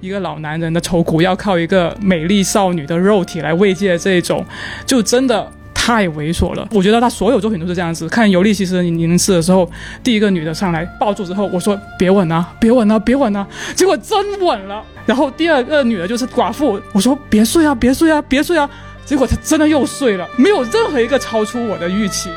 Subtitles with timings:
[0.00, 4.44] 一个老男人的愁苦要靠一个美丽少女的肉体来慰藉，这种
[4.86, 6.66] 就真的太猥琐了。
[6.72, 8.08] 我觉得他所有作品都是这样子。
[8.08, 9.70] 看《尤利西斯零零四》的时候，
[10.02, 14.82] 第一个女的上来抱住之后，我说别吻啊，别吻啊，别吻啊，结果真吻了。
[15.04, 18.68] 然后第二个女的就是寡妇，我说别睡啊，别睡啊，别睡啊，
[19.04, 22.30] 结果她真的又睡了，没有任何一个超出我的预期。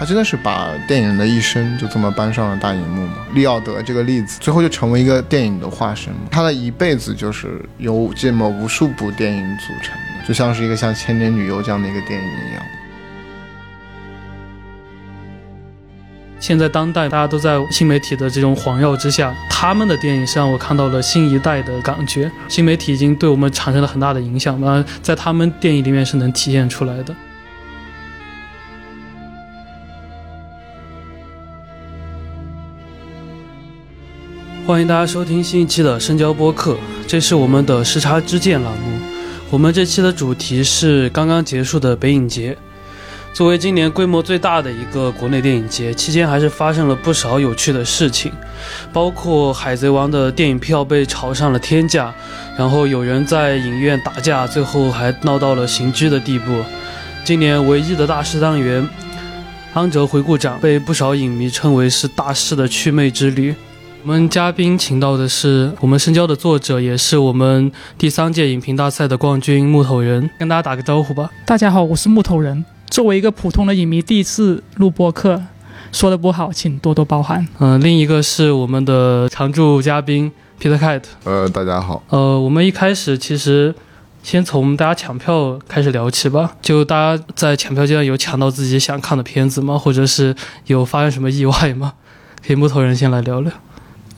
[0.00, 3.16] 他真的是把电影人的一生就这么搬上了大荧幕吗？
[3.34, 6.10] 利奥德这个例子，最后就成为一个电影的化身。
[6.30, 12.62] 他的一辈子就是由这么无数部电影组成的，就像是一个像《千年女优》这样的一个电影一样。
[16.38, 22.32] 现在当代大家都在新媒体的这种环绕之下，他们的电影是让我看到了新一代的感觉。
[22.48, 27.14] 新媒体已经对我们产生了很大的影响，那在他们电影里面是能体现出来的。
[34.70, 39.00] 欢迎大家收听新一期的深交播客，这是我们的时差之见栏目。
[39.50, 42.56] 我们这期的主题是刚刚结束的北影节。
[43.32, 48.30] 作为今年规模最大的一个国内电影节，期间还是发生了不少有趣的事情，
[48.92, 52.14] 包括《海贼王》的电影票被炒上了天价，
[52.56, 56.62] 然后有人在影院打架，最后还闹到了刑拘的地步。
[57.24, 58.88] 今年唯一的大师单元——
[59.74, 63.52] 安哲回顾展，被不少影迷称为是大师的祛魅之旅。
[64.02, 71.30] 我们嘉宾请到的是我们深交的作者，也是我们第三届影评大赛的冠军木头人，跟大家打个招呼吧。
[71.44, 72.64] 大家好，我是木头人。
[72.88, 75.42] 作为一个普通的影迷，第一次录播客，
[75.92, 77.46] 说的不好，请多多包涵。
[77.58, 81.02] 嗯、另一个是我们的常驻嘉宾 Peter Cat。
[81.24, 83.74] 呃，大家好，呃，我们一开始其实
[84.22, 86.56] 先从大家抢票开始聊起吧。
[86.62, 89.78] 就大家在抢票阶段有抢到自己想看的片子吗？
[89.78, 90.34] 或者是
[90.66, 91.92] 有发生什么意外吗？
[92.44, 93.52] 可以木头人先来聊聊。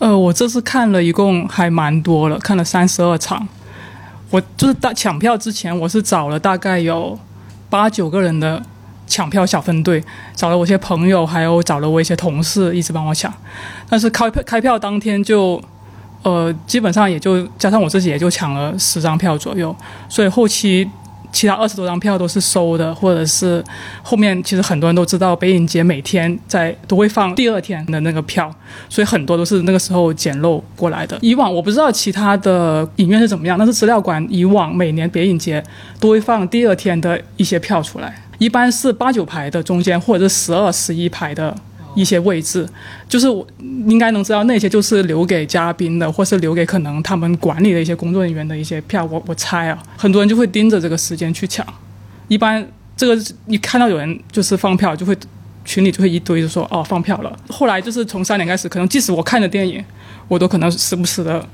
[0.02, 3.46] 呃，我这次看了一共还蛮多了，看了三十二场。
[4.30, 7.16] 我就是大抢票之前，我是找了大概有
[7.70, 8.60] 八九个人的
[9.06, 10.02] 抢票小分队，
[10.34, 13.32] 找了我些朋友，还有找了我一些同事一直帮我抢。
[13.88, 15.62] 但是开票开票当天就，
[16.24, 19.72] 呃，基本上也就加上我自己也就抢了十张票左右，
[20.08, 20.90] 所以后期
[21.32, 23.64] 其他二十多张票都是收的，或者是
[24.02, 28.54] 后面其实很多人都知道北影节每天在都会放第二天的那个票，
[28.88, 31.18] 所以很多都是那个时候捡漏过来的。
[31.22, 35.64] 以往我不知道其他的影院是怎么样，但是资料馆以往每年北影节
[35.98, 41.56] 都会放第二天的一些票出来，一般是八九排的中间，或者是十二、十一排的。
[41.94, 42.66] 一些位置，
[43.08, 49.04] 就是我应该能知道那些就是留给嘉宾的，或是留给可能他们管理的一些工作人员的一些票。
[49.04, 51.66] 我我猜啊，很多人就会盯着这个时间去抢。
[52.28, 52.66] 一般
[52.96, 55.16] 这个一看到有人就是放票，就会
[55.64, 57.36] 群里就会一堆就说哦放票了。
[57.48, 59.84] 后来就是从三点开始，可能即使我看的电影，
[60.28, 61.46] 我都可能时不时的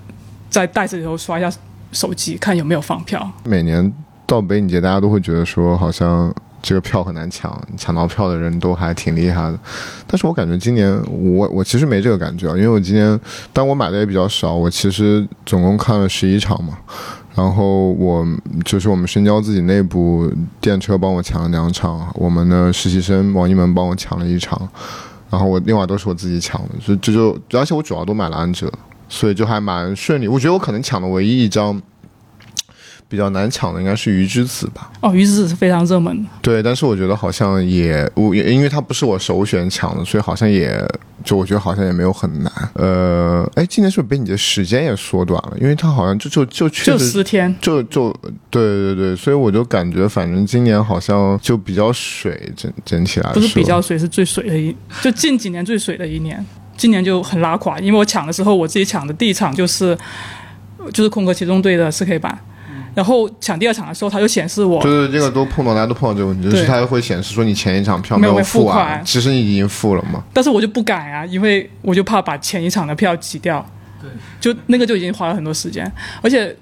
[0.49, 1.51] 在袋子里头刷一下
[1.91, 3.29] 手机，看有没有放票。
[3.45, 3.93] 每年
[4.27, 6.33] 到北影节，大家都会觉得说好像。
[6.61, 9.59] 这个票很难抢，抢到票的人都还挺厉害的。
[10.07, 13.19] 但是我感觉今年我我其实没这个感觉啊，因为我今年，
[13.53, 14.55] 但我买的也比较少。
[14.55, 16.77] 我其实总共看了十一场嘛，
[17.35, 18.27] 然后我
[18.65, 20.31] 就是我们深交自己内部
[20.61, 24.69] 电车帮我抢了两场，我们的实习生王一门帮我抢了一场，
[25.31, 28.71] 然后我另外都是我自己抢的，所以这就而且我主要都买了安哲，
[29.09, 30.27] 所以就还蛮顺利。
[30.27, 31.81] 我觉得我可能抢的唯一一张。
[33.09, 34.91] 比较难抢的应该是鱼之子吧？
[35.01, 36.29] 哦，鱼之子是非常热门的。
[36.43, 40.79] 对，但是我觉得好像也我也因为它不是我首选抢的，所以好像也
[41.25, 42.53] 就我觉得好像也没有很难。
[42.75, 45.57] 呃，哎，今年是不是被你的时间也缩短了？
[45.59, 48.15] 因为它好像就就就确实就十天，就就
[48.51, 56.45] 对对对，所以我就感觉反正今年好像就比较水，整整体来说不是比较水，是最水的一，就近几年最水的一年。
[56.77, 59.99] 今年就很拉垮，因为我抢的时候，我自己抢的第一场就是
[60.93, 62.39] 就是空壳机动队的四 K 版。
[62.99, 70.21] 然后抢第二场的时候，它就显示我就是这个都碰到，大家都碰到这个问题，就是它会显示说你前一场票没有付完，其实你已经付了嘛。
[70.33, 73.65] 但是我就不敢啊，因为我就怕把前一场的票挤掉。
[74.03, 75.89] 对，就那个就已经花了很多时间，
[76.21, 76.53] 而且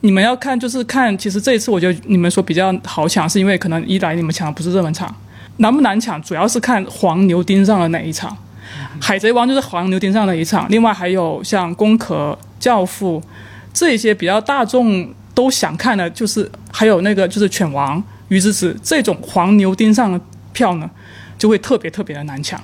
[0.00, 5.16] 你们要看就是看，其实这一次我觉得你们说比较好抢，是因为可能一来你们抢的不是热门场，
[5.56, 8.36] 难不难抢主要是看黄牛盯上了哪一场。
[9.00, 13.22] 海贼王就是黄牛盯上了一场，另外还有像攻壳、教父
[13.72, 15.08] 这些比较大众。
[15.38, 20.20] 都想看的，就是还有那个就是犬王、鱼之子这种黄牛盯上的
[20.52, 20.90] 票呢，
[21.38, 22.60] 就会特别特别的难抢。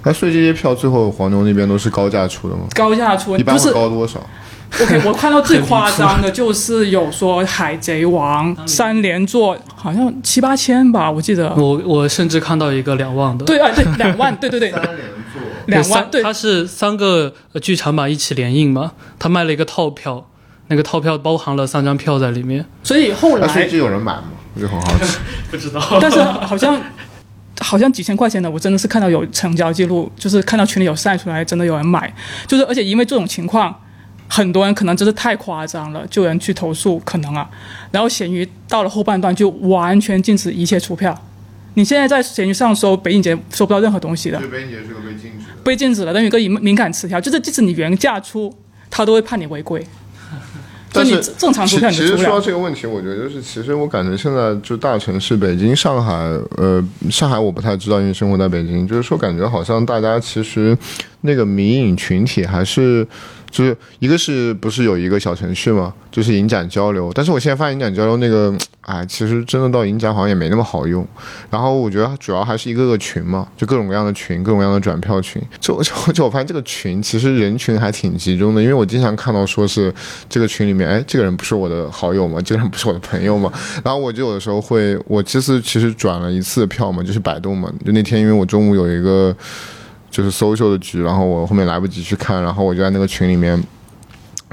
[0.00, 2.62] 哎，所以这些票最后黄牛那边都是高价出的吗？
[2.74, 4.18] 高价出，一般会高多少？
[4.80, 11.54] OK，我看到最夸张的就是有说海贼王三连坐，好像七八千吧，我记得。
[11.56, 13.44] 我我甚至看到一个两万的。
[13.44, 14.70] 对啊，对两万，对对对。
[14.70, 14.96] 三连
[15.30, 15.42] 坐。
[15.66, 20.26] 两万对，三它是三个呃剧场版一起联映嘛，他卖了一个套票，
[20.74, 22.64] 那个套票包含了三张票在里面。
[22.82, 24.24] 所以后来那所以就有人买吗？
[24.56, 25.18] 我就很好奇。
[25.52, 26.80] 不知道， 但是好像
[27.62, 32.12] 好像几千块钱的，我真的是看到有成交记录，就是看到群里有晒出来，真的有人买，
[32.48, 33.72] 就是而且因为这种情况，
[34.28, 37.48] 很多人可能真是太夸张了，就有人去投诉，可能啊，
[37.92, 41.16] 然后闲鱼到了后半段就完全禁止一切出票，
[41.74, 45.46] 你现在在闲鱼上搜北影节搜不到任何东西的，北影节是个被禁止。
[45.62, 48.52] 被禁止了，但有一个敏敏感词条，就是即使你原价出，
[48.90, 49.84] 他都会判你违规。
[50.94, 56.12] 就但是你正正常出票你其其实说到这个问题，我觉得就是，其实我感觉现在就大城市，北京、上海，
[56.56, 60.78] 呃，上海我不太知道，因为生活在北京，就是说感觉好像大家其实
[61.22, 63.06] 那个民营群体还是。
[63.54, 71.06] 就是一个是不是有一个小程序嘛，就是影展交流，但是我现在发现影展交流那个，哎，其实真的到影展好像也没那么好用。
[71.48, 75.40] 然后我觉得主要还是一个个群嘛，就各种各样的群，各种各样的转票群。
[75.60, 79.94] 就就就我发现这个群其实人群还挺集中的，因为我经常看到说是
[80.28, 82.40] 这个群里面，哎，这个人不是我的好友吗？
[82.44, 83.52] 这个人不是我的朋友吗？
[83.84, 89.32] 然后我就有的时候会，我这次其实转了一次票嘛，就是百度嘛，就那天因为我中午有一个
[90.14, 93.60] 就是 social 的局，然后我后面来不及去看，然后我就在那个群里面。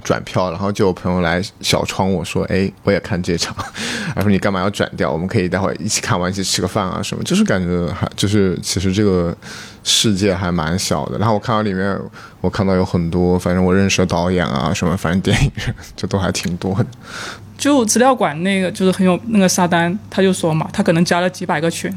[0.03, 3.55] 转票，然后就有朋友来小窗我说，哎，我也看这场，
[4.15, 5.11] 他说你干嘛要转掉？
[5.11, 9.35] 我们可以待会儿一起看完一起吃个饭啊什么，就是感觉还就是其实这个
[9.83, 11.19] 世界还蛮小的。
[11.19, 11.95] 然后我看到里面，
[12.39, 16.87] 我看到有很多，反正我认识的导演啊什么，反正电影人 这都还挺多的。
[17.61, 21.95] 就资料馆那个就是很有那个沙丹，他就说嘛，他可能加了几百个群，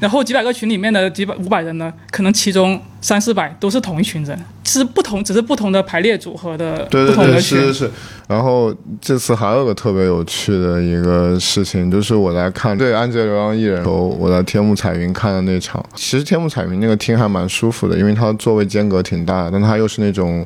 [0.00, 7.56] 然后几百个群里面的几百五百人呢，可能其中三四百都是同一群人，是不同，只是不同的排列组合的不同的群。
[7.56, 7.90] 是是是。
[8.26, 15.80] 然后这次还有个特别有趣的一个事情，就是我在看对《安杰流浪艺人》我在天幕彩云看的那场。
[15.94, 20.44] 其实天幕彩云那个厅还蛮舒服的，因为它座位间隔挺大的，但它又是那种。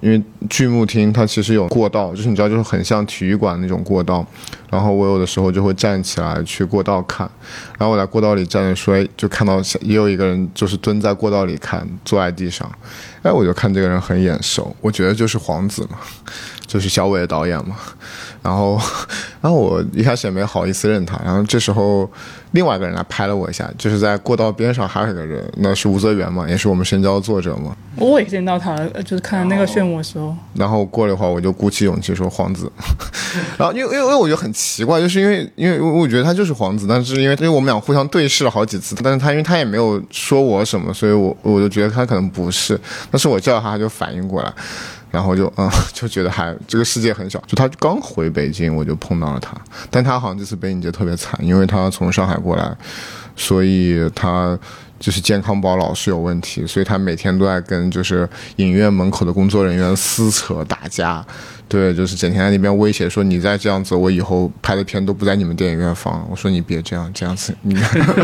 [0.00, 4.24] 因为剧目厅它其实有过道，就是你知道，就是很像体育馆那种过道。
[4.70, 7.28] 然后我有的时候就会站起来去过道看，
[7.78, 12.70] 然后我在过道里站着说，就看到也有一个人就是蹲在过道里看，坐在地上，
[13.22, 15.98] 哎，我就看这个人很眼熟，我觉得就是黄子嘛，
[16.66, 17.76] 就是小伟的导演嘛。
[18.42, 18.80] 然后，
[19.40, 22.10] 然后我一开始也没好意思认他，然后这时候
[22.52, 27.76] 另外一个人来拍了我一下，就是在过道边上还有一个人，那是吴泽源嘛，也是我们深交作者嘛。
[27.96, 32.70] 我也见到他就是看那个炫舞的时候，然后过了一会儿，我就鼓起勇气说皇子，
[33.58, 42.78] 然后因为因为因为我觉得很奇怪，就是因为因为我觉得他就是皇子，但是因为因为我们俩互相对视了好几次，但是他因为他也没有说我什么，所以我我就觉得他可能不是，
[43.10, 44.52] 但是我叫他他就反应过来，
[45.10, 49.56] 然后就嗯 就觉得还这个世界很小，就他刚回北京我就碰到了他，
[49.90, 52.76] 但他好像这次北影节特别惨，因为他从上海过来，
[53.36, 54.58] 所以他。
[55.00, 61.24] 就是健康宝老是有问题，所以他每天都在跟就是影院门口的工作人员撕扯打架，
[61.68, 66.26] 对，就是整天在那边威胁说你再这样子，我以后拍的片都不在你们电影院放。
[66.30, 67.76] 我说你别这样，这样子你。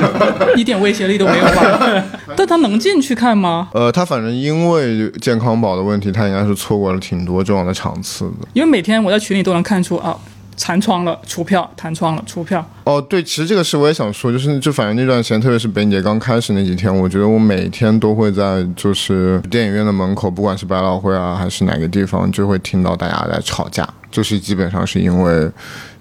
[0.56, 2.05] 一点威胁力都没有吧？
[2.37, 3.69] 但他能进去看吗？
[3.75, 8.49] 呃，他反正因为健康宝的问题，他应该是错过了挺多重要的场次的。
[8.55, 10.17] 因为每天我在群里都能看出啊，
[10.58, 12.64] 弹窗了出票，弹窗了出票。
[12.84, 25.50] 哦，对，其实这个事我也想说，就是就反正那段时间，特别是北影节刚开始那几天，我觉得我每天都会在就是电影院的门口，不管是百老汇啊还是哪个地方，就会听到大家在吵架，就是基本上是因为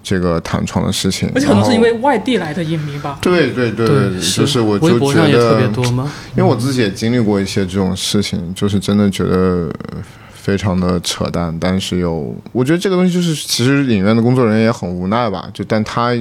[0.02, 3.18] 这个弹窗的事情，而且可能是因为外地来的影迷吧。
[3.22, 6.12] 对对对对，就是我微就觉博上也特别得，多吗？
[6.36, 10.02] 因为我自己也经历过一些这种事情，就是真的觉得呃
[10.44, 16.14] 非常的扯淡，但是又我觉得这个东西就是其实影院的工作人员也很无奈吧，就但他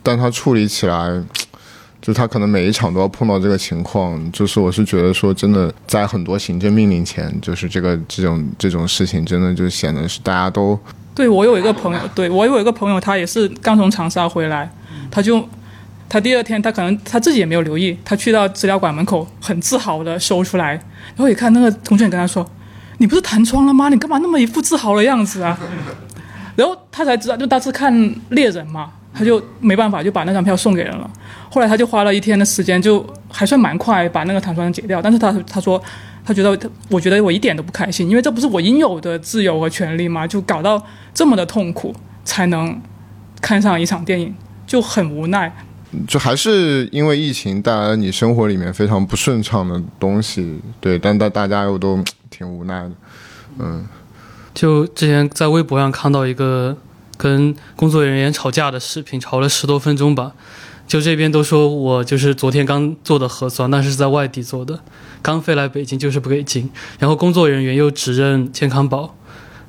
[0.00, 1.20] 但他处理起来。
[2.00, 10.78] 就他可能每一场都要碰到这个情况，就是我是觉得说，真的在很多行政命令前，就是这个这种这种事情，真的就显得是大家都
[11.14, 14.70] 对我有一个朋友，对我有一个朋友，他也是刚从长沙回来，
[15.10, 15.42] 他就
[16.06, 22.46] 他第二天他可能他自己也没有留意，他去到资料馆门口，很自豪的收出来，然后一看那个同学跟他说
[22.98, 23.88] ：“你不是弹窗了吗？
[23.88, 25.58] 你干嘛那么一副自豪的样子啊？”
[26.56, 27.92] 然后他才知道，就当时看
[28.28, 31.10] 猎人嘛，他就没办法就把那张票送给人了。
[31.50, 35.02] 后来他就花了一天的时间，就还算蛮快把那个弹窗解掉。
[35.02, 35.82] 但是他他说
[36.24, 40.24] 他觉得他我觉得我一点都不开心，因为这不是我应有的自由和权利吗？
[40.26, 40.80] 就搞到
[41.12, 41.92] 这么的痛苦
[42.24, 42.80] 才能
[43.40, 44.32] 看上一场电影，
[44.64, 45.52] 就很无奈。
[46.06, 52.02] 就还是因为疫情带来了你生活里面非常不顺畅的东西，对，但大大家又都
[52.36, 52.90] 挺无奈的，
[53.58, 53.86] 嗯，
[54.52, 56.76] 就之前在微博上看到一个
[57.16, 60.32] 跟工作人员吵架的视频，吵了十多分钟吧。
[60.88, 64.80] 就这边都说我就是昨天刚做的核酸，但是在外地做的，
[65.22, 69.14] 刚飞来北京就是不给进，然后工作人员又指认健康宝。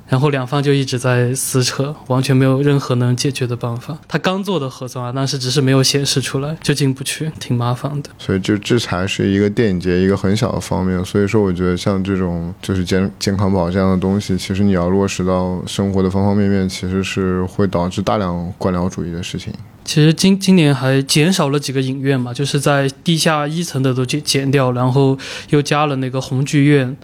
[0.08, 3.98] 然后两方就一直在撕扯，完全没有任何能解决的办法。
[4.06, 8.10] 他刚做的核酸啊，但是只是没有显示出来，就进不去，挺麻烦的。
[8.16, 11.04] 所以就制裁是一个电影节一个很小的方面。
[11.04, 19.52] 所以说，我觉得像这种就是健健康宝这样的东西，其实你要落实到生活的方方面面，其实是会导致大量官僚主义的事情。
[19.84, 25.18] 其实今今年还减少了几个影院嘛，就是在地下一层的都减减掉，然后
[25.50, 26.96] 又加了那个红剧院。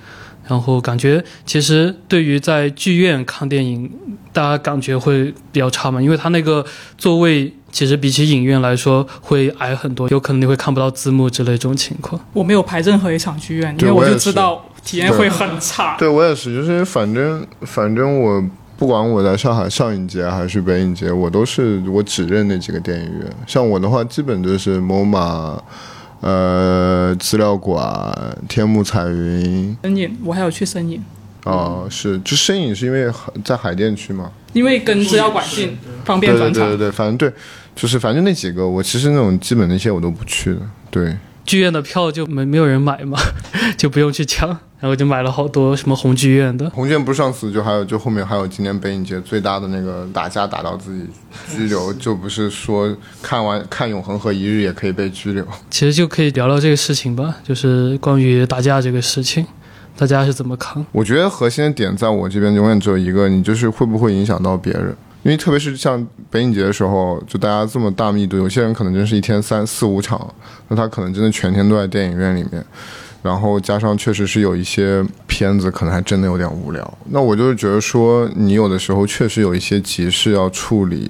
[0.49, 3.91] 然后感觉其实对于在剧院看电影，
[4.33, 6.65] 大家感觉会比较差嘛，因为它那个
[6.99, 12.21] 座位其实比起影院来说会矮很多，有可能你会看不到字幕之类这种情况。
[12.33, 15.97] 我没有排任何一场剧院， 因为我就知道体验会很差。
[15.97, 18.45] 对我也是，就是反正反正我
[18.77, 23.33] 不管我在上海上影节还是北影节，我都是我只认那几个电影院。
[23.47, 25.59] 像我的话，基本就是 MoMA。
[26.23, 31.03] 呃，资料馆、天幕彩云、深影，我还有去深影。
[31.45, 33.13] 哦，是，就深影是因为
[33.45, 34.31] 在海淀区嘛？
[34.53, 36.63] 因为跟资料馆近，方便转场。
[36.63, 37.33] 对对对对，反正对，
[37.75, 40.61] 就是反正那几个，我其实那种基本那些我都不去的。
[40.93, 43.19] 对，剧院的票就没没有人买嘛，
[43.77, 44.59] 就不用去抢。
[44.83, 51.07] 然后就买了好多什么红剧院的，红剧院不是上次就还有就后面还有今年北影节最大的那个打架打到自己
[51.55, 55.47] 拘留，就不是说看完看永恒和一日也可以被拘留。
[55.71, 59.47] 其实就可以聊聊这个事情吧，就是关于打架这个事情，
[59.97, 60.85] 大家是怎么看？
[60.91, 64.97] 我觉得核心的点在我这边永远只有一个，你就是会不会影响到别人？
[65.23, 70.35] 因为特别是像北影节的时候，就大家这么大密度，有些人可能真是一天三四五场，
[70.69, 72.65] 那他可能真的全天都在电影院里面。
[73.23, 81.09] 然后加上确实是有一些片子可能还真的有点无聊，那我就是觉得说你有的时候确实有一些急事要处理，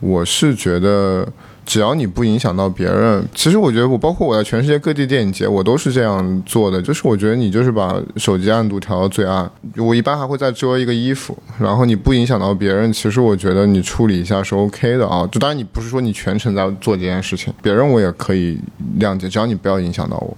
[0.00, 1.24] 我是觉得
[1.68, 18.58] 只要你不影响到别人，其实我觉得我包括我在全世界各地电影节我都是这样做的，就是我觉得你就是把手机暗度调到最暗，我一般还会再遮一个衣服，然后你不影响到别人，其实我觉得你处理一下是 OK 的啊，就当然你不是说你全程在做这件事情，别人我也可以
[18.98, 20.34] 谅解，只要你不要影响到我。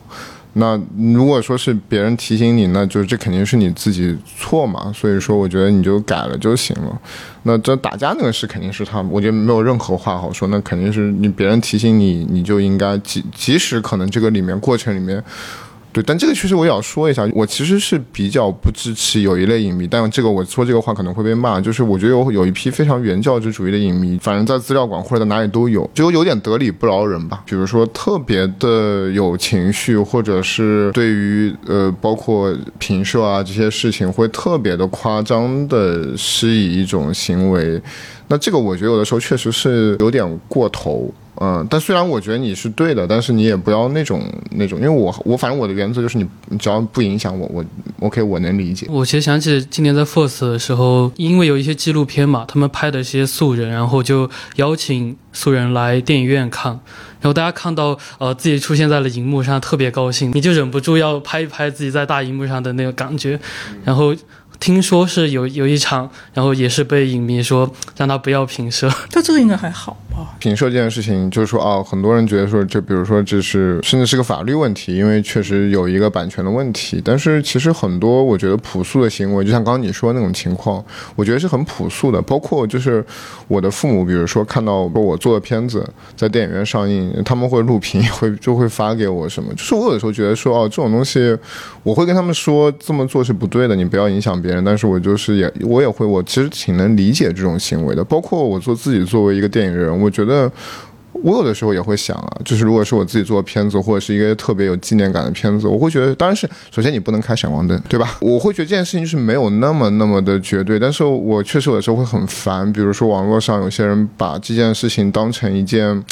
[0.54, 4.92] 那如果说是别人提醒你，那就这肯定是你自己错嘛。
[4.94, 7.00] 所以说，我觉得你就改了就行了。
[7.44, 10.48] 那这打架那个事肯定是他，我觉得没有任何话好说。
[10.48, 15.22] 那肯定是你别人提醒你，你就应该即即使可能这个里面过程里面。
[15.92, 27.42] 对，但这个确实我也要说一下，我其实是比较不支持有一类影迷，但这个我说这个话可能会被骂，就是我觉得有有一批非常原教旨主义的影迷，反正在资料馆或者在哪里都有，就有点得理不饶人吧。
[27.44, 37.82] 比如说特别的有情绪，或者是对于呃包括评社啊这些事情会特别的夸张的施以一种行为，
[38.28, 41.12] 那这个我觉得有的时候确实是有点过头。
[41.42, 46.28] 嗯，但虽然我觉得你是对的，但是你也不要那种那种，因为我我反正我的原则就是你
[46.58, 47.64] 只要不影响我，我
[48.00, 48.86] OK，我能理解。
[48.90, 56.72] 我其实想起今年在 Force 的时候，因为有一些纪录片嘛，他们拍的一些素人，然后就邀请素人来电影院看，
[57.20, 63.40] 然后大家看到呃自己出现在了荧幕上，特别高兴，你就忍不住要拍一拍自己在大荧幕上的那个感觉，
[63.82, 64.14] 然后。
[64.58, 70.36] 听说是有有一场，然后也是被影迷说让他不要评射，但这个应该还好吧？
[70.38, 77.00] 评射这件事情，就是说哦，很多人觉得说，就比如说这是甚至是个法律问题，因为确实有一个版权的问题。
[77.04, 80.84] 但是其实很多我觉得朴素的行为，就像刚刚你说那种情况，
[81.16, 82.20] 我觉得是很朴素的。
[82.22, 83.04] 包括就是
[83.48, 89.52] 我的父母，比如说看到我做的片子在电影院上映，他们会录屏，会就会发给我什么。
[89.54, 91.36] 就是我有时候觉得说哦，这种东西，
[91.82, 94.64] 我会跟他们说这么做是不对的，你不要影响别人。
[94.64, 98.04] 但是我就是也我也会，我其实挺能理解这种行为的。
[98.04, 100.50] 包括我做自己作为一个电影人，我觉得
[101.12, 108.16] 我有的时候也会想啊，就是如果是我自己做片子，或者是一个特别有纪念感的片子，我会觉得，当然是首先你不能开闪光灯，对吧？
[108.22, 116.04] 我会觉得这件事情就是没有那么那么的绝对，但是我确实有的时候会很烦，比如说网络上有些人把这件事情当成一件。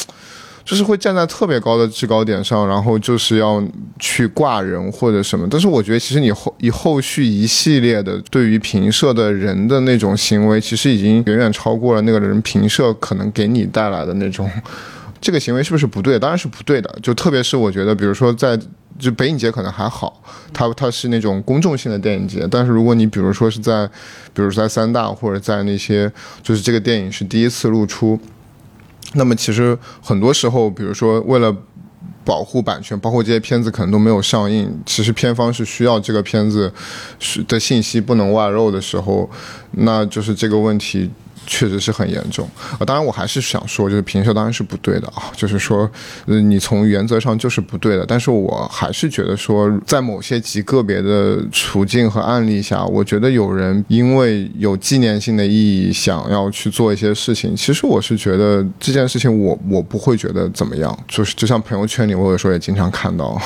[0.69, 3.59] 就是会站在特别高的制高点上，然后就是要
[3.97, 5.47] 去挂人或者什么。
[5.49, 14.47] 但是我觉得，其实你后以后续一系列的对于评社的人的那种行为，其实已经远远超过了那个人评社可能给你带来的那种
[15.19, 16.19] 这个行为是不是不对？
[16.19, 16.99] 当然是不对的。
[17.01, 18.55] 就特别是我觉得，比如说在
[18.99, 20.21] 就北影节可能还好，
[20.53, 22.47] 它它是那种公众性的电影节。
[22.51, 23.87] 但是如果你比如说是在，
[24.35, 26.11] 比如在三大或者在那些，
[26.43, 28.19] 就是这个电影是第一次露出。
[29.13, 31.55] 那么其实很多时候，比如说为了
[32.23, 36.71] 保护版权，包括这些片子可能都没有上映，其实片方是需要这个片子
[37.17, 39.27] 是的信息不能外漏的时候，
[39.71, 41.09] 那就是这个问题
[41.49, 42.47] 确实是很严重。
[42.77, 45.89] 呃，当然我还是想说，就是评社当然是不对的啊，就是说，
[46.27, 48.05] 呃，你从原则上就是不对的。
[48.05, 60.97] 但是我还是觉得说，在某些极个别的处境和案例下，我觉得有人因为有纪念性的意义，想要去做一些事情，其实我是觉得这件事情我我不会觉得怎么样。
[61.07, 63.41] 就是就像朋友圈里，我有时候也经常看到，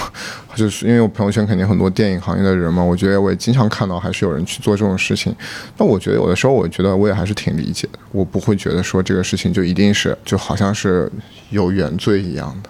[0.56, 5.36] 就是因为我朋友圈肯定很多电影行业的人嘛，我觉得我也经常看到还是有人去做这种事情。
[5.78, 11.12] 那我觉得有的时候，我觉得我也还是挺理解的，我不会觉得说这个事情就一定是就好像是
[11.50, 12.70] 有原罪一样的。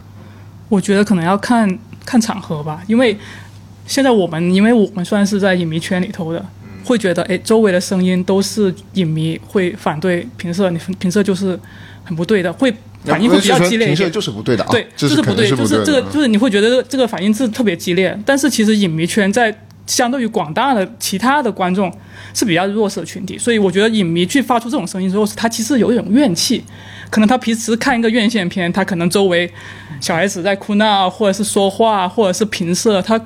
[0.70, 3.18] 我觉得可能要看看场合吧，因为
[3.86, 6.44] 现在我们，因为我们算是在影迷圈里头的，
[6.86, 11.60] 会觉得哎，周围的声音都是影迷会反对评测，你评测就是
[12.04, 12.74] 很不对的，会
[13.06, 14.12] 反应会比较激烈一点。
[14.12, 19.56] 就是不对的啊，对，就就是不对，就是这个，就是你会觉得这个反应是特别激烈，但是其实影迷圈在
[19.86, 21.92] 相对于广大的其他的观众
[22.34, 26.64] 是比较弱势的群体，所以我觉得影迷去发出这种声音之后，他其实有一种怨气，
[27.10, 29.52] 可能他平时看一个院线片，他可能周围
[30.00, 33.20] 小孩子在哭闹，或者是说话，或者是评射，他。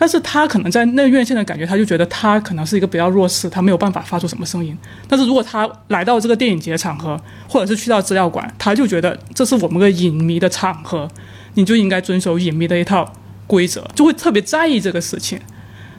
[0.00, 4.74] 但是他可能在那院线的感觉，他就觉得他可能是一个比较弱势，他没有办法发出什么声音。
[5.06, 11.06] 但是如果他来到这个电影节场合，或者是去到资料馆，他就觉得这是我们个影迷的场合，
[11.52, 13.12] 你就应该遵守影迷的一套
[13.46, 15.38] 规则，就会特别在意这个事情，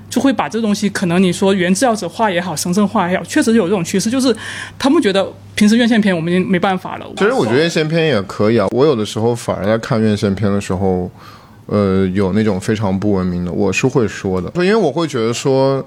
[0.09, 4.35] 就会把这东西可能你说原制药者化也好，神圣化也好，确实有这种趋势，就是
[4.79, 7.05] 他们觉得平时院线片我们已经没办法了。
[7.17, 11.11] 其实我觉得院线片也可以啊，我有的时候反而在看院线片的时候，
[11.71, 15.83] 呃，有那种非常不文明的，我是会说的，因为我会觉得说。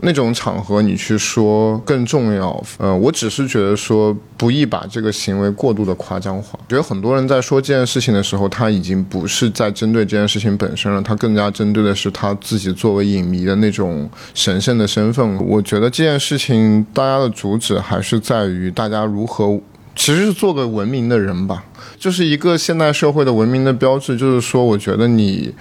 [0.00, 6.58] 那种场合你去说更重要，呃，我只是觉得说不宜把这个行为过度的夸张化。
[6.68, 15.36] 觉得很多人在说这件事情的时候，他已经不是在针对这件事情本身了，他更加针对的是他自己作为影迷的那种神圣的身份。
[15.46, 19.60] 我觉得这件事情大家的主旨还是在于大家如何。
[19.96, 21.64] 其实是做个文明的人吧，
[21.98, 24.16] 就是一个现代社会的文明的标志。
[24.16, 25.54] 就是说，我觉得你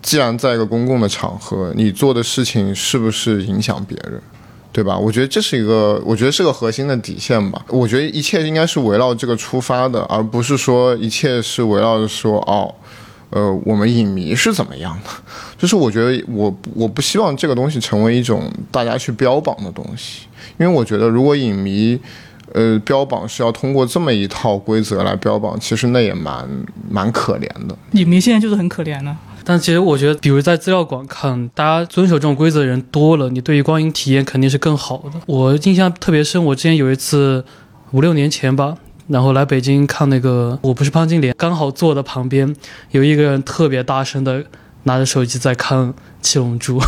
[0.00, 4.22] 既然在一个公共的场合，你做的事情是不是影响别人，
[4.72, 4.96] 对吧？
[4.96, 7.60] 我觉得这是一个，我觉得是个核心的底线吧。
[7.68, 12.72] 我觉得一切应该是围绕这个出发的，而不是说一切是围绕着说哦，
[13.30, 15.10] 呃，我们影迷是怎么样的。
[15.58, 20.26] 就是我觉得我我不希望这个东西成为一种大家去标榜的东西，
[20.58, 21.98] 因为我觉得如果影迷。
[22.56, 26.48] 呃，标榜是要通过这么一套规则来标榜，其实那也蛮
[26.88, 27.76] 蛮可怜的。
[27.92, 29.14] 影迷现在就是很可怜了。
[29.44, 35.20] 但其实我觉得，比如在资料馆看，大家遵守这种规则的人多了，你对于观影体验肯定是更好的。
[35.26, 37.44] 我印象特别深，我之前有一次
[37.90, 38.74] 五六年前吧，
[39.08, 42.56] 然后来北京看那个《我不是潘金莲》，刚好坐的旁边
[42.92, 44.42] 有一个人特别大声的
[44.84, 45.92] 拿着手机在看
[46.22, 46.80] 《七龙珠》，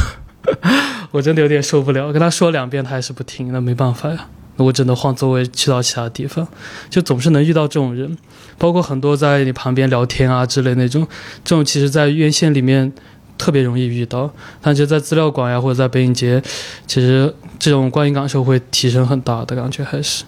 [1.13, 4.27] 我真的有点受不了，跟他说两遍他还是不听，那没办法呀。
[4.59, 6.47] 我只能换座位去到其他地方，
[6.90, 8.16] 就总是能遇到这种人，
[8.59, 11.07] 包括很多在你旁边聊天啊之类那种，
[11.44, 12.92] 这种其实在院线里面
[13.37, 16.42] 特别容易遇到，但就在资料馆呀或者在北影节，
[16.87, 20.25] 其实这种观影感受会提升很大的感觉还是。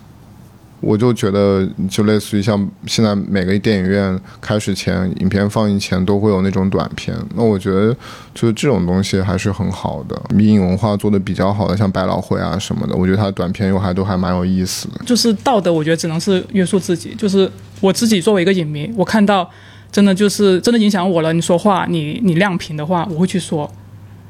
[0.80, 7.14] 我就觉得，就类似于像现在每个电影院开始前、影片放映前都会有那种短片。
[7.34, 7.94] 那我觉得，
[8.34, 10.20] 就是这种东西还是很好的。
[10.34, 14.94] 迷影文化做的比较好的，像百老汇啊什么的，我觉得它的短片又还都还蛮有意思的。
[15.04, 17.14] 就是道德，我觉得只能是约束自己。
[17.14, 19.48] 就是我自己作为一个影迷，我看到
[19.92, 21.32] 真的就是真的影响我了。
[21.32, 23.70] 你说话，你你亮屏的话，我会去说。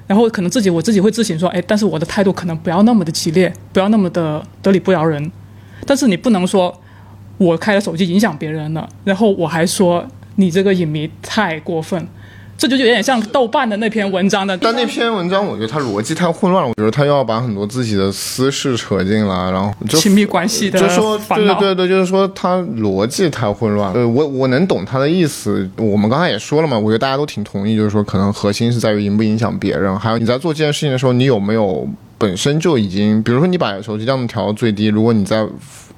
[0.08, 5.30] 然后可能自己我自己会自省说，哎，但是我的态度可能不要那么的激烈，不要那么的得理不饶人。
[5.86, 6.72] 但是你不能说，
[7.38, 12.06] 我开了手机影响别人了，然后我还说你这个影迷太过分，
[12.56, 14.56] 这就有点像豆瓣的那篇文章的。
[14.58, 21.54] 但那篇文章我觉得它逻辑太混乱了，我觉得他又要把很多自己的私事扯进来，然后就亲密关系的就说对。
[21.54, 23.92] 对对，就是说他逻辑太混乱。
[23.94, 25.68] 呃，我我能懂他的意思。
[25.76, 31.88] 我们刚才也说了嘛，我觉得大家都挺同意，就是说可能核心是在于影不影响别人，还有你在做这件事情的时候，你有没有
[32.20, 35.46] 本身就已经，比如说你把手机亮度调到最低，如果你在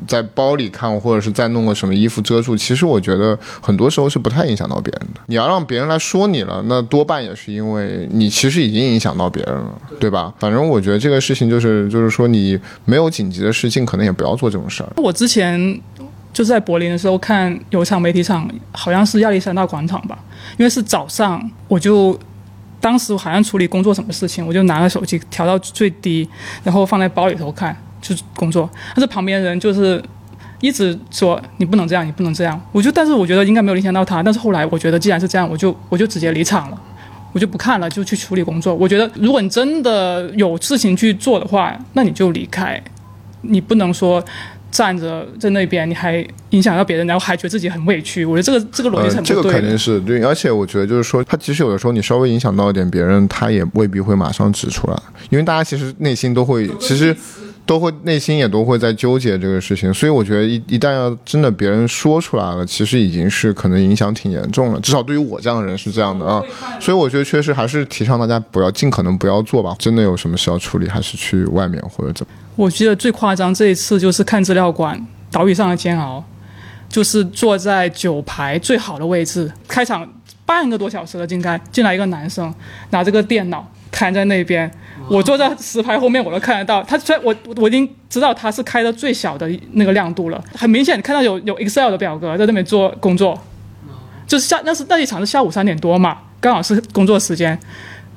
[0.07, 5.21] 在包里看，或者是再弄个什么衣服遮住，其实我觉得很多时候是不太影响到别人的。
[5.27, 10.33] 你要让别人来说你了，那多半也是因为你其实已经影响到别人了，对吧？
[10.39, 14.93] 反正我觉得这个事情就是，就是说你没有紧急的事，情可能也不要做这种事儿。
[14.97, 15.81] 我之前
[16.33, 20.17] 就在柏林的时候看有一场媒体场，好像是亚历山大广场吧，
[20.57, 22.17] 因为是早上，我就
[22.83, 26.29] 当时好像处理工作什么事情，我就拿了手机调到最低，
[26.63, 28.69] 然后放在包里头看，就工作。
[28.95, 30.03] 但是旁边人就是
[30.61, 32.61] 一直说你不能这样，你不能这样。
[32.73, 36.79] 我就但是我觉得应该没有影响到他，但是后来我觉得既然是这样，我就我就直接离场了。
[37.35, 38.75] 我就不看了，就去处理工作。
[38.75, 42.79] 我觉得，如果你真的有事情去做的话，那你就离开。
[43.41, 44.23] 你不能说
[44.73, 48.25] 站着在那边，你还影响到别人，然后还觉得自己很委屈。
[48.25, 49.61] 我觉得这个这个逻辑是很这个不对的。
[49.61, 54.97] 肯定是对，而且我觉得就是说，他即使有的时候你稍微影响到一点别人，他也未必会马上指出来，
[55.29, 57.15] 因为大家其实内心都会，其实
[57.67, 66.43] 都会内心也都会在纠结这个事情，所以我觉得一一旦要真的别人说出来了，其实已经是可能影响挺严重了，至少对于我这样的人是这样的啊，
[66.81, 72.33] 所以我觉得确实还是提倡大家不要尽可能不要做吧，真的有什么事要处理，还是去外面或者怎么。
[72.55, 76.23] 我记得最夸张这一次就是看资料馆岛屿上的煎熬，
[76.89, 80.07] 就是坐在九排最好的位置，开场
[80.45, 82.55] 半个多小时了，应该进来一个男生
[82.91, 84.71] 拿着个电脑看在那边，
[85.09, 93.41] 我坐在十排后面我都看得到，他虽然我我已经知道他是开的最小的那个亮度了，很明显看到有有 Excel 的表格在那边做工作，
[94.27, 97.59] 就是下那是那一场是下午三点多嘛，刚好是工作时间。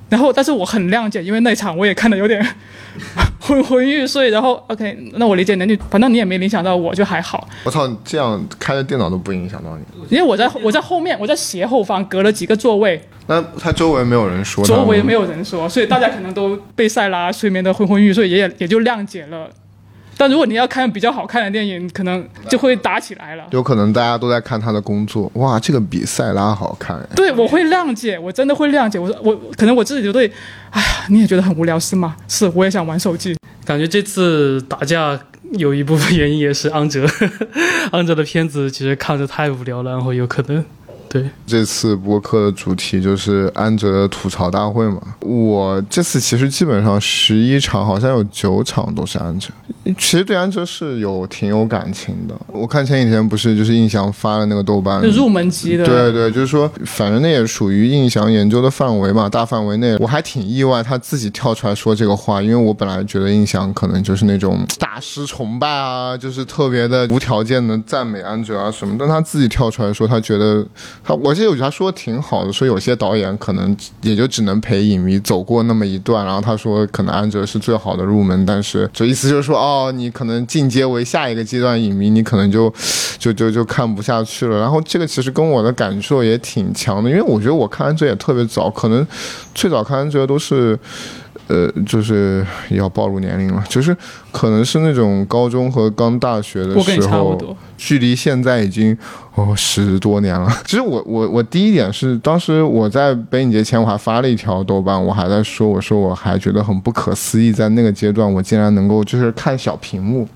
[0.10, 2.46] 然后，但是我很谅解，因为那场我也看的有点
[3.42, 4.30] 昏昏欲睡。
[4.30, 7.48] 然后，OK，那我理解，那你反正你也没影响到我，就还好。
[7.64, 19.50] 我操，这样开着电脑都不影响到你，因为我在我在后面，我在斜后方隔了几个座位，那他周围没有人说，周围没有人说，所以大家可能都被塞拉睡眠的昏昏欲睡，也也就谅解了。
[20.18, 23.44] 但如果你要看比较好看的电影，可能就会打起来了。
[23.52, 27.08] 有可能大家都在看他的工作，哇，这个比塞拉好看哎。
[27.16, 28.98] 对，我会谅解，我真的会谅解。
[28.98, 30.32] 我说我可能我自己就对，
[30.72, 32.16] 哎呀，你也觉得很无聊是吗？
[32.28, 33.36] 是，我也想玩手机。
[33.66, 35.20] 感觉这次打架
[35.54, 37.06] 有一部分原因也是 安哲，
[37.92, 40.64] 安哲的片子其实看着太无聊了，然后有可能。
[41.08, 45.02] 对，这次播客的主题就是安哲的吐槽大会嘛。
[45.22, 49.50] 我这次其实基本上十一场，好像有九场都是安哲。
[49.98, 52.36] 其实对安哲是有挺有感情的。
[52.48, 59.96] 我看前几天不是就是印象发了那个豆瓣入门级的，对对，就是说，反正那也属于印象研究的范围嘛，大范围内。
[60.00, 70.66] 我还挺意外他自己跳出来说这个话，因为我本来觉得印象可能就是那种大师崇拜啊，就是特别的无条件的赞美安哲啊什么，但他自己跳出来说，他觉得。
[71.06, 82.74] 他我记得我觉得他说的挺好的，说有些导演可能也就只能陪影迷走过那么一段，然后他说可能安哲是最好的入门，但是就意思就是说哦，你可能进阶为下一个阶段影迷，你可能就
[83.20, 84.60] 就就就看不下去了。
[84.60, 89.06] 然后这个其实跟我的感受也挺强的，因为我觉得我看安哲也特别早，可能
[89.54, 90.80] 最早看安哲都是。
[91.48, 93.96] 呃，就是要暴露年龄了，就是
[94.32, 98.98] 可能是那种高中和刚大学的时候，距离现在已经
[99.36, 100.52] 哦十多年了。
[100.66, 110.28] 其实我我我第一点是，当时我在北影节前我还发了一条豆瓣，我还在说，我说我还觉得很不可思议，在那个阶段我竟然能够就是看小屏幕，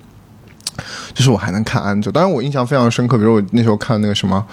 [1.14, 2.12] 就是我还能看安卓。
[2.12, 4.46] 当然我印象非常深刻，比如我那时候看那个什么。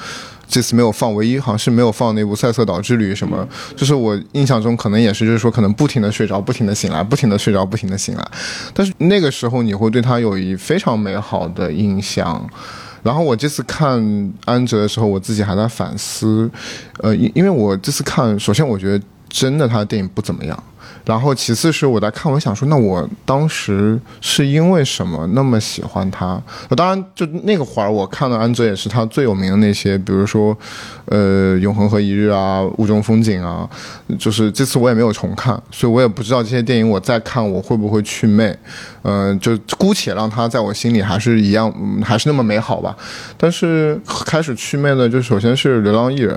[0.48, 8.28] 这次没有放，唯一好像是没有放那部《塞瑟岛之旅》什么，就是我印象中可能也是，就是说可能不停的睡着，不停的醒来，不停的睡着，不停的醒来。
[8.72, 12.48] 但是那个时候你会对他有一非常美好的印象。
[13.02, 16.50] 然后我这次看安哲的时候，我自己还在反思，
[16.98, 20.64] 呃，因因为我这次看，首先我觉得真的他的电影不怎么样。
[21.06, 26.42] 然后，其次是我在看，我想说，那我当时是因为什么那么喜欢他？
[26.76, 30.56] 当然，就那个会儿，我看的安哲也是他最有名的那些，比如说，
[31.04, 33.70] 呃，《永恒和一日》啊，《雾中风景》啊。
[34.18, 38.56] 就是这次我也没有重看，所以我也不知道这些电影我再看我会不会去魅。
[39.02, 41.72] 嗯，就姑且让他在我心里还是一样，
[42.04, 42.96] 还是那么美好吧。
[43.36, 46.36] 但是开始去魅的，就首先是《流浪艺人》。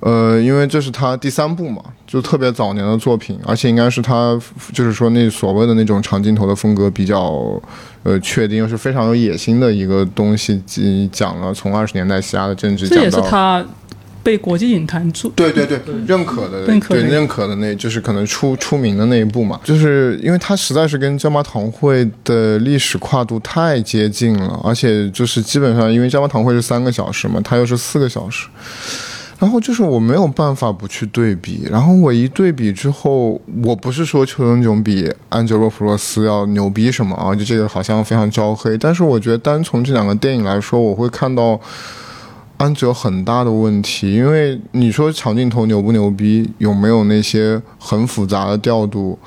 [0.00, 4.38] 呃，因为这是他第三部嘛，就特别早年的作品，而且应该是他
[4.72, 7.60] 就是说那所谓的那种长镜头的风格比较
[8.02, 10.62] 呃确定，又是非常有野心的一个东西，
[11.10, 13.64] 讲了从二十年代西亚的政治，这也是他
[14.22, 28.46] 被国际影坛注对对对认可的认可对认可的那就是可能出出名的那一部嘛，就是因为他实在是跟椒麻堂会的历史跨度太接近了，而且就是基本上因为椒麻堂会是三个小时嘛，他又是四个小时。
[29.38, 41.60] 然后就是我没有办法不去对比，然后我一对比之后，我不是说邱永炯比安哲罗普洛斯要牛逼什么啊，就这个好像非常招黑，但是我觉得单从这两个电影来说，我会看到
[42.56, 49.18] 安哲很大的问题，因为你说长镜头牛不牛逼，有没有那些很复杂的调度？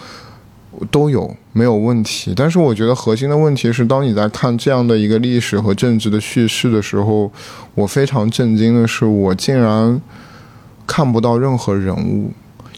[0.92, 7.32] 都有没有问题，但是我觉得核心的问题是，当你在看这样的一个历史和政治的叙事的时候，
[7.76, 10.02] 我非常震惊的是，我竟然
[10.88, 12.32] 看不到任何人物，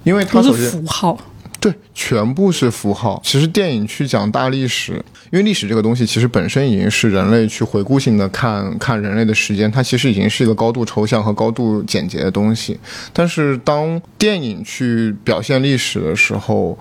[0.04, 1.18] 因为它是符号，
[1.60, 3.22] 对，全部是符号。
[3.24, 4.94] 其实电影去讲大历史，
[5.32, 12.80] 因为历史这个东西其实本身已经是人类去回顾性的看看人类的时间，它其实已经是一个高度抽象和高度简洁的东西。
[13.14, 16.78] 但是当电影去表现历史的时候，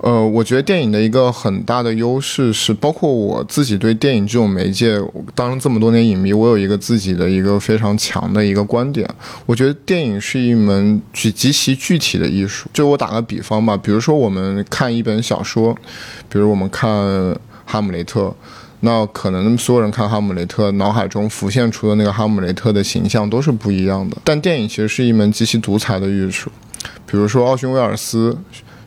[0.00, 4.96] 呃，我觉得电影的一个很大的优势是，包括我自己对电影这种媒介，
[5.34, 9.08] 当这么多年影迷，我有一个自己的一个非常强的一个观点。
[9.44, 12.68] 我觉得电影是一门极极其具体的艺术。
[12.72, 15.76] 就我打个比方吧，比如说我们看一本小说，
[16.28, 16.88] 比如我们看
[17.66, 18.26] 《哈姆雷特》，
[18.80, 24.16] 那可能所有人看《哈姆雷特》，脑海中浮现出的那个哈姆雷特的形象都是不一样的。
[24.22, 26.52] 但电影其实是一门极其独裁的艺术。
[27.04, 28.38] 比如说奥逊威尔斯。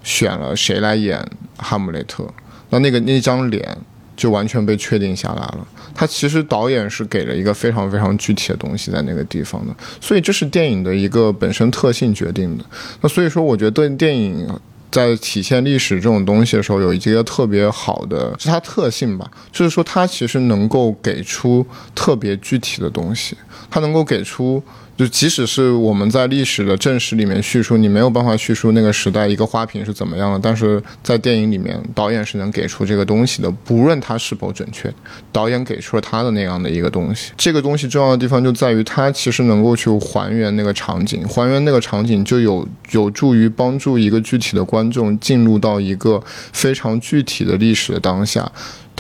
[0.04, 1.26] 选了谁来演
[1.58, 2.28] 哈姆雷特？
[2.70, 3.78] 那那个那张脸
[4.16, 5.68] 就完全被确定下来了。
[5.94, 12.64] 他其实导演是给了一个非常非常具体的东西在那个地方的，所以这是电影的一个本身特性决定的。
[13.02, 14.48] 那所以说，我觉得电影
[14.90, 23.36] 在体现历史这种东西的时候，有一个特别好的是它特性吧，就是说它其实能够给出特别具体的东西，
[23.70, 24.64] 它能够给出。
[25.02, 34.94] 就即使是我们在历史的正史里面叙述，你没有办法叙述那个时代一个花瓶是怎么样的，但是在电影里面，导演是能给出这个东西的，不论它是否准确，
[35.32, 37.32] 导演给出了他的那样的一个东西。
[37.36, 48.52] 这个东西重要的地方就在于，它其实能够去还原那个场景，还原那个场景就有有助于帮助一个具体的观众进入到一个非常具体的历史的当下。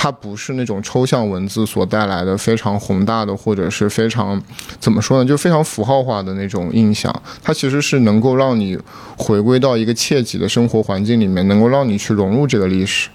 [0.03, 4.41] 它不是那种抽象文字所带来的非常宏大的，或者是非常
[4.79, 7.13] 怎么说呢，就非常符号化的那种印象。
[7.43, 8.75] 它其实是能够让你
[9.15, 13.09] 回归到一个切己的生活环境里面，能够让你去融入这个历史。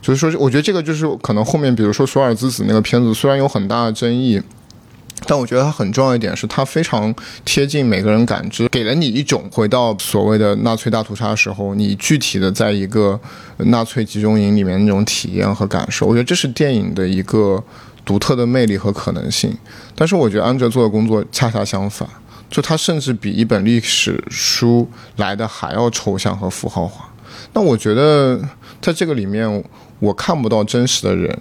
[0.00, 4.42] 就是说，我觉得这个就是可能后面，比如说《索尔兹子》那个片子，虽然有很大的争议。
[5.26, 13.18] 但我觉得它很重要一点是，它非常贴近每个人感知，给了你一种回到所谓的纳粹大屠杀的时候，你具体的在一个
[13.58, 16.06] 纳粹集中营里面那种体验和感受。
[16.06, 17.62] 我觉得这是电影的一个
[18.04, 19.56] 独特的魅力和可能性。
[19.94, 22.08] 但是我觉得安哲做的工作恰恰相反，
[22.50, 27.08] 就他甚至比一本历史书来的还要抽象和符号化。
[27.52, 28.40] 那我觉得
[28.80, 29.64] 在这个里面，
[30.00, 31.38] 我看不到真实的人，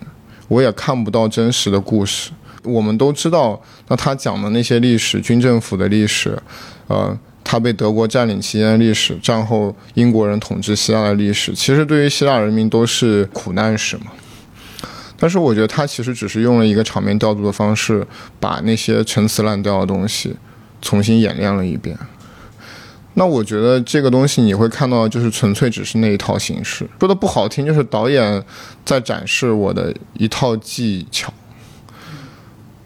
[0.47, 2.31] 我也看不到真实的故事。
[2.63, 6.37] 我们都知道，那他讲的那些历史，军政府的历史，
[6.87, 14.05] 呃，他被德国占领期间的历史，战后英国人统治希腊的历史，其实对于希腊人民都是苦难史嘛。
[15.17, 18.05] 但是我觉得他其实只是用了一个场面调度的方式，
[18.39, 20.35] 把那些陈词滥调的东西
[20.81, 21.95] 重新演练了一遍。
[23.13, 26.89] 那我觉得这个东西你会看到，就是纯粹只是那一套形式。
[26.99, 28.43] 说的不好听，就是导演
[28.85, 31.31] 在展示我的一套技巧。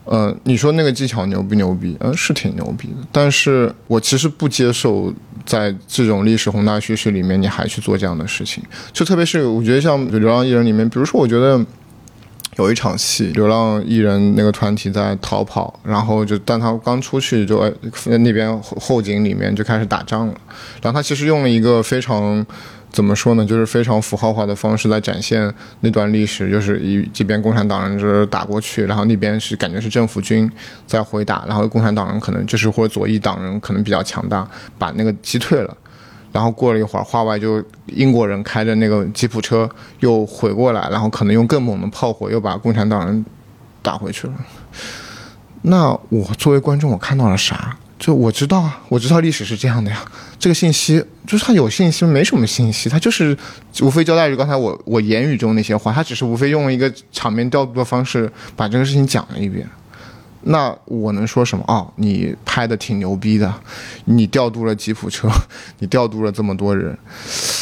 [0.05, 1.97] 呃，你说那个技巧牛不牛逼？
[1.99, 3.07] 嗯，是挺牛逼的。
[3.11, 5.13] 但是我其实不接受
[5.45, 8.63] 在这种历史宏大叙事里面，你还去做这样的事情。
[8.93, 11.59] 就特别是我觉得像《流浪艺人》里面，比如说我觉得
[12.57, 17.61] 有一场戏，流浪艺人那个团体在逃跑，然后就但他刚出去就
[18.05, 20.33] 那边后后景里面就开始打仗了，
[20.81, 22.45] 然后他其实用了一个非常。
[22.95, 23.45] 怎么说呢？
[23.45, 30.49] 就是非常符号化的方式来展现那段历史，就是以这边共产党人就是打过去，然后那边是感觉是政府军
[30.88, 35.75] 在回打，然后共产党人可能就是或者左翼党人可能比较强大，把那个击退了，
[36.31, 43.25] 然后过了一会儿，话外就英国人开着那个吉普车又回过来，然后可能用更猛的炮火又把共产党人
[43.81, 44.34] 打回去了。
[45.63, 47.77] 那我作为观众，我看到了啥？
[47.99, 49.99] 就我知道啊，我知道历史是这样的呀。
[50.45, 53.36] 这个信息就是他有信息，没什么信息，他就是
[53.81, 59.67] 无非交代于刚才我我言语中那些话，他只是无非用了一个场面调度的方式把这个事情讲了一遍。
[60.43, 61.63] 那我能说什么？
[61.67, 63.51] 哦，你拍的挺牛逼的，
[64.03, 65.27] 你调度了吉普车，
[65.79, 66.95] 你调度了这么多人，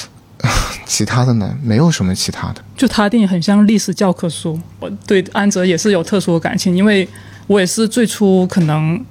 [0.85, 1.57] 其他的呢？
[1.63, 2.61] 没有什么其他的。
[2.75, 4.59] 就他电影很像历史教科书。
[4.81, 7.07] 我对安哲也是有特殊的感情，因为
[7.47, 9.01] 我也是最初可能。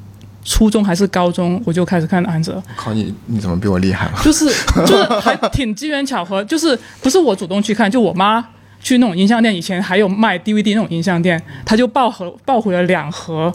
[0.45, 2.61] 初中还是高中，我就开始看安哲。
[2.77, 4.13] 靠你，你怎么比我厉害了？
[4.25, 4.47] 就是
[4.85, 8.45] 就是还挺机缘巧合，就是不是我主动去看，就我妈
[8.81, 13.55] 去那种音像店，以前还有卖 DVD 那种音像店，她就抱盒抱回了两盒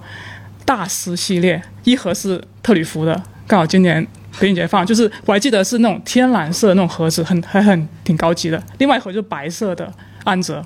[0.64, 4.08] 大师系列，一盒是特吕弗的，刚好今年
[4.40, 8.64] 北影节放，就是我还记得是那种天蓝色的那种盒子，很还很挺高级的。
[8.78, 9.92] 另外一盒就是白色的
[10.24, 10.66] 安哲，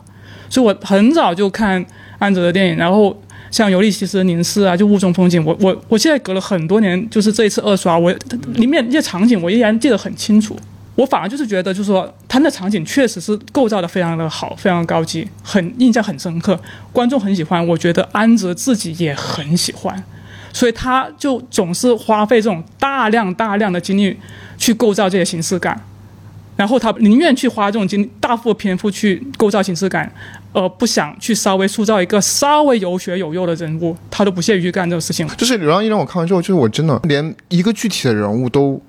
[0.50, 1.84] 所以我很早就看
[2.20, 3.20] 安哲的电影，然后。
[3.52, 8.12] 像尤利西斯凝视啊，就雾中风景，我我我现在隔了很多年，就是这一次二刷，我
[8.54, 10.58] 里面一些场景我依然记得很清楚。
[10.96, 16.60] 我反而就是觉得，就是说他那场景确实是构造的非常的好，非常高级，很印象很深刻，
[16.92, 17.66] 观众很喜欢。
[17.66, 20.04] 我觉得安哲自己也很喜欢，
[20.52, 24.18] 所以他就总是花费这种大量大量的精力
[24.58, 25.82] 去构造这些形式感。
[26.56, 30.12] 然后他宁愿去花这种精大幅篇幅去构造形式感，
[30.54, 35.28] 而不想去稍微塑造一个稍微有血有肉的人物，他都不屑于去干这种事情。
[35.38, 38.82] 就是《流浪艺人》，我看完之后，就是我真的连一个具体的人物都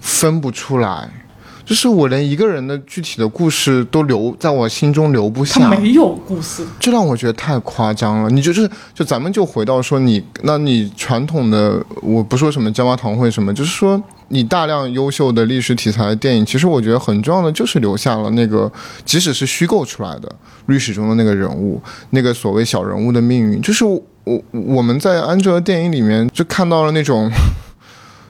[0.00, 1.08] 分不出来。
[1.66, 6.64] 就是我连一个人的具体的故事都留在我心中留不他下，没有故事。
[6.78, 8.30] 这让我觉得太夸张了。
[8.30, 18.70] 你就是就咱们就回到说你，那你传统的我不说什么椒麻堂会什么，就是说你大量优秀的历史题材的电影，其实我觉得很重要的就是留下了那个，
[19.04, 20.32] 即使是虚构出来的
[20.66, 27.28] 历史中的那个人物，那个所谓小人物的命运，就是我我我们在安哲的电影里面就看到了那种。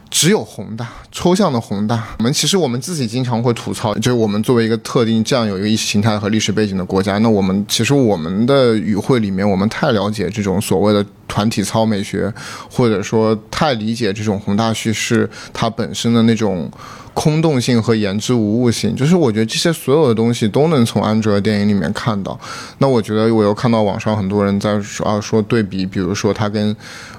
[0.08, 2.02] 只有宏大，抽象的宏大。
[2.18, 12.32] 我们其实我们自己经常会吐槽，就是我们作为一个特定这样有一个意识形态和历史背景的国家，那我们其实我们的语汇里面，我们太了解这种所谓的团体操美学，
[12.70, 16.70] 或者说太理解这种宏大叙事它本身的那种
[17.12, 18.94] 空洞性和言之无物性。
[18.94, 22.38] 就是我觉得这些所有的东西都能从安卓的电影里面看到。
[22.78, 26.74] 那我觉得我又看到网上很多人在说啊说对比，比如说他跟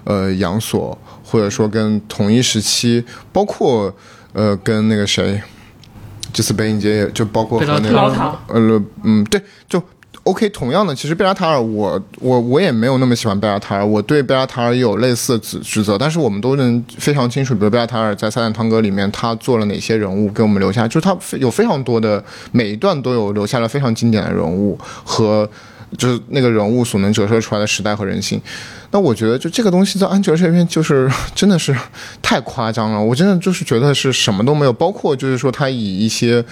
[0.06, 0.98] 呃杨所。
[1.30, 3.94] 或者说跟同一时期，包括
[4.32, 5.42] 呃跟那个谁，
[6.32, 9.84] 这次北影节也就包括和那个，呃嗯对，就
[10.24, 10.48] OK。
[10.52, 25.50] 同样的，其实贝拉塔尔，我我我也没有那么喜欢贝拉塔尔，我对贝拉塔尔也有类似的指指责，但是我们都能非常清楚，比如贝拉塔尔在《撒旦汤哥》里面他做了哪些人物给我们留下，就是他有非常多的每一段都有留下了非常经典的人物和。
[25.96, 28.42] 就是那个人物所能折射出来的时代和人性，
[28.92, 31.76] 那我觉得就这个东西在安哲这边就是 真的是
[32.22, 36.44] 太夸张了，我真的就是觉得是什么都没有，包括就是说他以一些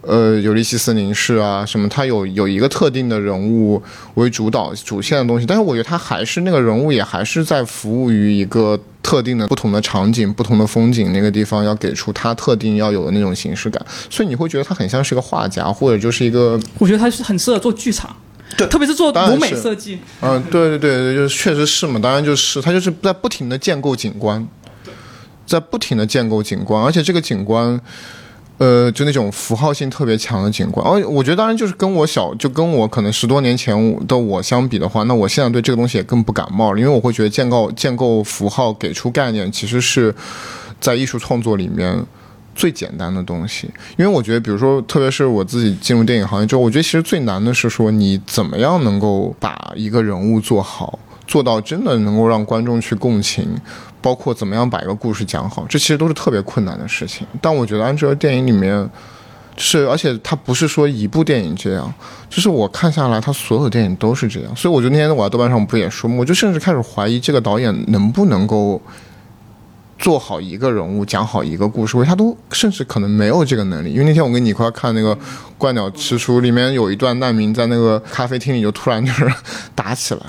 [0.00, 3.80] 呃尤利西斯凝视啊什么，他有有一个特定的人物
[4.14, 18.14] 为主导主线的东西，但是我觉得他还是那个人物也还是在服务于一个特定的不同的场景、不同的风景那个地方要给出他特定要有的那种形式感，所以你会觉得他很像是个画家，或者就是一个，我觉得他是很适合做剧场。
[18.56, 24.46] 对，特别是做美设计，嗯，对对对对，就是确实是嘛，当然就是他就是在不停的建构景观，
[25.46, 27.80] 在不停的建构景观，而且这个景观，
[28.58, 33.74] 呃，就那种符号性特别强的景观，而我觉得当然就是跟我小就跟我可能十多年前
[34.06, 40.14] 的我相比的话，那我现在对这个东西也更不感冒了，因为我会觉得建构建构符号给出概念，其实是
[40.80, 42.04] 在艺术创作里面。
[42.54, 53.48] 最简单的东西，因为我觉得，比如说，特别是我自己进入电影行业之后，我觉得其实最难的是说，你怎么样能够把一个人物做好，做到真的能够让观众去共情，
[54.00, 57.26] 包括怎么样把一个故事讲好，这其实都是特别困难的事情。
[57.40, 58.88] 但我觉得安哲电影里面，
[59.56, 61.92] 是而且他不是说一部电影这样，
[62.28, 64.54] 就是我看下来，他所有电影都是这样。
[64.54, 66.16] 所以我觉得那天我在豆瓣上不也说吗？
[66.18, 68.80] 我就甚至开始怀疑这个导演能不能够。
[70.02, 73.92] 做好一个人物，讲好一个故事，他都甚至可能没有这个能力。
[73.92, 75.14] 因为那天我跟你一块看那个
[75.56, 79.32] 《怪鸟吃书》，里面有一段难民在那个咖啡厅里就突然就是
[79.76, 80.20] 打起来，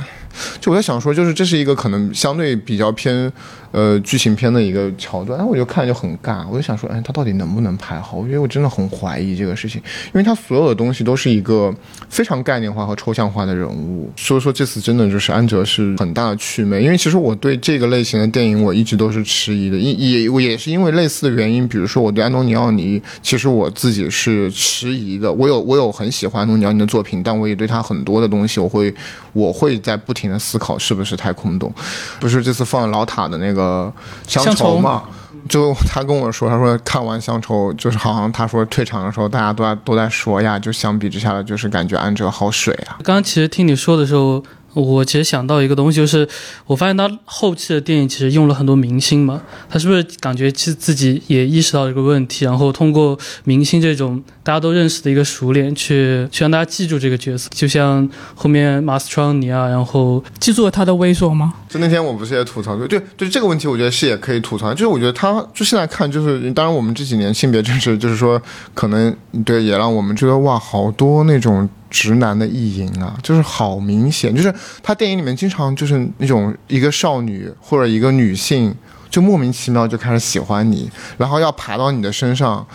[0.61, 3.33] 就我在想说，就是这是一个可能相对比较偏。
[3.73, 8.17] 呃，剧情片的一个桥段，哎，我就看就很尬，我就想说，哎，他到底能不能拍好？
[8.17, 11.73] 我觉得我真的很怀疑这个事情，因为他所有的东西都是一个
[12.07, 16.83] 非常概念化和抽象化的人物，所以说这次真的就是安哲是很大的趣味。
[16.83, 25.33] 因为其实我对这个类型的电影我一直都是迟疑的，也也我也是因为类似的原因，比如说我对安东尼奥尼，其实我自己是迟疑的。
[25.33, 28.93] 我有我有很喜欢安东尼奥尼的作品，但我也对他很多的东西，我会
[29.31, 31.73] 我会在不停的思考是不是太空洞。
[32.19, 33.62] 不是这次放老塔的那个。
[33.63, 33.93] 呃，
[34.27, 35.03] 乡愁嘛，
[35.47, 42.99] 就他跟我说，他说看完乡愁，就是好像他说退场的时候，大家都在都在说呀，就相比之下的，就是感觉安哲好水啊。
[43.03, 44.43] 刚刚其实听你说的时候。
[44.75, 46.27] 我其实想到一个东西，就是
[46.65, 61.53] 我发现他后期的电影其实用了很多明星嘛，他是不是感觉其实自己也意识到这个问题，然后通过明星这种大家都认识的一个熟脸，去去让大家记住这个角色，就像后面马斯川尼啊，然后记住了他的猥琐吗？
[61.69, 68.41] 就那天我不是也吐槽，就对对这个问题，我觉得是也可以吐槽，就是我觉得他就现在看，就是当然我们这几年性别政治，就是说
[68.73, 71.67] 可能对也让我们觉得哇，好多那种。
[71.93, 74.51] 直男的意淫啊，就是好明显，就是
[74.81, 78.73] 他电影里面经常就是那种一个少女或者一个女性，
[79.13, 82.65] 就莫名其妙就开始喜欢你，然后要爬到你的身上，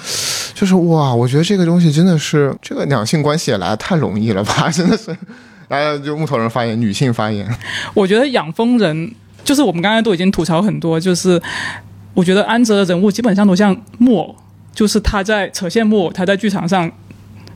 [0.55, 5.17] 就是哇，我觉得这个东西真的是这个两性关系也来的太容易了吧， 真的是。
[5.67, 7.45] 来，就木头人发言，女性发言。
[7.93, 11.43] 我觉得养蜂人就是我们刚才都已经吐槽很多，就是
[12.15, 14.37] 我觉得安哲的人物基本上都像木偶，
[14.73, 16.89] 就是他在扯线木偶，他在剧场上。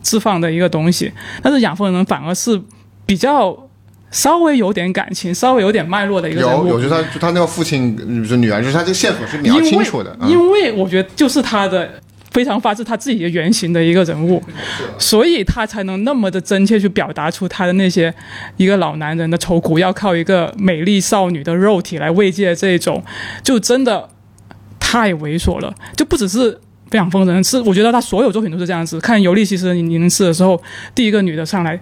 [0.04, 2.60] 释放的一个东西，但是养蜂人反而是
[3.06, 3.56] 比较
[4.12, 6.68] 稍微有点感情、稍微有点脉络的一个人物。
[6.68, 10.16] 有，有，就他，就他那个父亲是女儿，就是他这个线索是比较清楚的。
[10.28, 11.88] 因为我觉得就是他的
[12.30, 14.40] 非常发自他自己的原型的一个人物，
[14.98, 18.14] 所以他才能那么的真切去表达出他的那些
[18.58, 23.02] 一个老男人的愁苦，要靠一个美丽少女的肉体来慰藉这种，
[23.42, 24.08] 就真的
[24.78, 26.60] 太猥琐了，就不只是。
[26.90, 29.00] 非常疯人，是我觉得他所有作品都是这样子。
[29.00, 30.62] 看《尤利西斯零零四》的时候，
[30.94, 31.80] 第一个女的上来，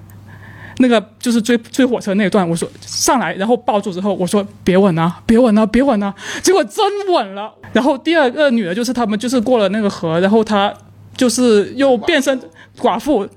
[0.81, 7.53] 那个就是追追火车那一段，我说上来，然后抱住之后，我说别吻啊，别吻啊，别吻啊，结果真吻了。
[7.73, 10.73] 然后第二个女的就是他们就是过了那个河，然后她
[11.17, 12.41] 就是又变身
[12.79, 13.29] 寡妇，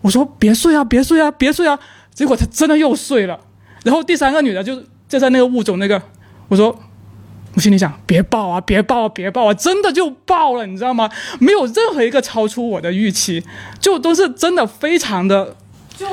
[0.00, 1.78] 我说别睡啊，别睡啊，别睡啊，
[2.14, 3.38] 结果她真的又睡了。
[3.84, 6.02] 然后第三个女的就就在那个物种那个，
[6.48, 6.76] 我说。
[7.54, 9.54] 我心里想，别抱啊，别抱啊，别抱啊！
[9.54, 11.10] 真的就抱了，你知道吗？
[11.40, 13.42] 没有任何一个超出我的预期，
[13.80, 15.56] 就都是真的非常的，
[15.96, 16.06] 就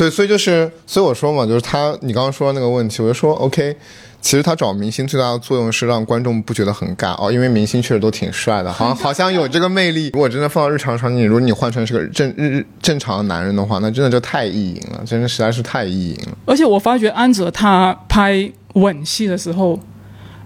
[0.00, 3.76] 对，所以就是，所以我说嘛，就是他，你刚刚说的那个问题，我就说，OK，
[4.22, 10.08] 其实他找明星最大的作用是让观众不觉得很尬哦，因为明星确实都挺帅的，好像好像有这个魅力。
[10.14, 16.38] 如果真的放到日常场景，如果你换成是个正日日正常的男人的话，那真的就太意淫了，真的实在是太意淫了。
[16.46, 19.78] 而且我发觉安哲他拍吻戏的时候。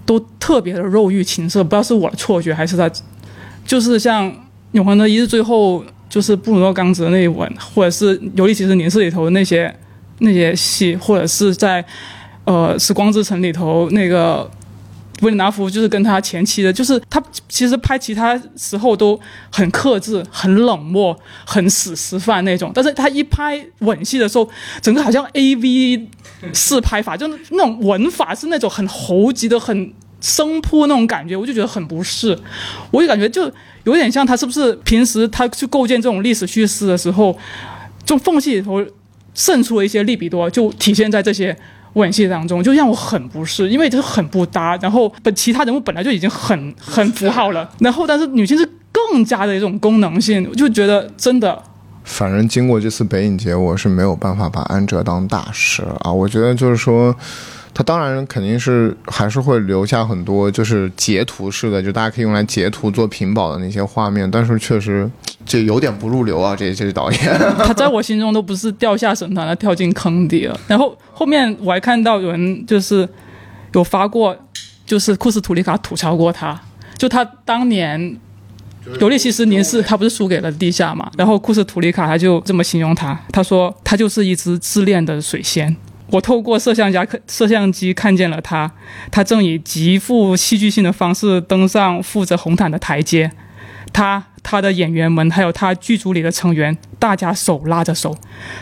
[0.07, 2.91] 都特别的肉欲情色，不知道是我的错觉还是他，
[3.65, 4.31] 就是像
[4.73, 9.75] 《永恒的一日》最后就是布鲁诺刚子的那一吻，或者是《尤利西斯凝视》里头那些
[10.19, 11.85] 那些戏，或者是在
[12.45, 14.51] 呃《时光之城》里头那个
[15.23, 19.19] 维里纳夫就是跟他前妻的，就是他其实拍其他时候都
[19.51, 24.49] 很克制、很冷漠、很死死饭那种，但是他一拍吻戏的时候，
[24.81, 26.09] 整个好像 A V。
[26.53, 32.39] 试拍法就那种吻法是那种很猴急的、很生扑那种感觉，我就觉得很不适。
[32.91, 33.51] 我就感觉就
[33.85, 37.37] 有点像他是不是平时他去构建这种历史叙事的时候，
[38.05, 38.85] 就缝隙里头
[39.35, 41.57] 渗出了一些利比多，就体现在这些
[41.95, 44.77] 吻戏当中，就让我很不适，因为这很不搭。
[44.79, 51.63] 然后本其他人物本来就已经很 很符号了，然后但是女性是更加的一种功能性，我就觉得真的。
[52.05, 56.13] 反正经过这次北影节，我是没有办法把安哲当大师啊。
[56.13, 57.17] 我觉得就是说，
[57.75, 64.31] 他当然肯定是还是会留下很多就是截图式的，就大家可以用来截图做屏保的那些画面。
[64.31, 65.11] 但是确实
[65.45, 67.21] 这有点不入流啊，这这导演。
[67.59, 70.59] 他在我心中都不是掉下神坛了，跳进坑底了。
[70.69, 73.09] 然后后面我还看到有人就是
[73.73, 74.37] 有发过，
[74.87, 76.59] 就是库斯图里卡吐槽过他，
[76.97, 78.17] 就他当年。
[79.01, 81.11] 尤利西斯凝视，他不是输给了地下嘛？
[81.17, 85.75] 然后库斯图里卡他就这么形容他，他说他就是一只自恋的水仙。
[86.11, 88.71] 我透过摄像夹摄像机看见了他，
[89.11, 93.31] 他正以极富戏剧性的方式登上负责红毯的台阶。
[93.93, 98.17] 他、他的演员们还有他剧组里的成员，大家手拉着手，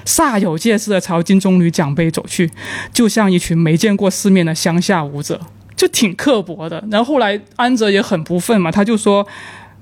[0.04, 2.50] 煞有介事的朝金棕榈奖杯走去，
[2.92, 5.40] 就像一群没见过世面的乡下舞者，
[5.74, 6.84] 就挺刻薄的。
[6.90, 9.26] 然后后来安哲也很不忿嘛，他就说。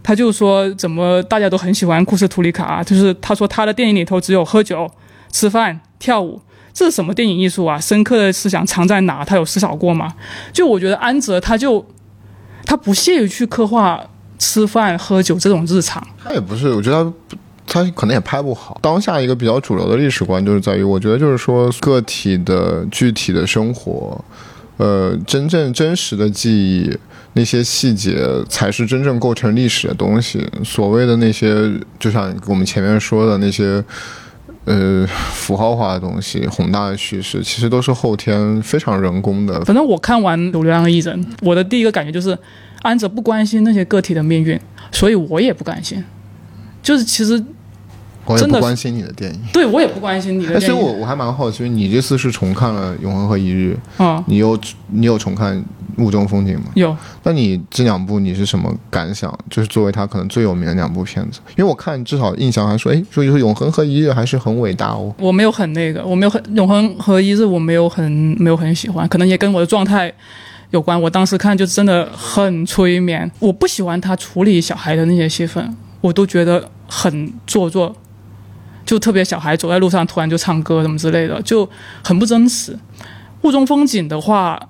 [0.03, 2.83] 他就说：“怎么大家都很喜欢库斯图里卡？
[2.83, 4.91] 就是他说他的电影里头只有喝酒、
[5.31, 6.41] 吃饭、跳舞，
[6.73, 7.79] 这是什么电影艺术啊？
[7.79, 9.25] 深刻的思想藏在哪？
[9.25, 10.15] 他有思考过吗？
[10.53, 11.85] 就我觉得安哲他就
[12.65, 14.01] 他不屑于去刻画
[14.39, 16.05] 吃饭、喝酒这种日常。
[16.23, 17.13] 他也不是，我觉得
[17.67, 18.79] 他他可能也拍不好。
[18.83, 24.23] 当下一个比较主流的历史观就是在于，我觉得就是说个体的具体的生活，
[24.77, 26.97] 呃，真正真实的记忆。”
[27.33, 30.45] 那些细节才是真正构成历史的东西。
[30.65, 33.81] 所谓的那些，就像我们前面说的那些，
[34.65, 39.65] 呃，符号化的东西、宏大的叙事，其实都是后天非常人工的。
[39.65, 42.37] 反正我看完《流浪艺人》，我的第一个感觉就是，
[42.83, 44.61] 安哲不关心那些个体的命运，
[44.93, 46.05] 所以我也不甘心。
[46.83, 47.43] 就是其实。
[48.35, 50.61] 我也不关心你的电影，对我也不关心你的。
[50.61, 54.23] 所以我我还蛮好奇，你这次是重看了《永恒和一日》啊？
[54.27, 54.59] 你有
[54.89, 55.57] 你有重看
[55.99, 56.67] 《雾中风景》吗？
[56.75, 56.97] 有。
[57.23, 59.37] 那你这两部你是什么感想？
[59.49, 65.15] 就是作为他可能最有名的两部片子，因为我看至少印象还说，哎，说就是《永恒和一日》还是很伟大哦。
[65.19, 70.13] 我没有很那个，我没有很《永恒和一日》，我没有很没有很喜欢，可能也跟我的状态
[70.71, 71.01] 有关。
[71.01, 77.95] 我当时看就真的很催眠，我不喜欢他处理小孩的那些戏份，我都觉得很做作。
[78.91, 81.69] 就特别小孩走在路上突然就唱歌什么之类的，就
[82.03, 82.77] 很不真实。
[83.43, 84.61] 雾中风景的话，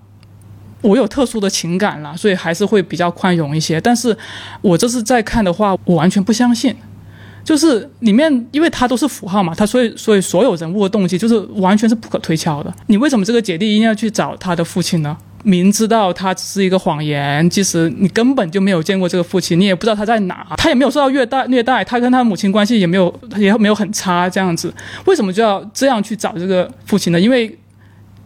[0.82, 3.80] 我有特殊的情感啦，所以还是会比较宽容一些。
[3.80, 4.14] 但是
[4.60, 6.76] 我这次在看的话，我完全不相信。
[7.42, 12.70] 就是里面，因为它都是符号嘛，它所以所以所有人物的动机就是完全是不可推敲的。
[12.88, 15.16] 你为什么这个姐弟一定要去找他的父亲呢？
[15.42, 24.72] 明知道他只是一个谎言，即使你根本就没有见过这个父亲，你也不知道他在哪，他也没有受到虐待，虐待他跟他母亲关系也没有，也没有很差这样子，
[25.06, 27.18] 为什么就要这样去找这个父亲呢？
[27.18, 27.58] 因为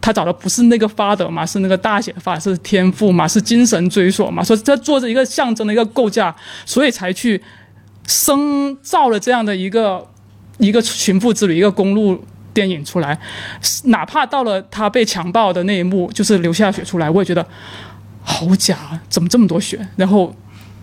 [0.01, 6.35] 他找的不是那个 father 嘛，是那个大写的发，是天赋嘛，是精神追索嘛，所以他做着一个象征的一个构架，
[6.67, 7.41] 所以才去
[8.07, 10.05] 生造了这样的一个
[10.59, 12.23] 一个群父之旅，一个公路。
[12.55, 13.19] 电影出来，
[13.85, 17.45] 哪怕到了他被强暴的那一幕，就是流下血出来，我也觉得
[18.23, 19.87] 好假，怎么这么多血？
[19.97, 20.35] 然后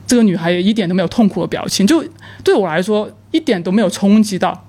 [0.05, 2.03] 这个女孩也一点都没有痛苦的表情，就
[2.43, 4.67] 对我来说一点都没有冲击到。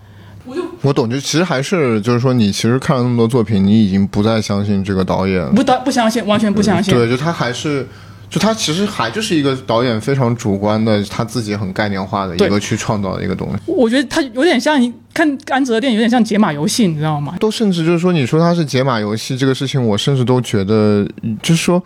[0.81, 6.95] 我懂，就其实还是就是说，你其实看了那么多作品，你已经不再相信这个导演，不不相信，完全不相信。
[6.95, 7.87] 对，就他还是。
[8.33, 13.59] 就他其实还就是一个导演非常主观的，他自己很概念化的一个去创造的一个东西。
[13.67, 14.81] 我觉得他有点像
[15.13, 17.37] 看安泽的电影，有点像解码游戏，你知道吗？
[17.39, 21.07] 都甚至就是说，你说他是解码游戏这个事情，我甚至都觉得，
[21.43, 21.83] 就是说，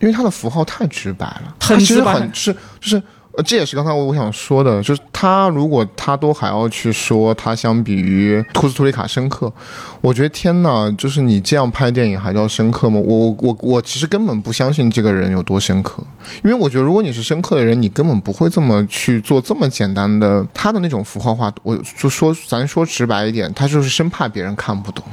[0.00, 3.00] 因为他的符号太直白了，很直白，是就是。
[3.38, 9.52] 呃，这也是刚才我我想说的，就是他如果他都还要去说他相比于库斯图里卡深刻，
[10.00, 12.98] 我觉得天哪，就是你这样拍电影还叫深刻吗？
[12.98, 16.02] 我我我其实根本不相信这个人有多深刻，
[16.42, 21.54] 因为我觉得如果你是深刻的人，你根本不会这么去做这么简单的他的那种符号化。
[21.62, 25.04] 我就说咱说直白一点，他就是生怕别人看不懂，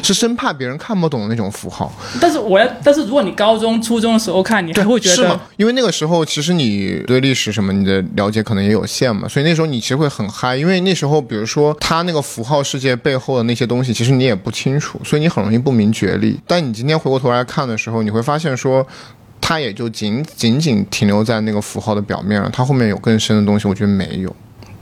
[0.00, 1.92] 是生怕别人看不懂的那种符号。
[2.20, 5.40] 但是我要，但是如果你高中、初中的时候看，你还会觉得是吗？
[5.56, 7.63] 因为那个时候其实你对历史什么。
[7.72, 16.38] 你的了解可能也有限嘛，所以那时候你其实会很嗨，因为那时候比如说他那个符号世界背后的那些东西，其实你也不清楚，所以你很容易不明觉厉。
[16.46, 18.86] 但你今天回过头来看的时候，你会发现说，
[19.40, 24.34] 他也就仅仅仅停留在那个符号的表面了，他后面有更深的东西，我觉得没有，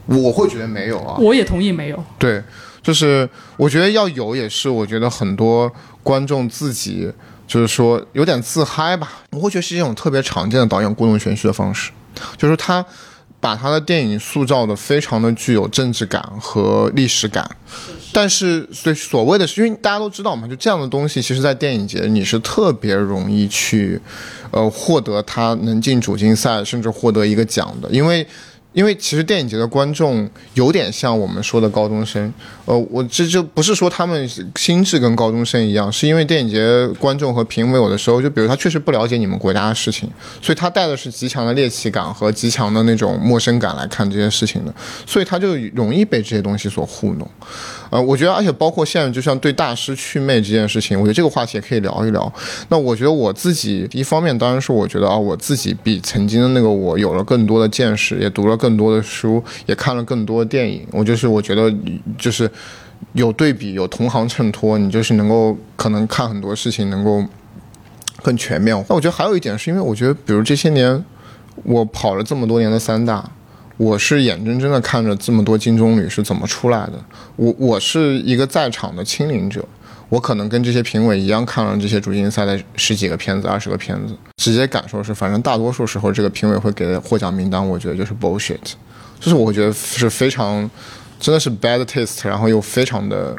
[0.05, 1.17] 我会觉得没有啊。
[1.19, 2.03] 我也同意没有。
[2.17, 2.41] 对，
[2.81, 5.71] 就是我觉得要有，也是我觉得很多
[6.01, 7.11] 观众自己
[7.45, 11.91] 就是说有点自嗨吧，我会觉得是一种特别常见的导演故弄玄虚的方式。
[12.37, 12.85] 就是他
[13.39, 17.49] 把他的电影塑造的非常的具有政治感和历史感，
[18.11, 23.99] 但是所所谓的是，因为大家都知道嘛，就这样的东西，其实，在电影节你是特别容易去，
[24.51, 28.25] 呃，获得他能进主竞赛，甚至获得一个奖的，因为。
[28.73, 32.33] 因为其实电影节的观众有点像我们说的高中生，
[32.65, 40.09] 呃，我这就不是说他们心智跟高中生一样，是因为电影节观众和评委有的时候，就比如他确实不了解你们国家的事情，
[40.41, 44.73] 所以他带的是极强的猎奇感和极强的那种陌生感来看这些事情的，
[45.05, 47.29] 所以他就容易被这些东西所糊弄。
[47.89, 52.33] 呃，我觉得，而且包括现在，就像对大师祛魅这件事情，我觉得这个话题也可以聊一聊。
[52.69, 60.81] 那我觉得我自己一方面当然是我觉得啊，我自己比曾经的那个我有了更多的见识，也读了更多的书，也看了更多的电影。
[60.91, 61.71] 我就是我觉得
[62.17, 62.49] 就是
[63.13, 67.23] 有对比，有同行衬托，你就是能够可能看很多事情能够
[68.21, 68.75] 更全面。
[68.89, 71.03] 那我觉得还有一点是因为我觉得，比如这些年
[71.63, 73.29] 我跑了这么多年的三大。
[73.75, 76.93] 我是眼睁睁的看着这么多金棕榈是怎么出来的，
[77.35, 79.65] 我我是一个在场的亲临者，
[80.09, 88.59] 我可能跟这些评委一样看了这些主竞赛的十几个片子、二十个片子，直接感受是，反正大多数时候这个评委会给的获奖名单，我觉得就是 bullshit，
[89.19, 90.69] 就是我觉得是非常
[91.23, 93.33] 真的是 bad taste，然后又非常的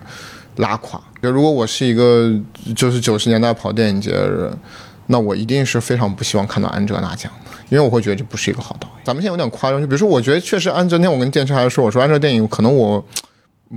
[0.57, 0.99] 拉垮。
[1.23, 2.33] 就如果我是一个
[2.75, 4.59] 就是九十年代跑电影节的人，
[5.09, 7.31] 那我一定是非常不希望看到安哲拿奖。
[7.69, 8.97] 因为我会觉得这不是一个好导演。
[9.05, 13.05] 咱们现在有点夸张，就比如说，我觉得确实安哲，那天我跟电车还说，我说安哲电影可能我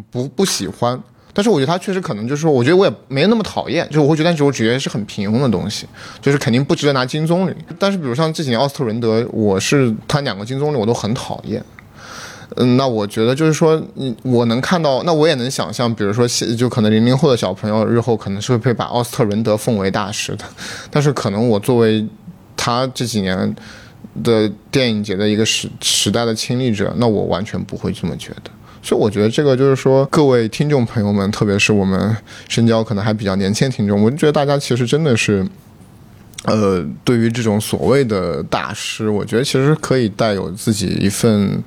[0.10, 0.97] 不不喜欢，
[1.34, 5.88] 但是我觉得他确实可能就是说，我觉得我也没那么讨厌，就我会觉得，但是我觉得是很平庸的东西，
[6.22, 7.53] 就是肯定不值得拿金棕榈。
[7.80, 11.64] 但是比如像这几年奥斯特伦德，我是他两个金棕榈我都很讨厌。
[12.55, 20.45] 嗯，那我觉得就是说，你我能看到，那我也能想象，比如说，就可能零零后的小朋友日后可能是会被把奥斯特伦德奉为大师的，
[20.89, 22.05] 但是可能我作为。
[22.59, 23.55] 他这几年
[24.23, 28.49] 的电影节的一个时时代的亲历者，那我完全不会这么觉得。
[28.81, 32.17] 所以我觉得这个就是说，各位听众朋友们，特别是我们
[32.49, 35.47] 深交可能还比较年轻的听众，我就觉得大家其实真的是，
[36.45, 41.63] 呃，对于这种所谓的大师，我觉得其实可以带有自己一份。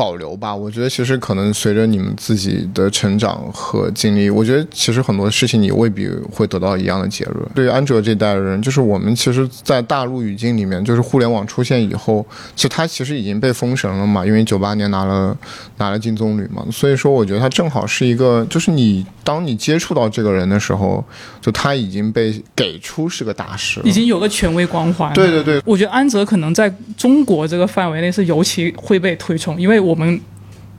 [0.00, 7.36] 保留吧，我觉得其实可能随着你们自己的成长和经历，我觉得其实很多事情你未必会得到一样的结论。
[7.54, 12.24] 对于安卓这代人，就是我们其实，在大陆语境里面，就是互联网出现以后，
[12.56, 15.36] 其实他其实已经被封神了嘛，因为九八年拿了
[15.76, 21.04] 拿了金棕榈嘛，所以说我觉得他正好是一个，就是你当你接触到这个人的时候，
[21.42, 25.12] 就他已经被给出是个大师，已经有个权威光环。
[25.12, 29.89] 对对对，我觉得安泽可能在中国这个范围内是尤其会被推崇，因为我。
[29.90, 30.20] 我们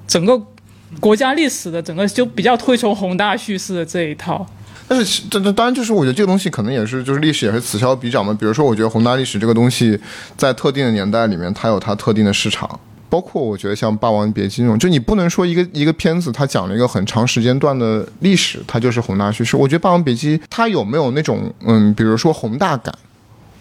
[0.08, 0.42] 整个
[1.02, 4.46] 国家历史的整个就比较推崇宏大叙事的这一套，
[4.88, 8.34] 但是这这当然就是我觉得这个东西可能也是就是历史也是此消彼长嘛。
[8.34, 10.00] 比如说，我觉得宏大历史这个东西
[10.38, 12.80] 在特定的年代里面，它有它特定的市场。
[13.10, 19.58] 包括我觉得像《霸王别姬》那种，就你不能说一个一个片子它讲了一个很长时间段的历史，它就是宏大叙事。
[19.58, 22.94] 我觉得《霸王别姬》它有没有那种嗯，比如说宏大感？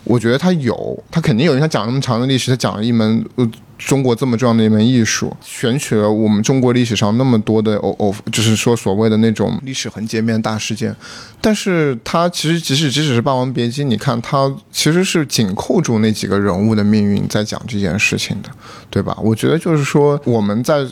[0.05, 3.51] 我觉得它有，它肯定有，因为它讲那么长的历史，它讲了一门呃。
[3.87, 10.95] 中国这么重要的一门艺术，选取了我们中国历史上那么多的偶偶，就是说所谓的那种历史横截面大事件，
[11.41, 18.51] 但是它其实即使即使是《霸王别姬》，你看它其实是紧扣住那几个人物的命运在讲这件事情的，
[18.91, 19.17] 对吧？
[19.23, 20.87] 我觉得就是说我们在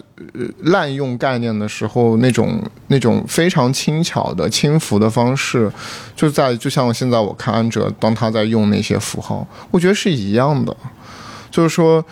[0.62, 5.70] 滥用概念的时候，那种那种非常轻巧的轻浮的方式，
[6.16, 10.74] 就在就像现在我看安哲，当他在用那些符号，我觉得是一样的，
[11.50, 12.02] 就是说。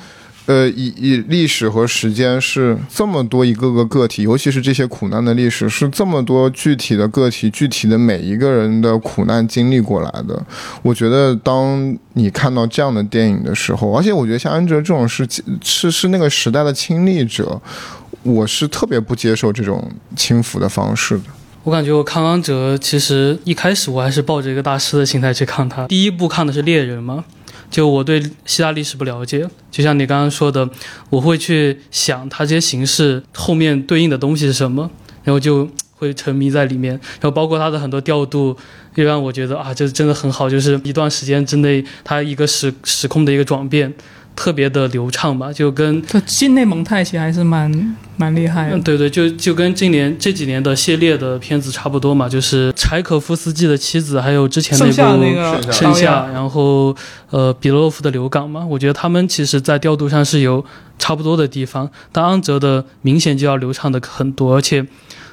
[0.47, 10.41] 呃，以以历史和时间是这么多一个个个体，尤其是这些苦难的历史，是这么多具体的个体，具体的每一个人的苦难经历过来的。
[10.83, 15.27] 我觉得，当你看到这样的电影的时候，而且我觉得像安哲这种是
[15.65, 17.61] 是是那个时代的亲历者，
[18.23, 21.25] 我是特别不接受这种轻浮的方式的。
[21.65, 25.89] 我感觉我看安哲，其实一开始我还是抱着一个大师的心态去看他。
[25.89, 27.25] 第一部看的是《猎人》嘛。
[27.71, 30.69] 就我对希腊历史不了解，就像你刚刚说的，
[31.11, 34.91] 我会去想它这些形式后面对应的东西是什么，
[35.25, 38.57] 然后就会沉迷在里面，然后包括它的很多调度，
[38.95, 43.93] 又让我觉得啊，这真的很好，就是一段时间之内它一个时时空的一个转变。
[44.37, 48.79] 特别的流畅吧，就跟它境内蒙太奇还是蛮蛮厉害的。
[48.81, 54.93] 对对，就就跟今年这几年的系列的片子差不多嘛，就是柴可夫斯基的妻子，还有之前那部
[55.73, 56.95] 《盛夏》，然后
[57.31, 60.63] 呃比洛夫的《流港》嘛，我觉得他们其实在调度上是有
[60.99, 64.55] 差不多的地方，但安哲的明显就要流畅的很多。
[64.55, 64.87] 而且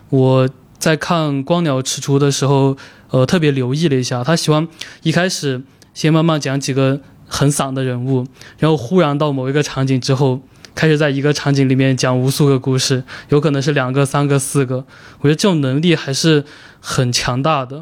[0.10, 0.50] 我
[0.80, 2.78] 在看《光鸟吃出》的时候，
[3.12, 4.66] 呃，特别留意了一下，他喜欢
[5.04, 5.62] 一开始
[5.94, 7.02] 先慢慢讲几个。
[7.34, 8.24] 很散的人物，
[8.60, 10.40] 然后忽然到某一个场景之后，
[10.76, 14.86] 开始在一个场景里面讲无数个故事，有可能是两个、三个、四个。
[15.20, 16.46] 我觉得这种能力还是
[16.80, 17.82] 很强大的。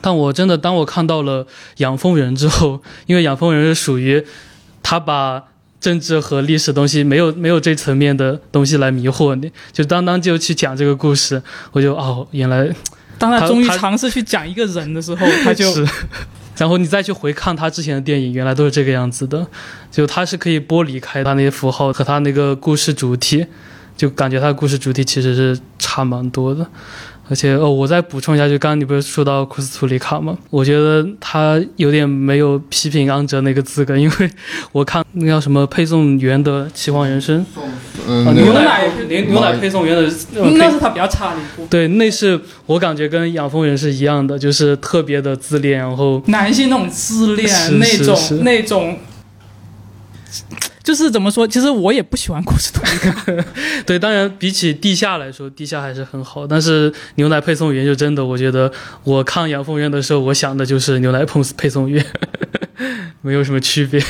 [0.00, 1.46] 但我真的当我看到了
[1.76, 4.24] 养蜂人之后，因为养蜂人是属于
[4.82, 5.44] 他把
[5.80, 11.40] 政治和历史东西没有没有这层面的东西来迷惑你，就当当就去讲这个故事，
[11.70, 12.68] 我就哦，原来
[13.16, 15.64] 当他终于尝试去讲一个人的时候，他就。
[16.56, 19.46] 然后你再去回看他之前的电影，原来都是这个样子的，
[19.90, 23.46] 就他是可以剥离开他那些符号和他那个故事主题，
[23.96, 26.66] 就感觉他故事主题其实是差蛮多的。
[27.28, 30.38] 而且哦，我再补充一下，就刚刚你不是说到库斯图里卡吗？
[30.48, 34.30] 我觉得他有点没有批评安哲那个资格，因为
[34.70, 37.44] 我看那叫什么配送员的奇幻人生，
[38.06, 40.02] 嗯，牛奶牛奶配送员的，
[40.56, 41.66] 那是他比较差的一部。
[41.68, 48.98] 对，那是我感觉跟养蜂人是一样的，就是特别的自恋，然后男性那种自恋那种那种。
[50.86, 51.44] 就是怎么说？
[51.48, 53.44] 其实我也不喜欢故事图里卡。
[53.84, 56.46] 对，当然比起地下来说，地下还是很好。
[56.46, 58.70] 但是牛奶配送员就真的，我觉得
[59.02, 62.06] 我看养蜂院的时候，我想的就是牛奶配配送员，
[63.20, 64.00] 没有什么区别。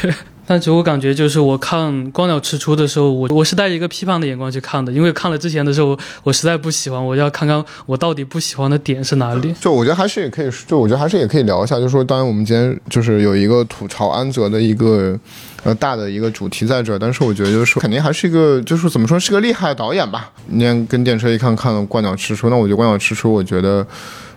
[0.46, 9.54] 但是我感觉就是我看《光鸟吃出》的时候，我我是带着一个批判的眼光去看的，因为看了之前的时候，我实在不喜欢，我要看看我到底不喜欢的点是哪里。
[9.58, 15.18] 就我觉得还是也可以，就我觉得还是也可以聊一下，就是说，当然我们今天就是有一个吐槽安泽的一个
[15.66, 20.30] 呃大的一个主题在这儿，但是我觉得就是肯定还是一个就是怎么说是个厉害的导演吧。
[20.46, 23.84] 你看跟电车一看看了《光鸟吃出》，那我觉得《光鸟吃出》，我觉得。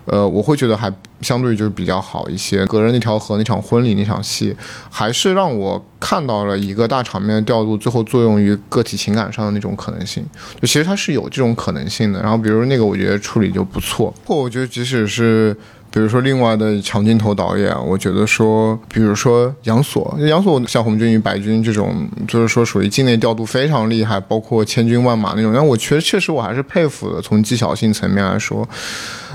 [0.06, 2.66] 呃，我会觉得还相对就是比较好一些。
[2.66, 4.56] 隔着那条河那场婚礼那场戏，
[4.90, 10.26] 还是让我看到了一个大场面调度，最后作用于个体情感上的那种可能性。
[10.60, 12.20] 就其实它是有这种可能性的。
[12.24, 14.12] 然后比如那个，我觉得处理就不错。
[14.26, 15.56] 或我觉得即使是。
[15.92, 25.52] 比如说，另外的长镜头导演，我觉得说，比如说杨锁，杨锁像红军与白军这种，就是说属于境内调度非常厉害，包括千军万马那种。
[25.52, 28.68] 但我觉得确实我还是佩服的，从技巧性层面来说，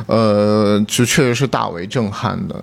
[0.06, 2.54] 呃，就确实是大为震撼的。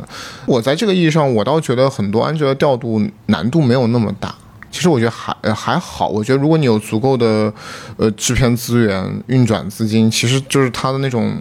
[0.45, 4.33] 我在这个意义上，我倒觉得很多安哲的调度难度没有那么大。
[4.71, 6.07] 其实我觉得还还好。
[6.07, 7.53] 我觉得如果你有足够的
[7.97, 11.35] 呃制片资源、运转资金，其实就是他的那种。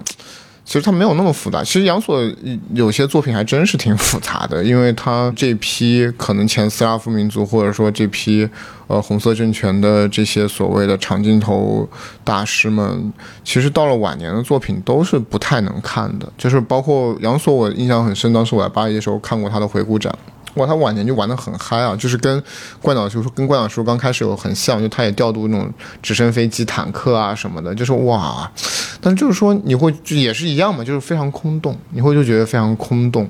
[0.70, 1.64] 其实它没有那么复杂。
[1.64, 2.22] 其实杨锁
[2.74, 8.48] 有些作品还真是挺复杂的，因为他这批可能前斯拉夫民族，或者说这批
[8.86, 11.88] 呃红色政权的这些所谓的长镜头
[12.22, 13.12] 大师们，
[13.42, 16.32] 其实到了晚年的作品都是不太能看的。
[16.38, 20.16] 就是包括杨锁，我印象很深，当时我在巴黎的时候看过他的回顾展。
[20.54, 22.42] 哇，他晚年就玩得很嗨啊，就是跟
[22.82, 25.72] 怪鸟叔跟怪鸟叔刚开始有很像，就他也调度那种
[26.02, 28.50] 直升飞机、坦克啊什么的，就是哇，
[29.00, 33.28] 但就是说你会就也是一样嘛，就是非常空洞，你会就觉得非常空洞。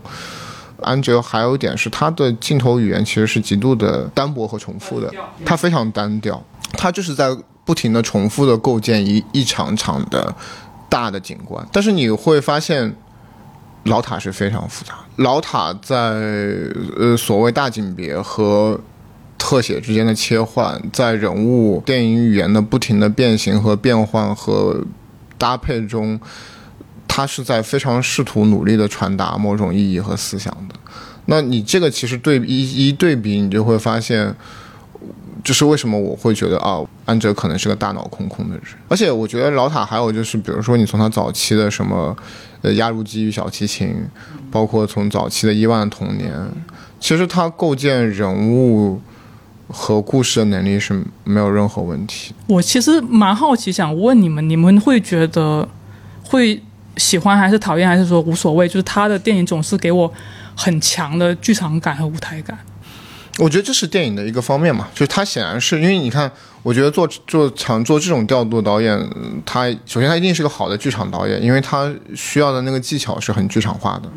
[0.80, 5.12] 安哲还有一点是他的镜头语言其实是极度的单薄和重复的，
[5.44, 6.42] 他非常单调，
[6.72, 10.34] 他就是在不停的重复的构建一一场场的
[10.88, 12.96] 大的景观，但是你会发现。
[13.84, 14.94] 老塔是非常复杂。
[15.16, 15.96] 老塔在
[16.96, 18.80] 呃所谓大景别和
[19.38, 24.84] 特写之间的切换，在人物电影语言的不停的变形和变换和
[25.38, 26.20] 搭配中，
[27.08, 30.74] 他是在非常试图努力的传达某种意义和思想的。
[31.26, 34.34] 那你这个其实对一一对比，你就会发现。
[35.42, 42.16] 就是为什么我会觉得啊，安哲可能是个大脑空空的人，而且我觉得老塔还有就是，比如说你从他早期的什么，
[42.62, 43.94] 呃，压入机与小提琴，
[44.50, 46.32] 包括从早期的伊万童年，
[46.98, 49.00] 其实他构建人物
[49.68, 52.34] 和故事的能力是没有任何问题。
[52.46, 55.66] 我其实蛮好奇，想问你们，你们会觉得
[56.22, 56.62] 会
[56.96, 58.68] 喜欢还是讨厌，还是说无所谓？
[58.68, 60.12] 就是他的电影总是给我
[60.54, 62.58] 很强的剧场感和舞台感。
[63.38, 66.30] 我觉得这是电影的一个方面嘛，就是他显然是因为你看，
[66.62, 68.98] 我觉得做做想做这种调度导演，
[69.46, 74.10] 他首先他一定是个好的剧场导演，因为他需要的那个技巧是很剧场化的。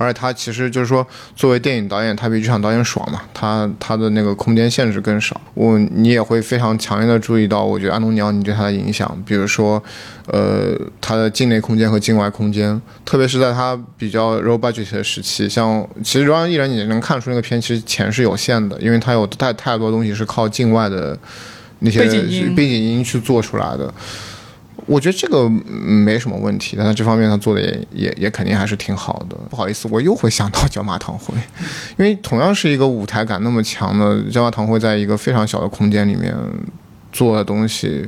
[0.00, 5.38] 而且他其实就是说，作为电影导演，他比剧场导演爽嘛，他他的那个空间限制更少。
[5.52, 9.82] 我你也会非常强烈的注意到，我觉得安东尼奥尼对他的影响，比如说，
[10.28, 21.14] 呃，他的境内空间和境外空间，特别是在他比较 low budget 的时期，像其实《流浪艺人》你能看出那个片其实钱是有限的，因为他有太太多东西是靠境外的
[21.80, 22.06] 那些
[22.56, 23.92] 背景音去做出来的。
[24.90, 29.36] 我觉得这个没什么问题，但他这方面他做的也也也肯定还是挺好的。
[29.48, 31.32] 不好意思，我又会想到焦马堂会，
[31.96, 36.34] 因为同样是一个舞台感那么强的焦马堂会，在一个非常小的空间里面
[37.12, 38.04] 做的东西，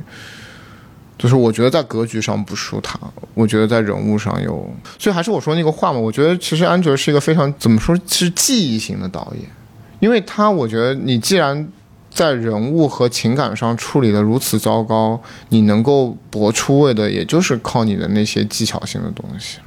[1.17, 2.99] 就是我觉得在格局上不输他，
[3.33, 4.69] 我觉得在人物上有，
[4.99, 9.49] 所以还是我说那个话嘛，我觉得其实安哲是一个非常怎么说是记忆型的导演，
[10.01, 11.65] 因为他我觉得你既然。
[12.13, 19.57] 在人物和情感上处理的如此糟糕，你能够搏出位的，也就是靠你的那些技巧性的东西。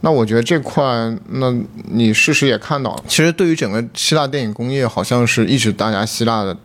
[0.00, 0.82] 那我觉得这块，
[1.28, 3.04] 那你事实也看到了。
[3.06, 6.56] 其实对于整个希腊电影工业，好像是一直大家希腊的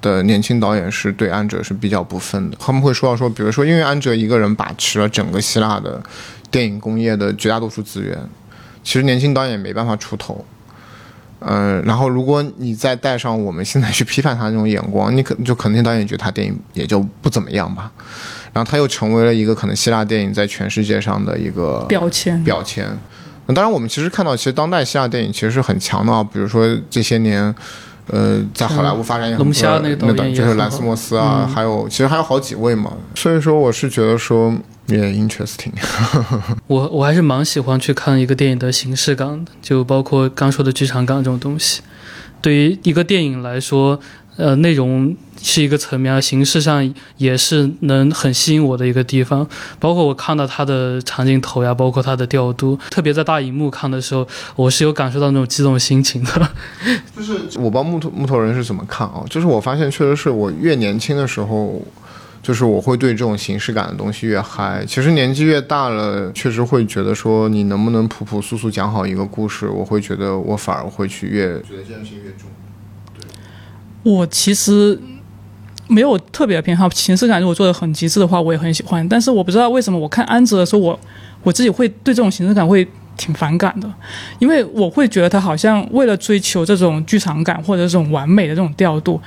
[0.00, 2.56] 的年轻导演是对安哲是比较不忿的。
[2.58, 6.02] 他们会说到说，比如说，因为安哲一个人把持了整个希腊的
[6.50, 8.18] 电影工业的绝大多数资源，
[8.82, 10.44] 其实年轻导演没办法出头。
[11.40, 17.90] 嗯，然后如果你再带上我们现在去批判他那种眼光，你可就可能导演觉得他电影也就不怎么样吧。
[18.52, 22.42] 然后他又成为了一个可能希腊电影在全世界上的一个标签。
[22.44, 22.86] 标签。
[23.46, 26.22] 那当然，我们其实看到，其实当代希腊电影其实是很强的啊。
[26.22, 27.54] 比如说这些年，
[28.08, 32.92] 呃，在好莱坞发展也很龙虾那个就是兰斯莫斯啊，还有其实还有好几位嘛。
[33.14, 34.54] 所以说，我是觉得说。
[34.96, 35.72] 也 interesting，
[36.66, 41.82] 我我还是蛮喜欢去看一个电影的形式感的，就包括刚说的剧场感这种东西。
[42.42, 44.00] 对于一个电影来说，
[44.36, 49.46] 呃，内容是一个层面，形式上也是能很吸引我的一个地方。
[49.78, 54.26] 包括我看到它的长镜头呀，包括它的调度，特别在大荧幕看的时候，
[54.56, 56.50] 我是有感受到那种激动心情的。
[57.14, 59.22] 就是我不知道木头木头人是怎么看啊？
[59.28, 61.82] 就是我发现，确实是我越年轻的时候。
[62.42, 72.48] 就是我会对这种形式感的东西越嗨，其实年纪越大了，确实会觉得说你能不能朴朴素素讲好一个故事，我会觉得我反而会去越觉得这件事情越重。
[73.14, 73.28] 对，
[74.02, 74.98] 我其实
[75.86, 79.06] 没有特别偏好形式感，如果做的很极致的话，我也很喜欢。
[79.06, 80.98] 但是我不知道为什么我看安哲的时候，我
[81.42, 82.88] 我自己会对这种形式感会
[83.18, 83.92] 挺反感的，
[84.38, 89.20] 因为我会觉得他好像为了追求这种剧场感或者这种完美的这种调度。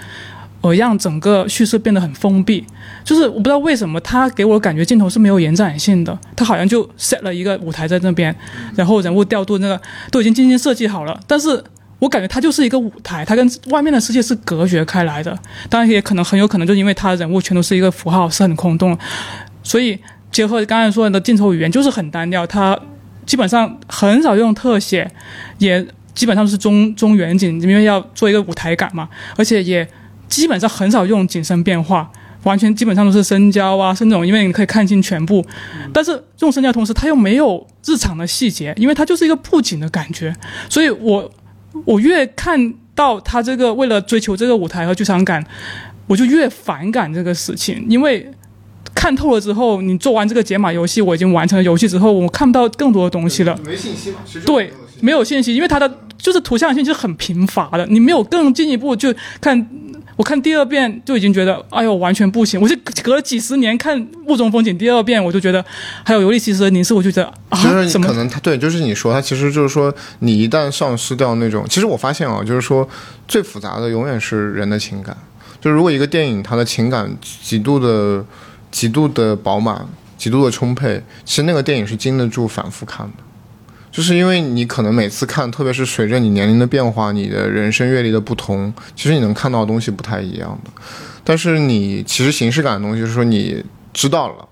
[0.64, 2.66] 而让整个叙事变得很封闭，
[3.04, 8.34] 就是我不知道为什么他给我感觉镜头是没有延展性的，他好像就 set 了一个舞台在那边，
[8.74, 11.62] 然后人物调度那个都已经精心设计好了，但是
[12.00, 15.38] 我感觉它就是一个舞台，它跟外面的世界是隔绝开来的。
[15.70, 18.98] 当然也可能很有可能就因为他人物全都是一个符号，是很空洞，
[19.64, 20.00] 所以
[20.32, 22.80] 结合刚才说的镜头语言就是很单调，他
[23.26, 25.12] 基本上很少用特写，
[25.58, 29.86] 也基本上是中中远景，因为要做一个舞台感嘛，而且也。
[30.34, 32.12] 基本上很少用景深变化，
[32.42, 35.46] 完全基本上都是深焦啊，是那种因为你可以看清全部。
[35.94, 40.36] 但是用深焦同时，它又没有日常的细节，因为它就是一个布景的感觉。
[40.68, 41.32] 所以我
[41.86, 45.46] 我越看到他这个为了追求这个舞台和剧场感，
[46.08, 47.86] 我就越反感这个事情。
[47.88, 48.28] 因为
[48.96, 53.56] 看透了之后，你做完这个解码游戏，我已经完成了游戏之后，我看不到更多的东西了。
[53.64, 54.18] 没信息嘛？
[54.48, 59.70] 对，没有信息，因为它的就是图像信息是很贫乏的，你没有更进一步就看。
[60.16, 62.60] 我看第二遍就已经觉得，哎呦，完全不行！
[62.62, 65.64] 我就隔了几十年看《雾中风景》第二遍，我就觉得，
[66.04, 68.28] 还有《尤利西斯的》凝视，我就觉得啊，怎么可能？
[68.30, 72.88] 他对，就是你说他其实就是说，你一旦丧失掉那种，其实我发现啊，就是说
[73.28, 75.16] 最复杂的永远是人的情感。
[75.60, 78.24] 就是如果一个电影它的情感极度的、
[78.70, 79.86] 极度的饱满、
[80.18, 83.24] 极度的充沛，其实那个电影是经得住反复看的。
[83.94, 90.72] 就是因为你可能每次看，特别是随着你年龄的变化，你的人生阅历的不同，其实你能看到的东西不太一样的。
[91.24, 93.64] 但是你其实形式感的东西，就是说你
[93.94, 94.50] 知道了。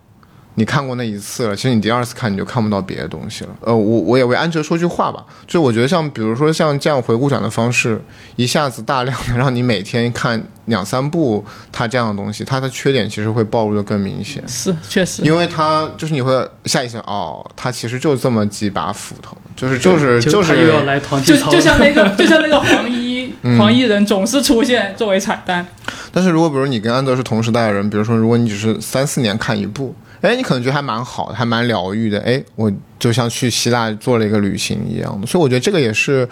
[0.55, 3.49] 你看过那一次了，其实你第二次看你就看不到别的东西了。
[3.61, 8.01] 呃，我我也为安哲说句话吧，就我觉得像比如说像这样回顾展的方式，
[8.35, 14.43] 一下子大量的让你每天看两三部他这样的东西，他的缺点其实会暴露的更明显。
[14.45, 25.65] 是，确实，因为他就是你会下意识哦，他其实就这么几把斧头，就是就是就是又要来团就就像那个 就像那个黄衣黄衣人总是出现作为彩蛋。
[26.11, 29.95] 但是如果比如你跟安德是同时代的人，比如说如果你只是三四年看一部。
[30.21, 32.19] 哎，你可能觉得还蛮好，还蛮疗愈的。
[32.21, 36.27] 哎，我就像去希腊做了一个旅行一样的，所以我觉得这个也是，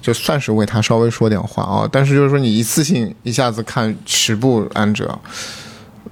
[0.00, 1.88] 就算是为他稍微说点话啊。
[1.90, 5.18] 但是就是说，你一次性一下子看十部安哲，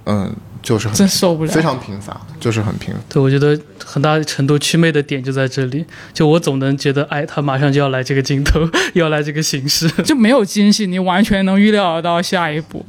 [0.05, 0.29] 嗯，
[0.61, 2.93] 就是真受不了，非常贫乏，就是很贫。
[3.07, 8.59] 对，我觉得很大程度祛魅的点就在这里，就我总能觉得，哎，他马上就要来这个镜头，
[8.93, 12.85] 要来这个形式，就没有惊喜，你完全能预料到下一步。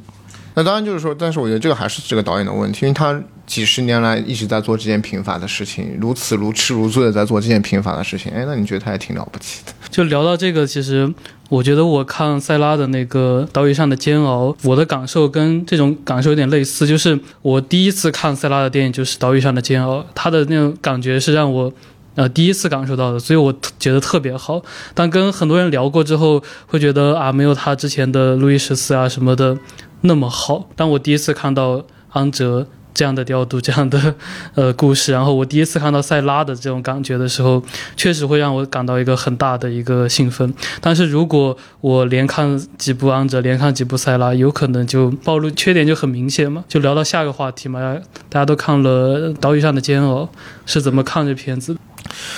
[0.55, 3.18] 那当然就是说，但是我觉得这个还是这个导演的问题，因为他
[3.53, 8.33] 几十年来一直在做这件平凡的事情，如此如痴如醉的在做这件平凡的事情。
[8.33, 9.73] 哎，那你觉得他也挺了不起的？
[9.91, 11.13] 就聊到这个，其实
[11.51, 21.71] 我觉得我看塞拉的那个《岛屿上的煎熬》，我的感受跟这种感受有点类似，就是我第一次看塞拉的电影就是《岛屿上的煎熬》，他的那种感觉是让我
[22.15, 24.63] 呃第一次感受到的，所以我觉得特别好。
[24.95, 29.59] 但跟很多人聊过之后，会觉得啊，没有他之前的《路易十四》啊什么的。
[30.01, 34.14] 那么好，但我第一次看到安哲这样的调度、这样的
[34.55, 37.62] 呃故事，然后我第一次看到塞拉的这种感觉的时候，
[37.97, 40.53] 确实会让我感到一个很大的一个兴奋。
[40.80, 46.64] 但是如果我连看几部安哲，连看几部塞拉，有可能就暴露缺点就很明显嘛。
[46.68, 47.80] 就聊到下个话题嘛，
[48.28, 50.22] 大家都看了《岛屿上的煎熬》，
[50.66, 51.76] 是怎么看这片子？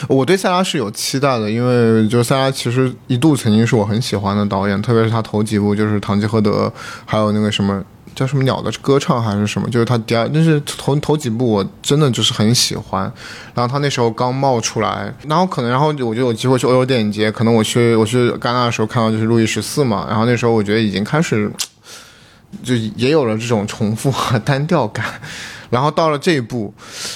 [0.09, 6.67] 我对塞拉是有期待的，因为就是塞拉其实一度曾经是我很喜欢的导演，特别是他头几部就是《堂吉诃德》，
[7.05, 7.83] 还有那个什么
[8.15, 13.03] 叫什么鸟的歌唱还是什么，就是他第二，那是头头几部我真的就是很喜欢。
[13.55, 21.51] 然后他那时候刚冒出来，然后可能然后我就有机会去欧洲电影节，可能我去我去戛纳的时候看到就是路易十四嘛，然后那时候我觉得已经开始
[22.63, 25.05] 就也有了这种重复和单调感。
[25.71, 26.73] 然后到了这一步，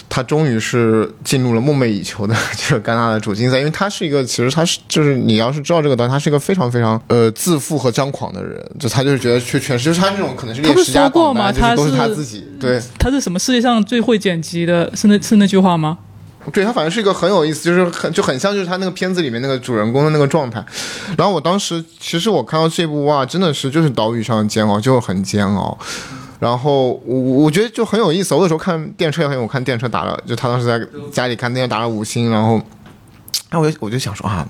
[0.09, 11.53] 他终于是进入了梦寐以求的这个戛纳的主竞赛，因为他是一个，其实他是就是你要是知道这个导演，他是一个非常非常呃自负和张狂的人，就他就是觉得去诠释，就是他那种可能是他不是说过吗？
[11.53, 14.91] 他都是他自己，对，他是什么世界上最会剪辑的？
[14.97, 15.99] 是那是那句话吗？
[16.53, 20.65] 对他反正是一个很有意思，就是很就很像就是他那个片子里面那个主人公的那个状态。
[21.17, 25.77] 然后我当时其实我看到这部哇，真的是就是岛屿上的煎熬，就是很煎熬。
[26.39, 30.81] 然后我我觉得就很有意思，我有时候看电车也很有，我看电车打了，就他当时在
[31.13, 32.61] 家里看那天打了五星，然后，
[33.51, 34.47] 哎，我就我就想说啊，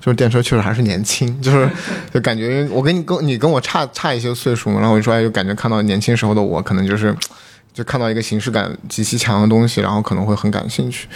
[0.00, 1.68] 就是电车确实还是年轻，就是
[2.12, 7.14] 就感觉我跟你跟你跟我差差一些岁数嘛，然后我就说哎，就感觉看到年轻时候的我，可能就是。
[7.74, 11.08] 就看到一个形式感极其强的东西，然后可能会很感兴趣。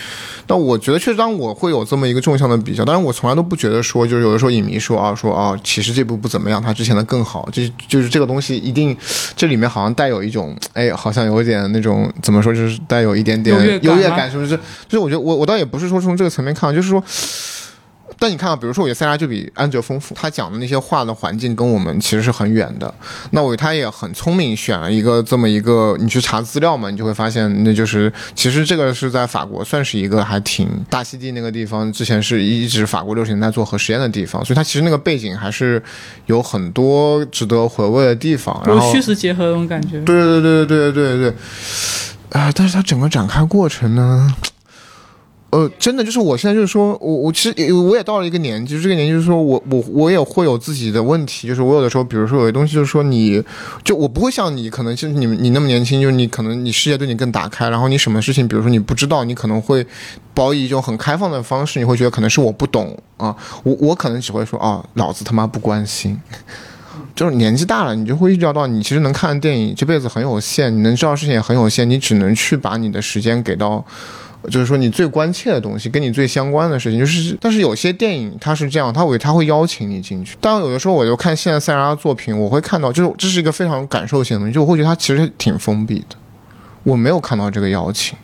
[0.46, 8.96] 但我觉得，确实当我会有这么一个纵向的比较，当然我从来都不觉得说，就是有的时候影迷说啊，说啊，其实这部不怎么样，他之前的更好，就 就是这个东西一定
[9.36, 14.56] 这里面好像带有一种，哎，好像有一点那种怎么说，就是带有一点点优越感，是不是？
[14.88, 17.02] 就是我觉得我我倒也不是说从这个层面看，就是说。
[18.18, 22.92] 但你看啊，比如说我觉得塞拉就比安哲丰富，他讲的那些话的环境跟我们其实是很远的。
[23.30, 35.82] 那我他也很聪明，选了一个这么一个，你去查资料嘛，你就会发现，那就是其实这个是在法国算是一个还挺大溪地那个地方，之前是一直法国六十年代做核实验的地方，所以它其实那个背景还是
[36.26, 38.62] 有很多值得回味的地方。
[38.66, 40.00] 然后虚实结合那种感觉。
[40.00, 41.34] 对对对对对对对对。
[42.30, 44.34] 啊，但是它整个展开过程呢？
[45.56, 53.42] 呃，真的就是我现在就是说，我我其实我也到了一个年纪，就这个年纪就是说我我我也会有自己的问题，就是我有的时候，比如说有些东西，就是说你
[53.82, 59.86] 就我不会像你，可能就是你你那么年轻，就是你可能你世界对你更打开，然后你什么事情，比如说你不知道，你可能会
[60.34, 66.20] 抱以一种很开放的方式，你会觉得可能是我不懂啊，我我可能只会说啊，老子他妈不关心，
[67.16, 73.82] 就是年纪大了，你就会意识到，你其实能看的电影这辈子很有限，你能知道事情也很有限，你只能去把你的时间给到。
[74.50, 77.36] 就是说，你最关切的东西，跟你最相关的事情，就是。
[77.40, 80.36] 但是有些电影它是这样，它会它会邀请你进去。
[80.40, 86.16] 但有的时候，我就看现在塞拉的作品，我会看到，就是这是一个非常感受性的东西，就我会觉得它其实挺封闭的。
[86.82, 88.16] 我没有看到这个邀请，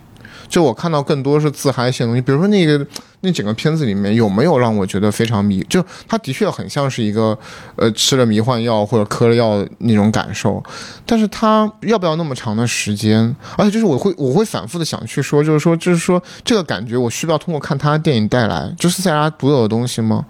[0.53, 2.21] 就我看到更多是自嗨性的东西。
[2.21, 2.85] 比如说那个
[3.21, 5.65] 那整个片子里面有没有让我觉得非常迷？
[5.67, 7.35] 就他的确很像是一个
[7.75, 10.63] 呃吃了迷幻药或者嗑了药那种感受，
[11.07, 13.35] 但是他要不要那么长的时间？
[13.57, 20.23] 而且就是我会我会反复的想去说，就是说就是说这个感觉我需要通过看他的电影带来，就是塞拉独有的东西吗？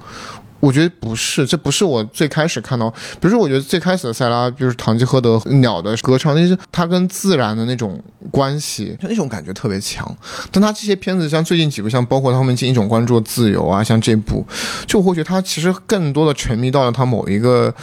[0.63, 2.89] 我觉得不是，这不是我最开始看到。
[2.89, 8.01] 比如说，我觉得最开始的塞拉，比如《堂吉诃德》鸟的歌唱，那些它跟自然的那种
[8.31, 10.09] 关系，就那种感觉特别强。
[10.53, 14.47] 但他这些片子，像最近几部，像包括他们进一种关注自由啊，像这部，
[14.87, 17.75] 就我会觉得他其实更多的沉迷到了他某一个。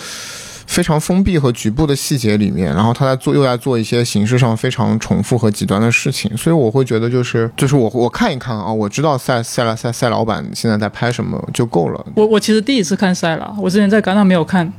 [0.70, 12.06] 非常封闭和局部的细节里面，然后他在做，又在做一些形式上非常重复和极端的事情，所以我会觉得就是就是我我看一看啊，我知道赛赛拉赛赛老板现在在拍什么就够了。
[12.14, 14.72] 我我其实第一次看赛拉，我之前在戛纳没有看，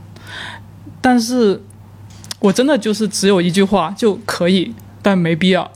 [1.01, 1.61] 但是
[2.39, 5.69] 我真的就是只有一句话就可以，但没必要。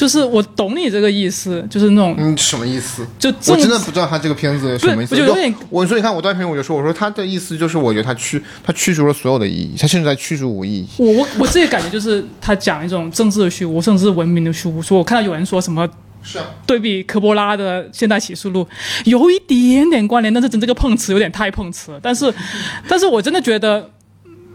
[0.00, 3.06] 就是我懂你这个意思，就是那种嗯什么意思？
[3.18, 5.14] 就我真的不知道他这个片子什么意思。
[5.14, 10.86] 就有点我说你看我断片，我就说我说他的意思就是我觉得他驱他驱逐了所有的意义，他甚至在驱逐无意义。
[10.96, 14.80] 我我我自己感觉就是他讲一种政治的虚无，甚至是文明的虚无。
[14.80, 15.86] 说我看到有人说什么
[16.22, 18.64] 是啊，对比科波拉的《现代启示录》
[19.04, 22.00] 有一点点关联，但是真这个碰瓷有点太碰瓷了。
[22.02, 22.32] 但是
[22.88, 23.90] 但是我真的觉得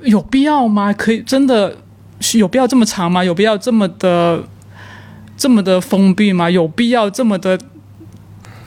[0.01, 0.91] 有必要吗？
[0.91, 1.77] 可以真的
[2.33, 3.23] 有必要这么长吗？
[3.23, 4.43] 有必要这么的？
[5.37, 6.49] 这么的封闭吗？
[6.49, 7.59] 有必要这么的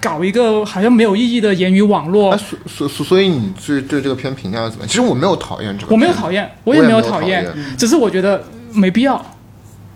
[0.00, 2.36] 搞一个好像没有意义的言语网络？
[2.36, 4.88] 所所所所以你对对这个片评价怎么样？
[4.88, 7.46] 其实我没有讨厌这个，我没有讨厌，我也没有讨厌，
[7.76, 9.24] 只是我觉得没必要。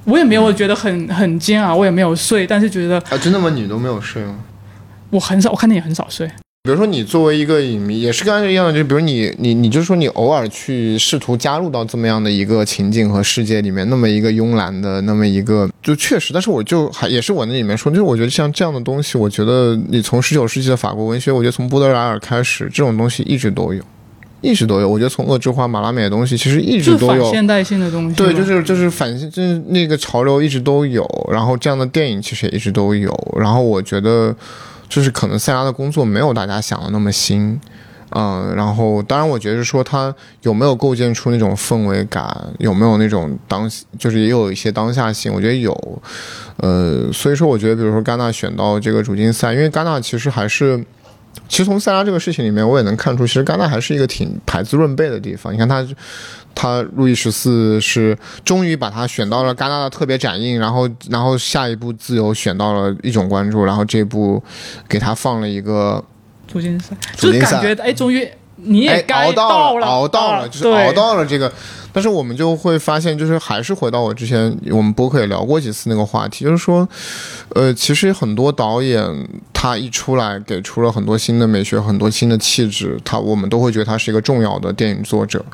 [0.05, 3.49] 我也没有觉得很很煎熬，我也没有睡，但是觉得啊，真的吗？
[3.51, 4.35] 你都没有睡吗？
[5.11, 6.29] 我很少，我看电影很少睡。
[6.65, 23.83] 比如说，你作为一个影迷，也是刚才一样的，就比如你，你，你就说你偶尔去试图加入到这么样的一个情境和世界里面，那么一个慵懒的，那么一个，就确实，但是我就还也是我那里面说，就是我觉得像这样的东西，我觉得你从十九世纪的法国文学，我觉得从波德莱尔开始，这种东西一直都有，
[24.41, 24.89] 一直都有。
[24.89, 28.15] 我觉得从恶之花、马拉美的东西，其实一直都有现代性的东西。
[28.15, 34.33] 对，就是就是反，就是那个潮流一直都有，然后这样的电影其实也一直都有，然后我觉得。
[34.93, 37.59] 就是可能塞拉的工作没有大家想的那么新，
[38.11, 43.66] 嗯，然后当然我觉得说他有没有构建出那种氛围感，有没有那种当
[43.99, 45.72] 就是也有一些当下性，我觉得有，
[46.59, 50.84] 呃，所以说我觉得比如说戛纳选到这个主竞赛，因为戛纳其实还是，
[51.49, 55.82] 其实从塞拉这个事情里面我也能看出，其实戛纳还是一个挺排资润备的地方，你看他。
[56.55, 64.42] 他路易十四是终于把他选到了戛纳的特别展映，然后然后下一部自由选到了一种关注，然后这部
[64.88, 66.03] 给他放了一个
[66.46, 71.53] 主竞赛，就是感觉哎，终于你也熬到了，熬到了，就是熬到了这个。
[71.94, 76.88] 但是我们就会发现，就是还是回到我之前我们博客也聊过几次那个话题，就是说，
[77.50, 79.05] 呃，其实很多导演
[79.53, 85.44] 他一出来给出了很多新的美学，很多新的气质，他我们都会觉得他是一个重要的电影作者。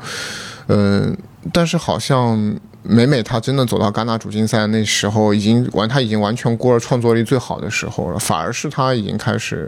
[0.69, 1.11] 呃，
[1.51, 2.37] 但是好像
[2.83, 9.67] 每每他真的走到戛纳主竞赛那时候，已经完，他已经完全过了创作力最好的时候了，反而是他已经开始，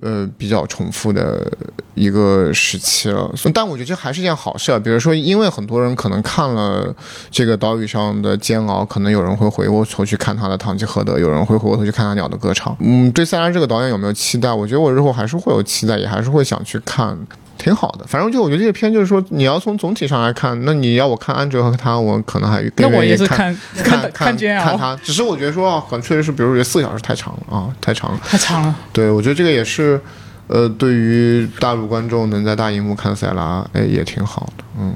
[0.00, 1.46] 呃，比较重复的
[1.92, 3.30] 一个时期了。
[3.52, 6.94] 但我觉得这还是件好事，比如说，因为很多人可能看了
[7.30, 12.72] 这个岛屿上的煎熬，可能有人会回过头去看他的《堂吉诃德》，有人会回过头去看他《鸟的歌唱》。
[12.80, 14.50] 嗯，对塞拉这个导演有没有期待？
[14.50, 17.18] 我觉得我日后还是会有期待，也还是会想去看。
[17.60, 24.98] 挺好的，反正就我觉得这个片就是说，你要从总体上来看，那你要我看安哲和他，我可能还更愿意看看看看他。
[25.02, 28.74] 只是我觉得说啊，很确实是，比如说四个小时太长了啊，太长了， 太长了。
[28.94, 30.00] 对，我觉得这个也是，
[30.46, 34.64] 呃，对于大陆观众能在大荧幕看塞拉，哎，也挺好的。
[34.78, 34.94] 嗯，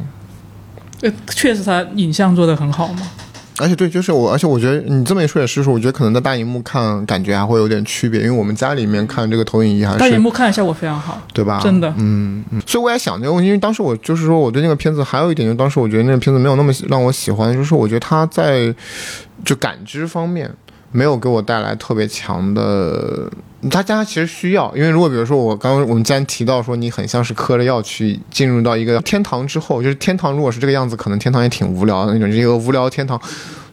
[1.02, 3.02] 呃，确实他影像做的很好嘛。
[3.58, 11.60] 而且对，就是我，而且我觉得你这么一说也是说，我觉得可能在大荧幕看感觉还会有点区别，因为我们家里面看这个投影仪还是大荧幕看效果非常好，对吧？
[11.62, 12.60] 真的，嗯嗯。
[12.66, 18.74] 所以我也想这个问题，因为当时我就是说，我对那个片子还有一点，就当时我觉得那个片子没有那么让我喜欢，就是我觉得它在
[19.44, 20.50] 就感知方面
[20.90, 23.30] 没有给我带来特别强的。
[23.70, 33.18] 大家其实需要，因为如果比如说我刚刚我们既然提到说你很像是嗑了药去进入到一个天堂之后，就是天堂如果是这个样子，可能天堂也挺无聊的那种，一个无聊天堂，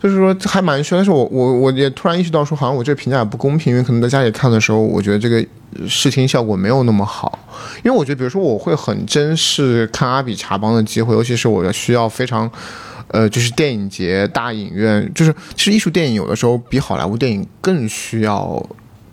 [0.02, 0.96] 就是说还蛮需。
[0.96, 5.46] 但是我我我也突然意识到说，好像我这个评价也不公平，因为可能在家里看的时候，我觉得这个
[5.88, 7.38] 视听效果没有那么好。
[7.84, 12.50] 因为我觉得，比如说我会很珍视看阿比查邦的机会，尤其是我需要非常，
[13.10, 18.66] 呃，就是电影节大影院，就是其实艺术电影有的时候比好莱坞电影更需要。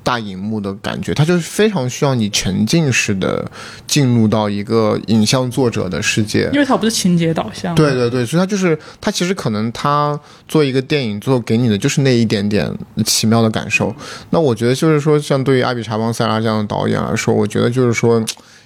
[0.03, 3.51] 大荧幕的感觉，它就是非常需要你沉浸式的
[3.86, 6.49] 进入到一个影像作者的世界。
[6.53, 7.74] 因为它不是情节导向。
[7.74, 12.72] 对对对，所以它就是它其实可能它做一个电影做给你的就是那一点点
[13.05, 13.94] 奇妙的感受。
[14.30, 18.24] 那我觉得就是说，像对于阿比查邦塞拉这样的导演来说，我觉得就是说。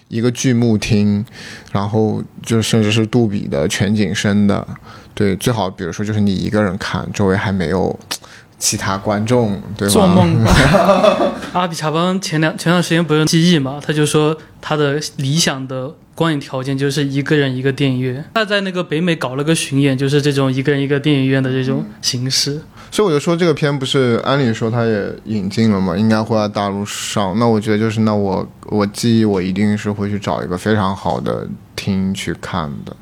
[0.09, 1.25] 一个剧目厅，
[1.73, 4.69] 然后就甚至是杜比的全景声的，
[5.15, 7.99] 对，最好比如说就是你一个人看，周围还没有
[8.63, 9.93] 其他观众，对吧？
[9.93, 10.53] 做梦吧。
[11.53, 18.25] 阿比查邦前两前段时间不是记忆嘛，他就说他的理想的观影条件就是一个人一个电影院。
[18.35, 22.63] 他在那个北美搞了个巡演，就是这种一个人一个电影院的这种形式。
[22.93, 27.37] 所以我就说这个片不是按理说他也引进了嘛，应该会在大陆上。
[27.41, 32.95] 那我觉得就是那我我记忆我一定是会去找一个非常好的厅去看的。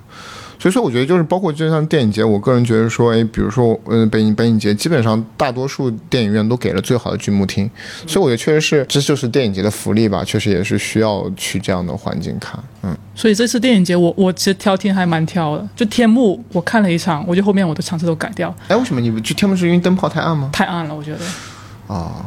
[0.60, 7.68] 所以说我觉得就是包括就像电影节，我个人觉得说，哎，比如说嗯北影北影节，基本上大多数电影院都给了最好的剧目厅。
[8.06, 12.62] 所以我觉得确实是这就是电影节的福利吧，确实也是需要去这样的环境看。
[12.82, 12.94] 嗯。
[13.14, 18.54] 所以这次电影节我我其实挑厅还蛮挑的，就天幕我看了一场，我觉得后面我的场次都改掉。
[18.68, 20.50] 哎，为什么你不去天幕是因为灯泡太暗吗？
[20.52, 21.94] 太暗了，我觉得。
[21.94, 22.26] 啊。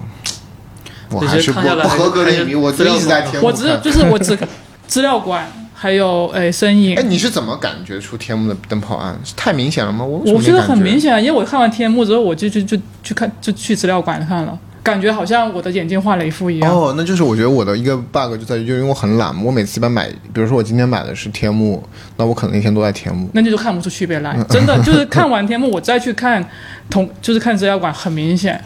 [1.12, 3.48] 我还是不不合格的影迷，我一直在天幕。
[3.48, 4.36] 我只就是我只
[4.88, 5.48] 资料馆。
[5.84, 6.96] 还有诶，身影。
[6.96, 9.20] 哎，你是怎么感觉出天幕的灯泡暗？
[9.36, 10.06] 太明显了吗？
[10.06, 16.74] 我我觉得很明显啊，因为我看完天幕之后，我就就就去看，就去资料馆看了，感觉好像我的眼镜画了一副一样。
[16.74, 21.84] 哦，那就是我觉得我的一个 bug 就在于，就因为我很懒，我每次一般买，比如说我今天买的是天幕，
[22.16, 24.42] 那我可能一天都在天幕，那你就看不出区别来。
[24.50, 26.42] 真的，就是看完天幕，我再去看
[26.90, 28.64] 同，就是看资料馆，很明显。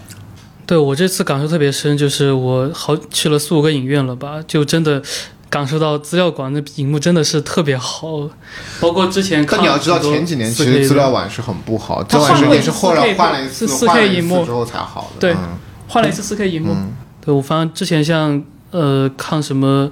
[0.68, 5.02] 对我这次感受特别深，就是我好去了四五个影院了吧，就真的。
[5.50, 8.30] 感受到资料馆的荧幕真的是特别好，
[8.82, 9.46] 包括之前。
[9.50, 15.20] 但你要知道，前几年其实资料馆是很不好，资料馆是后来换了一次四 K 荧幕之后才好的。
[15.22, 15.36] 对，
[15.88, 16.76] 换了一次四 K 荧幕。
[17.22, 19.90] 对我发现之前像呃看什么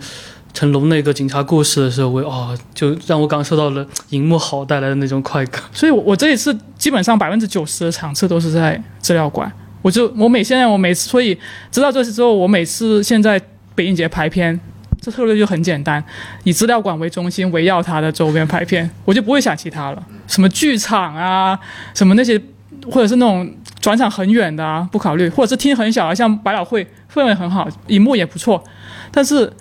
[0.53, 5.61] 成龙那个警察故事的时候，我哦就让我感受到了荧幕好带来的那种快感。
[5.73, 9.51] 所以，我我这一次基本上百分之九十的场次都是在资料馆。
[9.81, 11.37] 我就我每现在我每次，所以
[11.71, 13.39] 知道这次之后，我每次现在
[13.73, 14.59] 北影节排片。
[15.05, 16.03] 这策略就很简单，
[16.45, 20.03] 以资料馆为中心，围绕它的周边拍片，我就不会想其他了。
[20.25, 21.59] 什么剧场啊，
[21.93, 22.41] 什么那些，
[22.89, 23.47] 或者是那种
[23.79, 25.29] 转场很远的啊，不考虑。
[25.29, 26.83] 或者是厅很小啊，像百老汇
[27.13, 28.63] 氛围很好，荧幕也不错，
[29.11, 29.53] 但是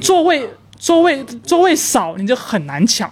[0.00, 0.44] 座位
[0.76, 3.08] 座位座位少，你就很难抢，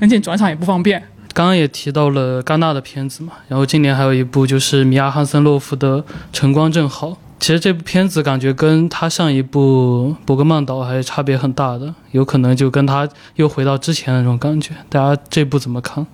[0.00, 1.02] 而且转场也不方便。
[1.34, 5.98] 刚刚也提到了戛纳的片子嘛，然后今年还有一部就是米娅汉森洛夫的
[6.32, 7.08] 《晨光正好》。
[7.42, 14.72] 其实这部片子感觉跟他上一部《伯格曼岛》还是差别很大的，有可能就跟他又回到之前的那种感觉。
[14.88, 16.06] 大家这部怎么看？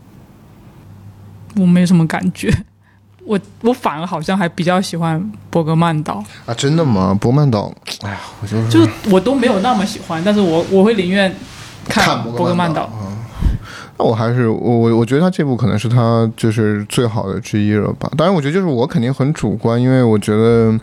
[1.57, 2.51] 我没什么感觉，
[3.27, 5.21] 我我反而好像还比较喜欢
[5.51, 6.55] 《伯格曼岛》啊！
[6.55, 7.13] 真的吗？
[7.19, 7.71] 《伯格曼岛》
[8.07, 11.31] 哎呀，我就就是我都没有那么喜欢，但是我我会宁愿
[11.87, 12.85] 看《伯格曼岛》。
[13.99, 18.09] 那我还是我我我觉得他这部可能是他就是最好的之一了吧。
[18.17, 20.79] 当然，我觉得就是我肯定很主观，因为我觉得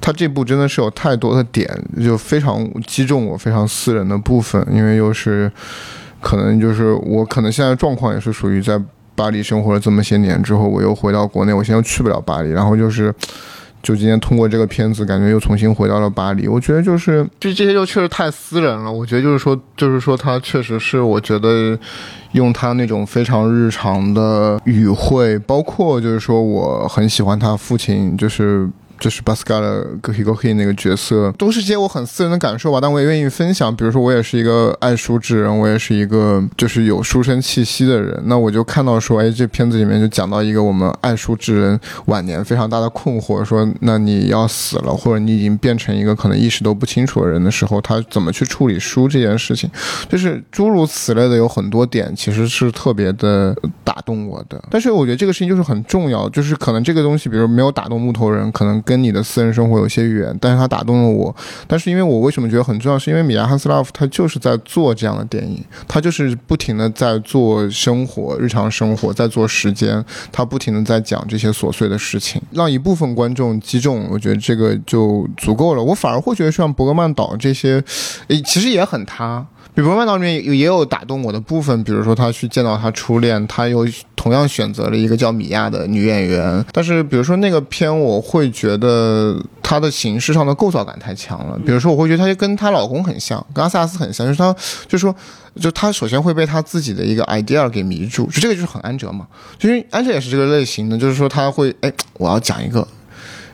[0.00, 1.68] 他这部真的是有太多的点，
[2.02, 4.66] 就非常击中我非常私人的部分。
[4.72, 5.52] 因为又是
[6.20, 8.80] 可能就是我可能现在状况也是属于在
[9.14, 13.14] 巴黎生活了这么些年之后，我又回到国内，我现在又去不了巴黎，然后就是。
[13.86, 16.48] 就今天通过这个片子，感觉又重新回到了巴黎。
[16.48, 18.90] 我觉得就是，就这些就确实太私人了。
[18.90, 21.78] 我觉得就是说，就是说他确实是，我觉得
[22.32, 28.68] 用他那种非常日常的语汇，包括就是说，我很喜欢他父亲，就是。
[28.98, 33.74] 就是巴斯卡的格希格希那个角色，都是些我很私人的感受吧，但我也愿意分享。
[33.74, 38.18] 比如说，我也是一个爱书之人，我也是一个就是有书生气息的人。
[38.24, 49.70] 那我就看到说，哎，这片子里面就讲到一个我们爱书之人晚年非常大的困惑，说那你要死了，或者你已经变成一个可能意识都不清楚的人的时候，他怎么去处理书这件事情？
[50.08, 54.62] 就是诸如此类的有很多点，其实是特别的打动我的。
[54.70, 58.82] 但是我觉得这个事情就是很重要，就是可能这个东西，比如没有打动木头人，可能。
[58.86, 61.34] 跟你的私人生活有些远，但是他打动了我。
[61.66, 75.82] 但是因为我为什么觉得很重要，是因为米娅汉斯拉夫他就是在做这样的电影，他就是不停的在做生活、日常生活，在做时间，他不停的在讲这些琐碎的事情，让一部分观众击中，我觉得这个就足够了。
[75.82, 77.82] 我反而会觉得像伯格曼岛这些，
[78.28, 79.44] 诶，其实也很他。
[79.76, 83.86] 比如《曼岛》里面也有打动我的部分，比如说他去见到他初恋，他又
[84.16, 86.64] 同样选择了一个叫米娅的女演员。
[86.72, 91.58] 但是，比如说那个片，我会觉得它的形式上的构造感太强了。
[91.58, 94.56] 比如说，我会觉得她就跟她老公很像，跟阿萨斯很像，就是她，
[94.88, 95.14] 就说，
[95.60, 99.26] 就她首先会被她自己的一个 idea 给迷住，就这个就是很安哲嘛。
[99.58, 102.80] 就是安哲也是这个类型的，就是说他会，哎，我要讲一个。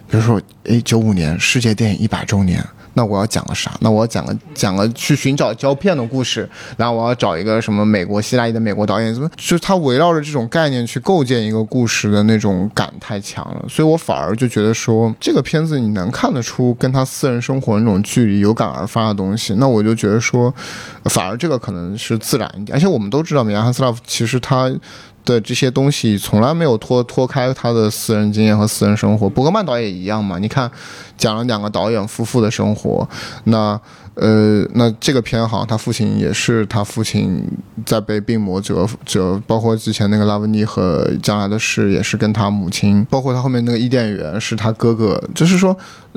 [0.09, 2.65] 比如说，诶，九五年世界电影一百周年。
[2.95, 3.73] 那我要讲个啥？
[3.81, 20.53] 那我要讲个讲个去寻找胶片的故事，然后我要找一个什么美国希腊裔的美国导演，怎么就是他围绕着这种概念去构建一个故事的那种感太强了，所以我反而就觉得说这个片子你能看得出跟他私人生活那种距离有感而发的东西，那我就觉得说，
[21.05, 24.73] 反而这个可能是自然一点，而且我们都知道米亚汉斯拉夫其实他。
[25.25, 29.29] 的这些东西从来没有脱脱开他的私人经验和私人生活。
[29.29, 30.71] 伯格曼导演也一样嘛，你看，
[31.17, 33.09] 讲了两个导演夫妇的生活，
[33.45, 33.81] 那
[34.15, 37.43] 呃，那这个片好像他父亲也是他父亲
[37.87, 45.75] 在被病魔折折，包括之前那个拉文尼和将来的事也是跟他母亲，包括他后面那个伊甸园是他哥哥，就是说，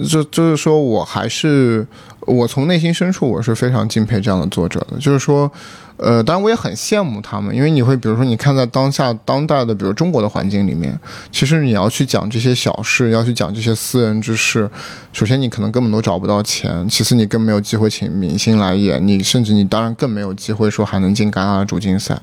[0.10, 1.88] 就就是说我还是
[2.26, 5.52] 我从内心深处我是非常敬佩这样的作者的，就是说。
[5.98, 11.00] 呃，当然我也很羡慕他们，因为你会比如说，你看在当下当代的，比如中国的环境里面，
[11.32, 14.70] 其实你要去讲这些小事，要去讲这些私人之事，
[15.14, 22.20] 首先你可能根本都找不到钱，其次你更没有机会请明星来演，你甚至你当然更没有机会说还能进戛纳的主竞赛，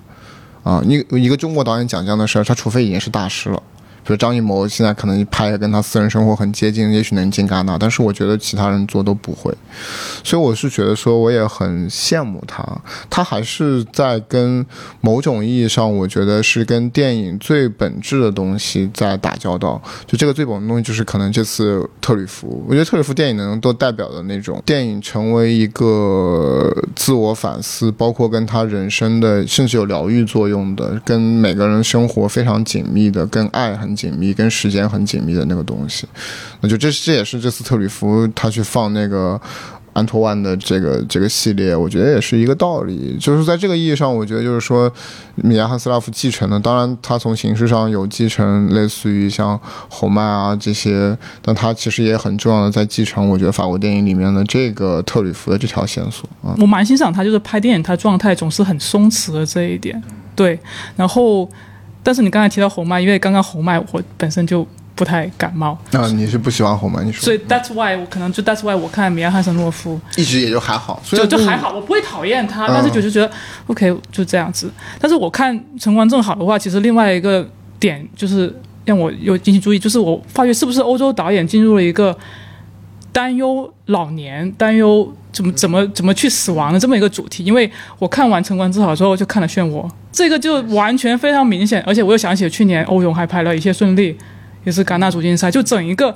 [0.63, 3.63] 啊，你一个中国导演讲这样的事儿，他除非已经是大师了。
[4.05, 9.55] 比如张艺谋现在可能拍的跟他私人生活很接近，也许能进戛纳，但是我觉得其他人做都不会，
[10.25, 12.67] 所以我是觉得说我也很羡慕他，
[13.09, 14.67] 他还是在跟
[15.01, 19.81] 某种意义上，我觉得是跟电影最本质的东西在打交道。
[20.05, 33.92] 就这个最本质的东西，就是可能这次特吕弗，我觉得特吕弗电影能都代表的那种电影成为一个自我反思，包括跟他人生的甚至有疗愈作用的，跟每个人生活非常紧密的，跟爱很。
[33.95, 36.07] 紧密跟时间很紧密的那个东西，
[36.61, 39.41] 那就这这也是这次特吕弗他去放那个
[39.93, 43.17] 安托万的这个这个系列，我觉得也是一个道理。
[43.21, 44.91] 就是在这个意义上，我觉得就是说，
[45.35, 49.61] 米亚汉斯拉夫继承的，当然他从形式上有继承，类似于像
[49.91, 56.57] 侯麦啊这些，但他其实也很重要的在继承，我觉得法国电影里面的这个特吕弗的这条线索啊。
[56.59, 60.03] 我蛮欣赏他，就是拍电影他状态总是很松弛的这一点，
[60.35, 60.59] 对，
[60.97, 61.47] 然后。
[62.03, 65.79] 但是你刚才提到红麦，因为刚刚红麦我本身就不太感冒。
[65.93, 67.03] 啊，你是不喜欢红麦？
[67.05, 67.25] 你说。
[67.25, 73.31] 所以 that's why 我可能就 that's why 我看米亚汉森诺夫一直也就还好，就就还好，我不会讨厌他，但是就是觉得
[73.69, 74.71] OK 就这样子。
[74.99, 77.49] 但是我看陈光正好的话，其实另外一个
[77.79, 78.55] 点就是
[78.85, 82.17] 让我有引起注意，就是我发觉是不是欧洲导演进入了一个
[83.13, 87.43] 担忧老年、担忧怎么怎么怎么去死亡的这么一个主题？
[87.45, 89.89] 因为我看完陈光之好之后，就看了漩涡。
[90.13, 94.17] 这个就完全非常明显，而且我又想起去年欧勇还拍了一切顺利，
[94.65, 96.15] 也是戛纳主竞赛，就整一个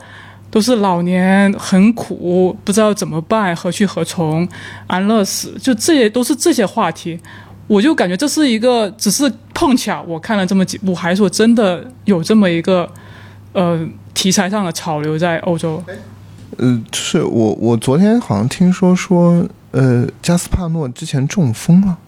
[0.51, 4.47] 都是老年很苦，不知道怎么办，何去何从，
[4.86, 7.18] 安乐死，就这些都是这些话题，
[7.66, 12.86] 我就感觉这是一个只是碰巧我看了这么几部，还是说真的有这么一个
[13.55, 15.82] 呃题材上的潮流在欧洲？
[16.58, 21.98] 呃，是我我昨天好像听说说，呃，加斯帕诺之前中风了。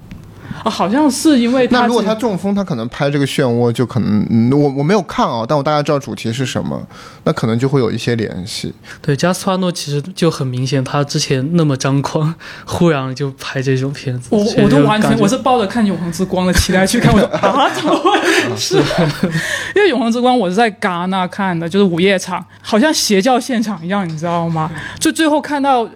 [0.65, 6.81] 啊，好像是因为那如果他中风，他可能拍这个漩涡就可能，嗯我我没有看啊，但我大概知道主题是什么，
[7.25, 8.73] 那可能就会有一些联系。
[9.01, 12.35] 对，加斯帕诺其实就很明显，他之前那么张狂，
[12.65, 18.57] 忽然就拍这种片子，我我都完全我是抱着看《永恒之光》的期待去看，我说 啊，怎么会？
[18.57, 18.77] 是
[19.77, 24.71] 因为《永恒之光》我是在戛纳看的，就是午夜场，好像邪教现场一样，你知道吗？
[24.99, 25.89] 就最后看到，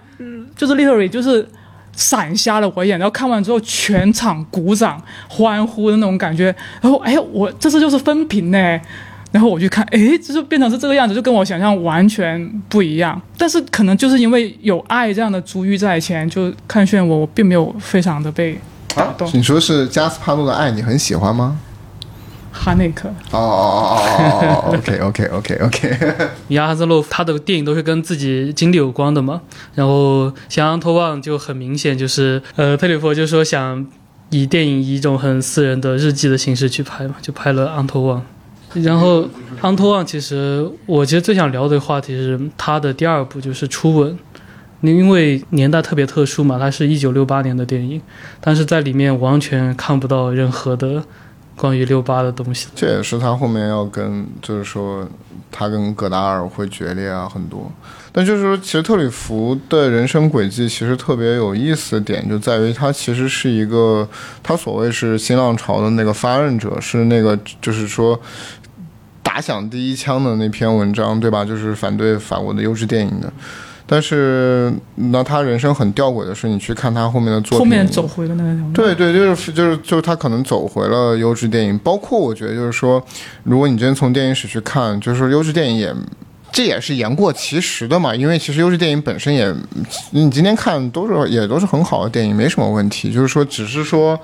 [0.56, 1.48] 就是 literally 就是。
[1.94, 8.80] 闪瞎了我眼，然后看完之后全场鼓掌欢呼的那种感觉，然后哎，我这次就是分屏呢，
[9.30, 13.20] 然后我去看，哎，这就变成是这个样子，就跟我想象完全不一样。
[13.36, 18.58] 但是可能就是因为有爱这样的珠玉在前，就看炫我，我并没有非常的被
[18.94, 19.28] 打动。
[19.32, 21.58] 你说是加斯帕诺的爱，你很喜欢吗？
[22.52, 29.40] 哈内克哦哦哦哦，OK OK OK OK，亚哈兹洛夫他的电影都是跟自己经历有关的嘛，
[29.74, 33.84] 然后像安托旺就很明显就是呃，特里佛就说想
[34.28, 38.22] 以电影以一种很私人的日记的形式去拍嘛，就拍了安托旺。
[38.74, 39.26] 然后
[39.60, 44.12] 安托旺其实我其实最想聊的话题是他的第二部就是《初吻》，
[44.82, 48.00] 因为年代特别特殊嘛，它是一九六八年的电影，
[48.40, 51.02] 但是在里面完全看不到任何的。
[51.56, 55.06] 关于六八的东西，这也是他后面要跟，就是说
[55.50, 57.70] 他跟戈达尔会决裂啊，很多。
[58.14, 64.06] 但就是说，其实特里弗的人生轨迹其实特别有意思的点，就在于他其实是一个，
[64.42, 68.20] 他所谓是新浪潮的那个发轫者，是那个就是说
[69.22, 71.42] 打响第一枪的那篇文章，对吧？
[71.44, 73.32] 就是反对法国的优质电影的。
[73.86, 81.76] 但是，那他人生很吊诡的是，你去看他后面的作品，后面走回了那个对对，就是就是就是他可能走回了优质电影。
[81.78, 83.02] 包括我觉得，就是说，
[83.42, 85.94] 如果你真从电影史去看，就是说优质电影也
[86.52, 89.52] 这也是言过其实的嘛，因为其实优质电影本身也，
[90.10, 93.12] 你今天看都是也都是很好的电影，没什么问题。
[93.12, 94.18] 就是说，只是说，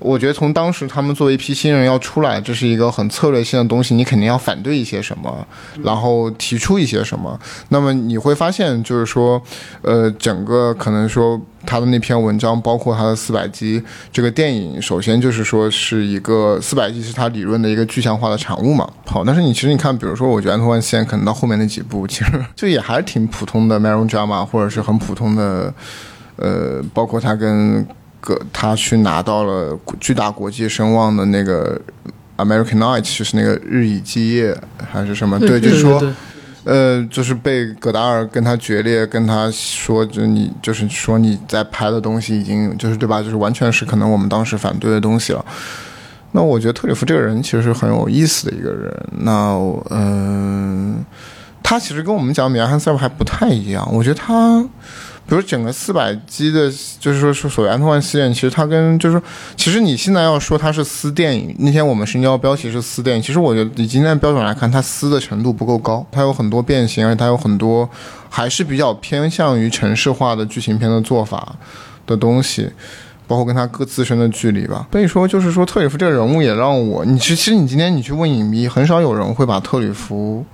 [0.00, 5.46] 我觉得从当时他们作为一批新人要出来，这是一个很策略性的东西，你肯定要反对一些什么，
[5.84, 7.38] 然后提出一些什么。
[7.68, 9.40] 那么你会发现，就是说，
[9.82, 11.40] 呃，整个可能说。
[11.66, 18.88] 他的那篇文章，包括他的四百集这个电影，首先就是说是一个四百集是他理论的一个具象化的产物嘛。
[19.04, 25.74] 好，但是你其实你看，比如说，我觉得安托万线可能到后面那几部，其实就也还是挺普通的 Maron Drama，或者是很普通的，
[26.36, 27.86] 呃，包括他跟
[28.20, 31.80] 个他去拿到了巨大国际声望的那个
[32.36, 34.56] American Night，就是那个日以继夜
[34.90, 35.38] 还是什么？
[35.38, 36.02] 对，就是说。
[36.62, 43.22] 呃，就是被戈达尔跟他决裂，跟他说，就你就是说你在拍的东西已经就是对吧？
[43.22, 45.42] 就是完全是可能我们当时反对的东西了。
[46.32, 48.94] 那我觉得特里弗这个人其实是很有意思的一个人。
[49.20, 49.54] 那
[49.88, 51.02] 嗯，
[51.62, 53.88] 他其实跟我们讲米亚汉塞尔还不太一样。
[53.90, 54.62] 我觉得他。
[55.30, 59.22] 比如整个四百 G 的，就是说是所谓安托万系列，其实它跟就是说，
[59.56, 67.88] 其实你现在要说它是私电影，那天我们深交标题是私电影，其实我觉得以今天的标准来看，它私的程度不够高，它有很多变形，而且它有很多
[68.28, 71.54] 还是比较偏向于城市化的剧情片的做法
[72.08, 72.68] 的东西，
[73.28, 74.88] 包括跟它各自身的距离吧。
[74.90, 80.44] 所以说，就是说特里弗这个人物也让我，你其实你今天你去问影迷，很少有人会把特里弗。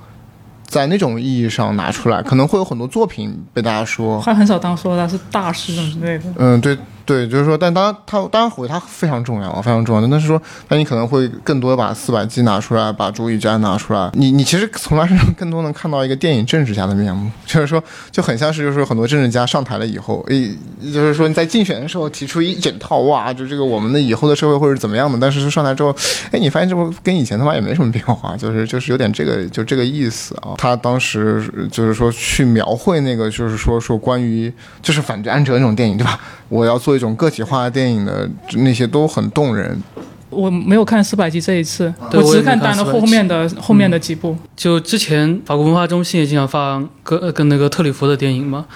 [0.67, 6.25] 在那种意义上拿出来，可能会有很多作品被大家说，还很少当说他是大师什么之类的。
[6.37, 6.77] 嗯，对。
[7.07, 10.07] 对，就是说，但当然，他当然回他非常重要啊，非常重要。
[10.09, 14.11] 但是说，那你可能会更多的把四百 G 拿出来，把朱以瞻拿出来。
[14.15, 20.51] 你你其实从他身上更多能看到一个电影政治家的面目，就是说，就很像是就是很多政治家上台了以后，诶，
[20.83, 25.17] 就是说你在竞选的时候提出一整套，哇，就这个我们的以后的社会会是怎么样的？
[25.21, 25.95] 但是上台之后，
[26.33, 30.55] 哎，你发现这不跟以前他妈也没什么变化，就是就是有点这个就这个意思啊。
[30.59, 34.53] 他当时就是说去描绘那个，就是说说关于
[34.83, 36.19] 就是反对安哲那种电影，对吧？
[36.49, 39.83] 我要做一种个体化的电影的那些都很动人。
[40.29, 44.37] 我没有看四百集这一次，我只看单的后面的后面的几部。
[44.57, 48.67] 就之前法国文化中心也经常放跟跟那个特里弗的电影嘛。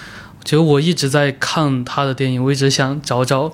[0.45, 3.53] 其实我一直在看他的电影，我一直想找找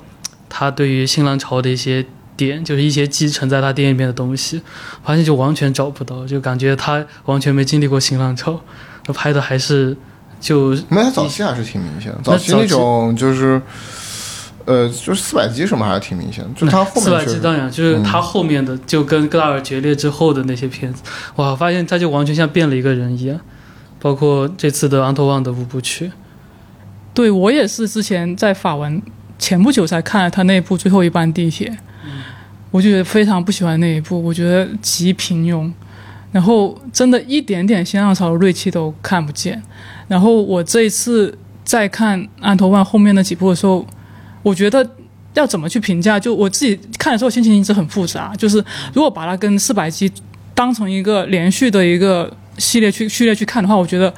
[0.48, 2.04] 他对于新浪潮的一些
[2.36, 4.60] 点，就是一些继承在他电影里面的东西，
[5.02, 8.60] 发现就完全找不到，就感觉他完全没经历过新浪潮，
[9.04, 9.96] 他拍的还是
[10.38, 13.60] 就没他早期还是挺明显，早期那种就是。
[14.66, 21.04] 呃，就是四百集什么还是挺明显的，就他后面四百集当然就是他后面的，就跟戈达尔决裂之后的那些片子，
[21.36, 23.38] 哇，发现他就完全像变了一个人一样，
[24.00, 26.10] 包括这次的《安托万》的五部曲。
[27.14, 29.00] 对我也是之前在法文
[29.38, 31.70] 前不久才看了他那部《最后一班地铁》，
[32.72, 35.72] 我就觉得非常不喜欢那一部，我觉得极平庸，
[36.32, 39.62] 然后真的一点点新浪潮的锐气都看不见。
[40.08, 43.86] 然后我这一次在看《安托万》后面那几部的时候。
[44.46, 44.88] 我觉得
[45.34, 46.20] 要怎么去评价？
[46.20, 48.32] 就我自己看的时候，心情一直很复杂。
[48.38, 48.64] 就是
[48.94, 50.08] 如果把它跟四百集
[50.54, 54.14] 当成一个连续的一个系列去序列去看的话，我觉得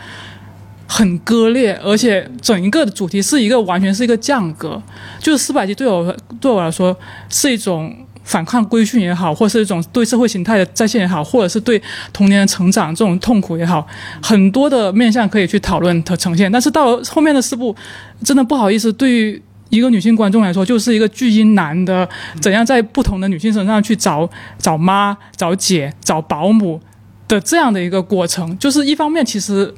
[0.86, 4.82] 很割裂，而且整一个的主题是一个完全是一个降格。
[5.18, 6.94] 就是四百集对我对我来说
[7.30, 11.80] 是一种反抗规训也好，或是一种对社会形态的再现也好，或者是对
[12.12, 13.86] 童年的成长这种痛苦也好，
[14.22, 16.52] 很多的面向可以去讨论和呈现。
[16.52, 17.74] 但是到后面的四部，
[18.22, 19.42] 真的不好意思，对于。
[19.70, 22.09] 一个女性观众来说，就是一个巨婴男的
[22.40, 24.28] 怎样在不同的女性身上去找
[24.59, 26.81] 找妈、找姐、找保姆
[27.28, 28.59] 的这样的一个过程。
[28.59, 29.74] 就是一方面，其实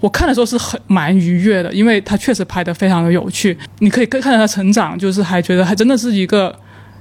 [0.00, 3.56] 我看的时候是很蛮愉悦的，因为他确实拍的非常的有趣。
[3.78, 6.54] 你可以看看他成长，就是还觉得还真的是一个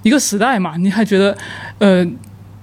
[0.04, 0.78] 一个时代嘛。
[0.78, 1.38] 你还觉得，
[1.80, 2.02] 呃，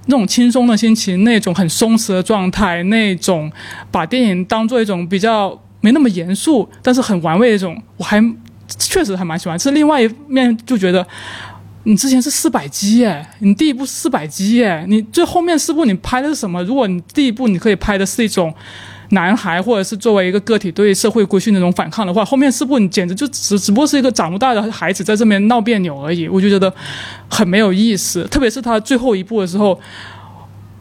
[0.07, 3.51] 那种轻松的心情，那种很松弛的状态，那种
[3.91, 8.19] 把电影当做一种比较没那么严肃，但是很玩味的一种，我还。
[8.77, 11.05] 确实还蛮喜欢，是另外一面就觉得，
[11.83, 16.63] 你之前是四百集耶，你第一部四百集耶，你最后面四部你拍的是什么？
[16.63, 18.53] 如果你第一部你可以拍的是一种
[19.09, 26.71] 男孩，或者是作为一个个体对社会规训那种反抗的话，后面四部你简直就只只不过是一个长不大的孩子在这边闹别扭而已，我就觉得
[27.29, 28.23] 很没有意思。
[28.25, 29.79] 特别是他最后一部的时候。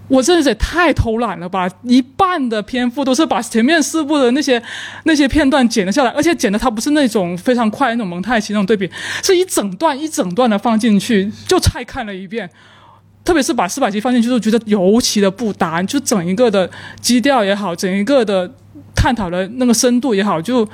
[0.09, 1.71] 我真的也太偷懒了吧！
[1.83, 4.63] 一半的篇幅都是把前面四部的那些
[5.05, 8.91] 那些片段剪了下来，而且剪的它不是那种非常快那种蒙太奇那种对比，
[9.23, 12.49] 是一整段一整段的放进去，就再看了一遍。
[13.25, 16.71] 特别是把四百集放进去，就觉得尤其的不搭，就整一个的
[17.01, 18.51] 基调也好，整一个的
[18.95, 20.67] 探讨的那个深度也好，就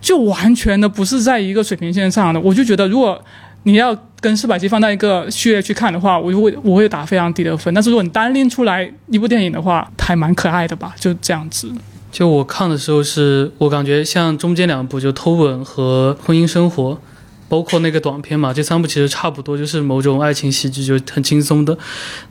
[0.00, 2.40] 就完全的不是在一个水平线上的。
[2.40, 3.22] 我就觉得如果。
[3.64, 7.72] 你要跟四百集放在一个序列去看的话，我就会我会打非常低的分。
[7.72, 10.94] 但是如果你单拎出来一部电影的话，还蛮可爱的吧？
[10.98, 11.70] 就这样子。
[12.10, 16.92] 就我看的时候是，我感觉像中间两部就《偷吻》和《婚姻生活》，
[17.48, 21.76] 包括那个短片嘛，这三部其实差不多，就是某种爱情喜剧，就很轻松的。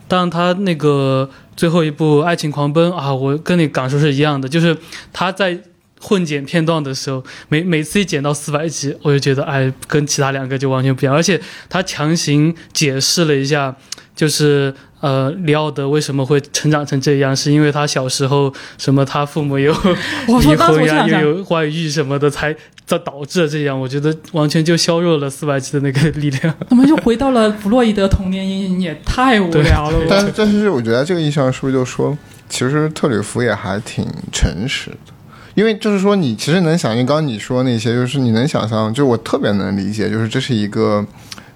[0.07, 4.75] 但他那个最后一部《爱情狂奔》啊，我跟你感受是一样的，就是
[5.13, 5.57] 他在
[5.99, 13.75] 混剪片段的时候，每每次一剪到四百集，我就觉得哎，跟其他两个就完全不一样，而且他强行解释了一下，
[14.15, 14.73] 就是。
[14.99, 17.35] 呃，里奥德为什么会成长成这样？
[17.35, 19.71] 是因为他小时候什么，他父母有
[20.41, 22.51] 离婚呀，又有外遇什么的，才
[22.87, 23.79] 导导致了这样。
[23.79, 26.51] 我觉得完全就削弱了四百集的那个力量。
[26.67, 28.81] 怎么又回到了弗洛伊德童年阴影？
[28.81, 29.99] 也太无聊了。
[30.09, 32.17] 但但是，我觉得这个意义上是不是就说，
[32.49, 35.13] 其实特吕弗也还挺诚实的？
[35.57, 41.03] 因为就是说，你其实能想象，刚刚你说那些，就是你能想象，就是我特别能理解，就是这是一个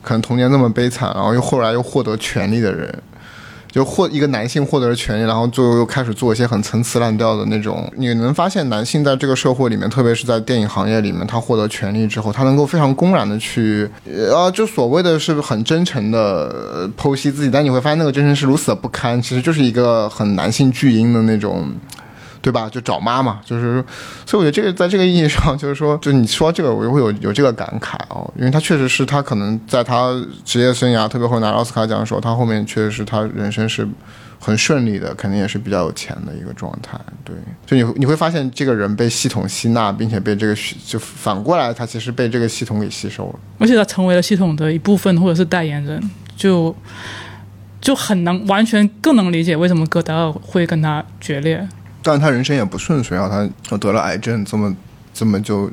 [0.01, 2.91] 可能童年那么悲惨，然后又后来又获得权利的人。
[3.69, 7.89] 就获一个男性获得了权利，然后最后又开始做一些很陈词滥调的那种。
[7.95, 21.71] 你能发现，男性在这个社会里面，特别是在电影行业里面，他获得权利之后，他能够非常公然的去，呃，就所谓的是很真诚的剖析自己，但你会发现那个真诚是如此的不堪，其实就是一个很男性巨婴的那种。
[22.41, 22.68] 对吧？
[22.69, 23.84] 就找妈嘛，就是，
[24.26, 30.11] 所以我觉得这个在这个意义上，就是说，就你说这个，我就会有有这个感慨哦，因为他确实是他可能在他
[30.43, 33.88] 职业生涯，特别会拿奥斯卡奖的时候，他后面确实是他人生是
[34.39, 36.99] 很顺利的，肯定也是比较有钱的一个状态。
[37.23, 37.35] 对，
[37.65, 40.55] 就你你会发现这个人被系统吸纳，并且被这个
[40.85, 46.01] 就反过来，他其实被这个系统给吸收了，而且他成为了系统的一部分或者是代言人，
[46.35, 46.76] 就
[47.80, 51.68] 就很能完全更能理解为什么戈达尔会跟他决裂。
[52.03, 54.75] 但他人生也不顺遂啊，他得了癌症，这么
[55.13, 55.69] 这么就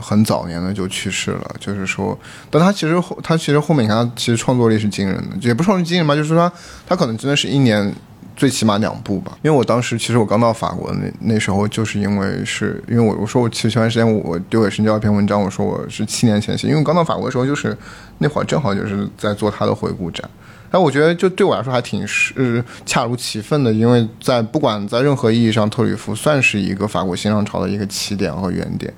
[0.00, 1.56] 很早年的就去世了。
[1.58, 2.18] 就是说，
[2.50, 6.50] 但他其实后他其实后面你看，他其实创作力是惊人的，也不创作惊人吧，就是说
[6.86, 7.92] 他可能真的是一年
[8.36, 9.32] 最起码两部吧。
[9.42, 17.76] 因为我当时其实我刚到法国那那时候，就是因为是因为我我说我其实前段时间我丢给申交一篇文章，我说我是七年前写，因为我刚到法国的时候就是
[18.18, 20.28] 那会儿正好就是在做他的回顾展。
[20.70, 28.92] 但我觉得，就对我来说还挺是恰如其分的，因为在不管在任何意义上，特吕弗算是一个法国新浪潮的一个起点和原点。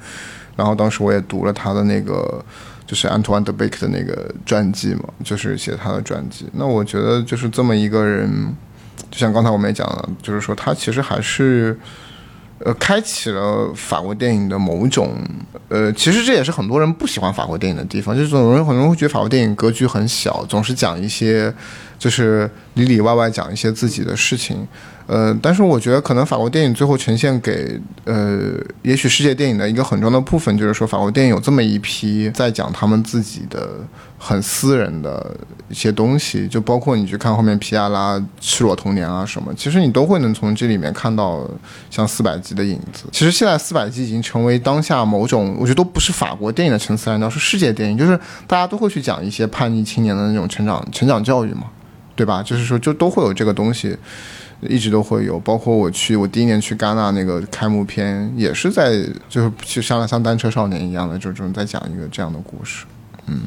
[0.56, 2.44] 然后当时我也读了他的那个，
[2.86, 6.46] 就是安图万·德贝克的那个传记嘛，就是写他的传记。
[6.52, 8.54] 那我觉得就是这么一个人，
[9.10, 11.78] 就像刚才我们也讲了，就是说他其实还是。
[12.62, 15.16] 呃，开启了法国电影的某种，
[15.68, 21.52] 呃，其实这也是很多人不喜欢法国电影的地方，就是总有人很多人会觉得法国电影格局很小，总是讲一些，
[21.98, 24.68] 就是里里外外讲一些自己的事情。
[25.06, 33.70] 呃，但是我觉得可能法国电影最后呈现给呃，也许世界电影的一个很重要的部分，就是说法国电影有这么一批在讲他们自己的
[34.18, 35.34] 很私人的
[35.70, 41.48] 一些东西，就包括你去看后面皮亚拉、赤裸童年啊什么，其实你都会能从这里面看到
[41.88, 43.04] 像四百集的影子。
[43.12, 51.64] 其实现在四百集已经成为当下某种，我觉得都不是法国电影的陈词滥调，是世界电影，就是大家都会去讲一些叛逆青年的那种成长、成长教育嘛，
[52.14, 52.42] 对吧？
[52.42, 53.96] 就是说，就都会有这个东西。
[54.68, 58.92] 一直都会有，包括我去我第一年去戛纳那个开幕片，也是在
[59.26, 62.84] 就是像像单车少年一样的这种在讲一个这样的故事。
[63.26, 63.40] 嗯，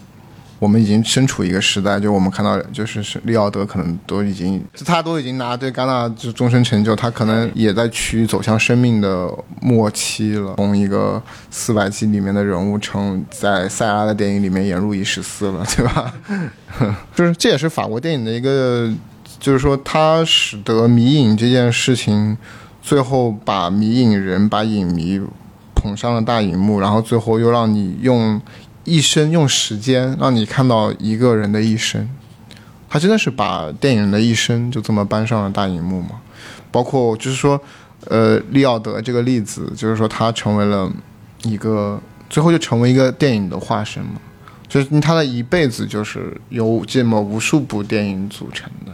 [0.64, 9.30] 我们已经身处一个时代，就我们看到就是是利奥德可能都已经他都已经拿对戛纳就终身成就，他可能也在趋于走向生命的
[9.62, 10.54] 末期了。
[10.56, 11.22] 从一个
[11.52, 16.14] 四百集里面的人物，成在塞拉的电影里面演入伊史斯了，对吧？
[17.14, 18.90] 就是这也是法国电影的一个。
[19.40, 22.38] 就是说，它使得迷影这件事情，
[22.82, 25.20] 最后把迷影人、把影迷
[25.76, 28.42] 捧上了大荧幕，然后最后又让你用
[28.84, 32.10] 一生、用时间让你看到一个人的一生。
[32.90, 36.22] 他真的是把电影的一生就这么搬上了大荧幕吗？
[36.72, 37.60] 包括就是说，
[38.06, 40.92] 呃，利奥德这个例子，就是说他成为了
[41.44, 42.00] 一个，
[42.30, 44.22] 最后就成为一个电影的化身嘛。
[44.68, 48.92] 就是他的一辈子就是由这么无数部电影组成的。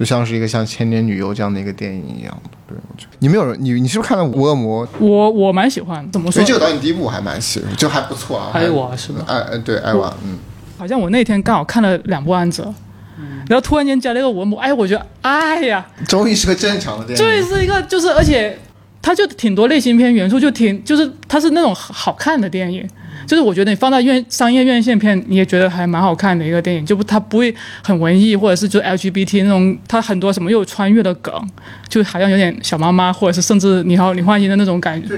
[0.00, 4.86] 就像是一个像《千年女优》这样的一个电影一样的，对我觉得你没有人，你你是不是看了《无恶魔》？
[4.98, 6.42] 我我蛮喜欢，怎么说？
[6.42, 8.50] 这个导演第一部我还蛮喜欢，就还不错啊。
[8.54, 9.22] 艾娃是吧？
[9.28, 10.38] 艾呃对艾娃，嗯。
[10.78, 12.62] 好像我那天刚好看了两部《安哲》，
[13.46, 17.22] 然后突然间加了一个《文魔》，哎，我觉得，哎呀，终于是个正常的电影。
[17.22, 18.58] 终于是一个，就是而且
[19.02, 22.88] 它就挺多类型片元素，就挺就是它是那种好看的电影。
[23.30, 31.32] 就是我觉得你放在院商业院线片，你也觉得还蛮好看的一个电影，就不它不会很文艺，或者是就 LGBT 那种，它很多什么又有穿越的梗，
[31.88, 35.14] 就好像有点小妈妈，或者是甚至你好李焕英的那种感觉。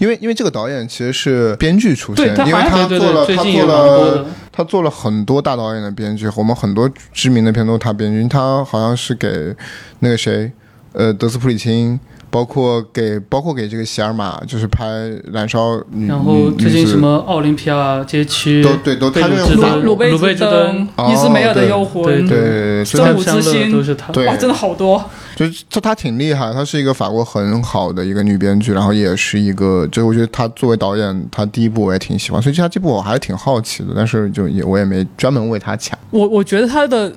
[0.00, 9.54] 因为因为这个导演其实是编剧出身，因为他做了他做了他做了很多大导演的编剧，我们很多知名的片都是他编剧，他好像是给
[10.00, 10.50] 那个谁，
[10.94, 12.00] 呃，德斯普里钦。
[12.32, 14.86] 包括给包括给这个席尔玛就是拍
[15.30, 24.10] 燃烧女，然后最近什么奥林匹亚街区都对都贝他这个鲁之灯、鲁贝鲁贝之灯、哦伊斯梅尔的幽对魂，对对对，所以他真武之山乐心都是他。
[24.14, 25.04] 对哇，真的好多。
[25.36, 35.98] 就是她她挺厉害，她是一个法国很好的一个女编剧，然后也是一个，就我觉得她作为导演，她第一部我也挺喜欢，所以她这部我还是挺好奇的，但是就也我也没专门为她抢。
[36.10, 37.12] 我我觉得他的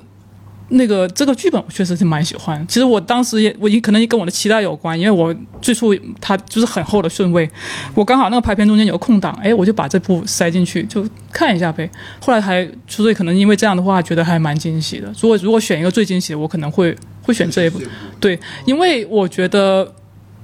[0.68, 2.64] 那个这个剧本我确实是蛮喜欢。
[2.66, 7.48] 其实我当时也我也可能也跟我的期待有关，因为我最初它就是很厚的顺位，
[7.94, 11.88] 我刚好那个排片中间有个空档，哎，我就把这部塞进去就看一下呗。
[12.20, 15.12] 后来还所以可能因为这样的话，觉得还蛮惊喜的。
[15.20, 17.80] 如果如果选一个最惊喜的，我可能会会选这一部。
[18.18, 19.94] 对，因为我觉得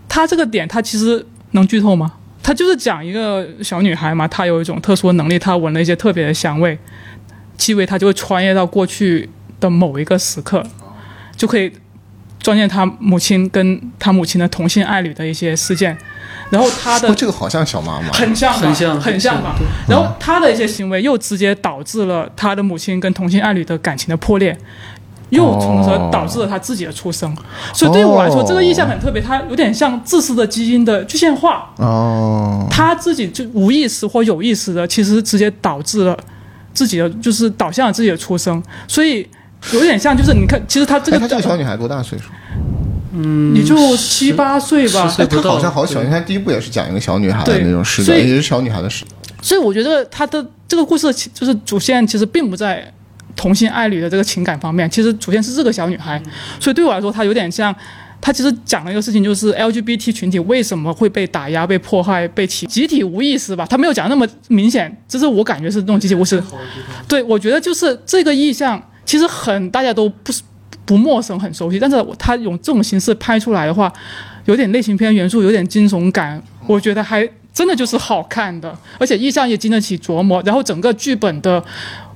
[0.09, 2.13] 他这个点，他其实能剧透吗？
[2.45, 6.77] 他就是讲一个小女孩嘛，她有一种特殊的能力，她闻了一些特别的香味，
[7.57, 9.31] 气味，她就会穿越到过去
[9.63, 10.63] 的某一个时刻，
[11.35, 11.73] 就可以
[12.39, 15.97] 撞见他母亲跟他母亲的同性爱侣的一些事件，
[16.51, 19.55] 然后他的哦，这个好像小妈妈，很像，很像很像吧。
[19.89, 24.59] 然后他的一些行为又直接导致了他的母亲跟同性爱侣的感情的破裂，
[25.31, 27.35] 又从而导致了他自己的出生。
[27.73, 31.73] 所以对于我来说，哦这个意象很特别，它有点像自私的基因的具象化。
[31.77, 36.19] 哦，他自己就无意识或有意识的，其实直接导致了
[36.75, 38.63] 自己的，就是导向了自己的出生。
[38.89, 39.27] 所以
[39.73, 42.25] 有点像，就是你看，其实他这哎，个她这个小女孩多大岁数？
[43.15, 49.05] 嗯，也就七八岁吧她好像好小，你看第一部也是讲一个小女孩的那种视角，所以也是小女孩的视。
[49.41, 52.91] 所以我觉得他的这个故事其就是主线其实并不在
[53.35, 56.21] 同性爱侣的这个情感方面，其实主线是这个小女孩。
[56.61, 57.75] 所以对我来说，她有点像，
[58.21, 63.67] 她其实讲了一个事情，就是 LGBT 群体为什么会被打压、被迫害、被集集体无意识吧？
[63.69, 66.43] 他没有讲那么明显，只是我感觉是那种集体无意识。
[67.09, 70.43] 对，我觉得就是这个意象，其实很大家都不是
[70.85, 73.93] 不陌生、很熟悉，但是他用这种形式拍出来的话，
[74.47, 81.63] 有点类型片元素，有点惊悚感，我觉得还真的就是好看的，而且意象也经得起琢磨，然后整个剧本的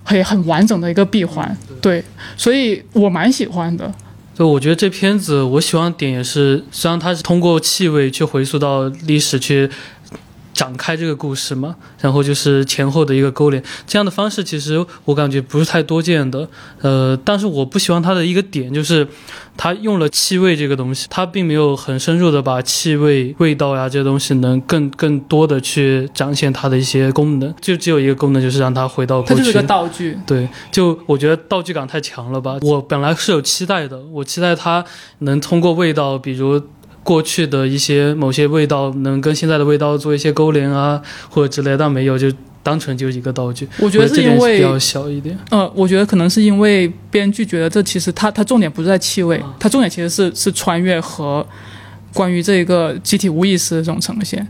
[0.02, 2.02] 很很完整的一个闭环，对，
[2.36, 3.92] 所以我蛮喜欢的。
[4.34, 9.70] 就我觉得这片子我喜欢的点也是，虽然它是通过气味去回溯到历史去
[10.56, 16.48] 展开这个故事嘛，然后就是前后的一个勾连，这样的方式其实我感觉不是太多见的。
[16.80, 19.06] 呃，但是我不喜欢它的一个点就是，
[19.54, 29.34] 它用了气味这个东西，它并没有很深入的把气味、味道呀这些东西能更更多的去展现它的一些功能，就只有一个功能就是让它回到过去。
[29.34, 32.56] 它就是个道具，对，就我觉得道具感太强了吧。
[32.62, 34.82] 我本来是有期待的，我期待它
[35.18, 36.58] 能通过味道，比如
[37.06, 41.00] 过去的一些某些味道，能跟现在的味道做一些勾连啊，
[41.30, 42.26] 或者之类的，但没有，就
[42.64, 43.68] 单纯就一个道具。
[43.78, 45.38] 我觉得这点是因为比较小一点。
[45.50, 51.46] 呃，我觉得可能是因为编剧觉得这其实它它重点不是在气味，它重点其实是是穿越和
[52.12, 54.44] 关于这个集体无意识的这种呈现。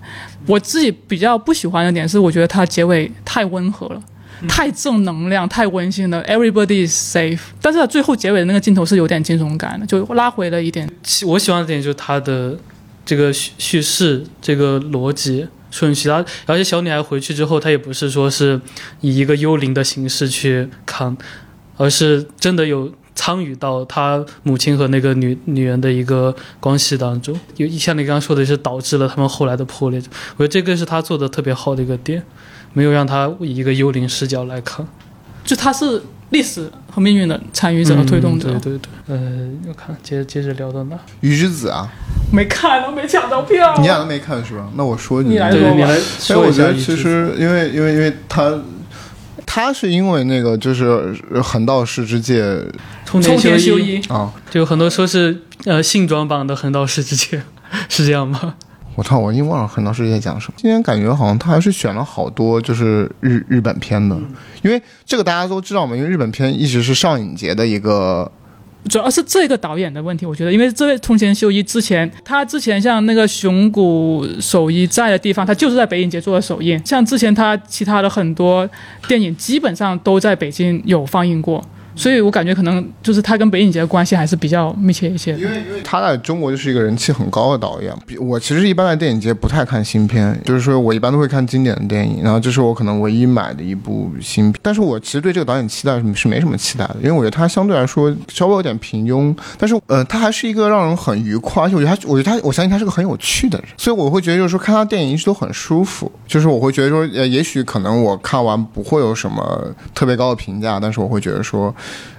[0.46, 4.00] 我自己比较不喜欢的点是，我觉得它结尾太温和了。
[4.48, 7.40] 太正能量，太温馨了，Everybody is safe。
[7.60, 10.88] 但是它最后结尾的那个镜头是有点惊悚感的，就拉回了一点。
[11.26, 12.56] 我喜欢的点就是它的
[13.04, 18.60] 这个叙叙事这个逻辑顺序，它而且小女孩回去之后，她也不是说是
[19.00, 21.16] 以一个幽灵的形式去看，
[21.76, 27.38] 而是真的有参与到她母亲和那个女女人的一个关系当中。
[27.56, 30.00] 有像你刚刚说的，是导致了他们后来的破裂。
[30.36, 32.22] 我觉得这个是他做的特别好的一个点，
[32.76, 34.86] 没有让他以一个幽灵视角来看。
[35.42, 38.50] 就他是历史和命运的参与者和推动者。
[38.50, 40.98] 嗯、对对对，呃，我看接接着聊到哪？
[41.22, 41.88] 鱼之子啊，
[42.30, 43.74] 没看，都没抢到票。
[43.78, 44.68] 你俩都没看是吧？
[44.76, 46.38] 那我说你你来哎，说所以。
[46.40, 48.60] 我觉得其实因为因为因为他。
[49.48, 52.44] 他是因为那个就是横道世之介
[53.06, 57.40] 冲田修一啊，就很多说是呃性装版的横道世之介，
[57.88, 58.56] 是这样吗？
[58.96, 60.54] 我操，我已经忘了横道世之介讲什么。
[60.56, 64.16] 今天感觉好像他还是选了好多就是日日本片的，
[64.62, 68.30] 因为这个大家都知道嘛，因为日本片一直是上影节的一个。
[68.88, 76.80] 主要是这个导演的问题，我觉得，因为这位通前修一之前，他之前像那个熊谷守一在的地方，他就是在北影节做的首映。
[76.86, 78.68] 像之前他其他的很多
[79.08, 81.62] 电影，基本上都在北京有放映过。
[81.96, 85.38] 所以我感觉可能就是他跟北影节的关系还是比较密切一些的。
[85.38, 87.92] 因为因为他在中国就是一个人气很高的导演。
[88.20, 94.60] 我其实一般在电影节不太看新片，就是说我一般都会看经典的电影，然后这是我可能唯一买的一部新片。
[94.62, 111.74] 但是我其实对这个导演期待是没什么期待的，因为我觉得他相对来说稍微有点平庸，但是呃，他还是一个让人很愉快，而且我觉得他，我觉得他，我相信他是个很有趣的人，所以我会觉得就是说看他电影一直都很舒服，就是我会觉得说呃，也许可能我看完不会有什么特别高的评价，但是我会觉得说。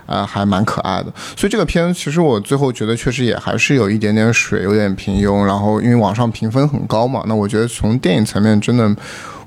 [0.06, 1.14] 呃，还蛮可爱的。
[1.36, 5.44] 所以这个片其实我最后觉得确实也还是有一点点水，有点平庸。
[5.44, 8.96] 然后因为网上评分很高嘛，那我觉得从电影层面真的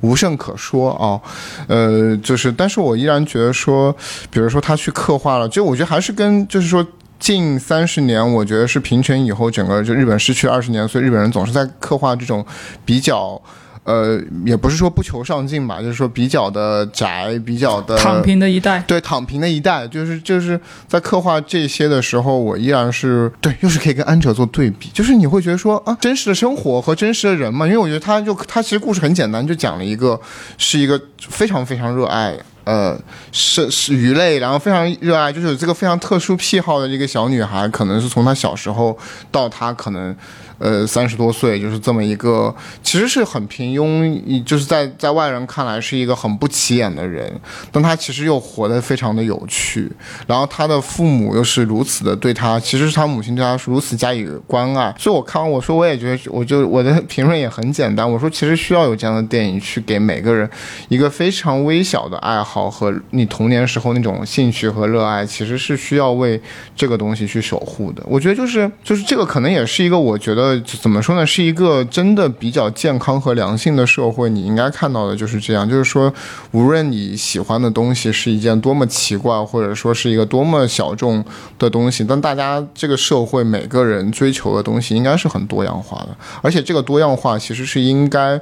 [0.01, 1.21] 无甚可说啊。
[1.67, 3.95] 呃，就是但是我依然觉得说，
[4.31, 6.87] 比如说他去刻画了，就我觉得还是跟就是说。
[7.21, 12.43] 近三十年，我觉得是平权以后，整个就日本失去二十年，所以日本人总是在刻画这种
[12.83, 13.39] 比较，
[13.83, 18.85] 呃，也不是说不求上进吧，就是说比较的宅，比较的躺平的一代。
[18.87, 30.21] 对，躺平的一代，就是就是在刻画这些的时候，我依然是对，又是可以跟安哲做对比，就是你会觉得说啊，真实的生活和真实的人嘛，因为我觉得他就他其实故事很简单，就讲了一个
[30.59, 32.37] 是一个非常非常热爱。
[32.65, 32.97] 呃，
[33.33, 38.97] 是是鱼类，然后非常热爱，就是有这个非常特殊癖好的一个小女孩，可能是从她小时候
[39.33, 40.15] 到她可能。
[40.61, 47.33] 呃，三十多岁就是这么一个，其实是很平庸，就是在在外人看来是一个很不起眼的人，
[47.73, 49.91] 但他其实又活得非常的有趣。
[50.27, 54.95] 然后他的父母又是如此的对他，其实是他母亲对他是如此加以关爱。
[54.99, 60.47] 所以我看完我说我也觉得，我就我的评论也很简单，我说其实需要有这样的电影去给每个人
[60.91, 66.39] 一个非常微小的爱好和你童年时候那种兴趣和热爱，其实是需要为
[66.77, 68.03] 这个东西去守护的。
[68.07, 70.50] 我觉得就是就是这个可能也是一个我觉得。
[70.59, 71.27] 怎么说呢？
[71.27, 74.31] 是一个真的比较健康和良性的社会。
[74.31, 76.13] 你应该看到的就是这样，就是说，
[76.53, 81.25] 无论你喜欢的东西是一件多么奇怪，或者说是一个多么小众
[81.59, 88.41] 的东西，但大家这个社会每个人追求的东西应该是很多样化的，而且这个多样化其实是应该。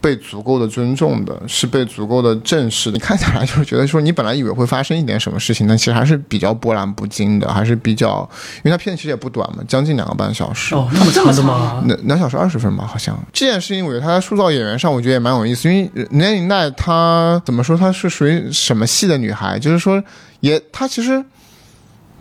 [0.00, 2.94] 被足够的尊重的，是被足够的正视的。
[2.94, 8.28] 你看起来就是觉得说，你本来以为会发生一点什么事情，但其实还是比较波澜不惊的，还是比较，
[8.64, 10.74] 因为它片其实也不短嘛，将近两个半小时。
[10.74, 11.82] 哦，那么长的吗？
[11.86, 13.16] 两两小时二十分吧，好像。
[13.32, 15.68] 这件事情我觉得他在塑造演员上，我觉得也蛮有意思。
[15.70, 19.58] 因为年龄代她怎么说，她是属于什么系的女孩？
[19.58, 20.02] 就是说，
[20.40, 21.22] 也她其实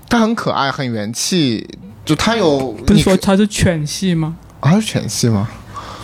[0.09, 1.65] 她很可爱，很元气。
[2.03, 4.35] 就她有不是说她是犬系吗？
[4.59, 5.47] 啊，是犬系吗？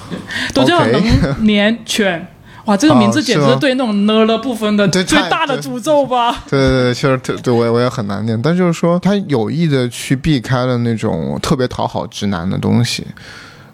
[0.53, 2.27] 都叫能年犬，
[2.65, 6.44] 哇，这个名字简直是对那种呢了不分的最大的诅咒吧？
[6.49, 13.06] 对 对对，其实对对我也我也很难念，但就是说他有意的去避开了那种特别讨好直男的东西。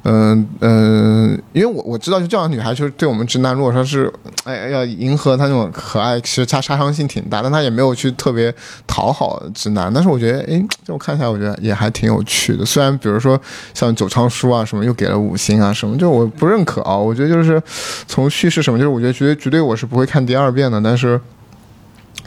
[0.03, 4.11] 嗯嗯，因为我我知道，就这样的女孩，就是对我们直男，如果说是，
[4.45, 8.51] 哎，要迎合她那种可爱，其实她杀伤性挺大，但她也没有去特别
[8.87, 9.93] 讨好直男。
[9.93, 12.65] 但是我觉得，哎，这我看起来，我觉得也还挺有趣的。
[12.65, 13.39] 虽然比如说
[13.75, 16.97] 像九仓书啊什么，又给了五星啊什么，就我不认可啊。
[16.97, 17.61] 我觉得就是
[18.07, 20.81] 从叙事什么，就是我觉得绝对绝对我是不会看第二遍的。
[20.81, 21.21] 但是，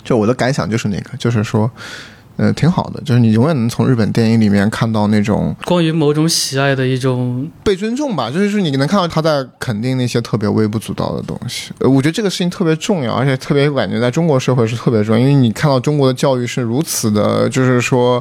[0.04, 1.68] 就我的感想就是那个，就是说。
[2.36, 11.70] 呃，挺好的，就是你永远能从日本电影里面看到那种关于某种喜爱的一种被尊重吧，就是说你能看到他在肯定那些特别微不足道的东西。
[11.78, 18.20] 呃，我觉得这个事情特别重要，而且特别感觉在中国社会是特别重要，因为你看到中国的教育是如此的，就是说，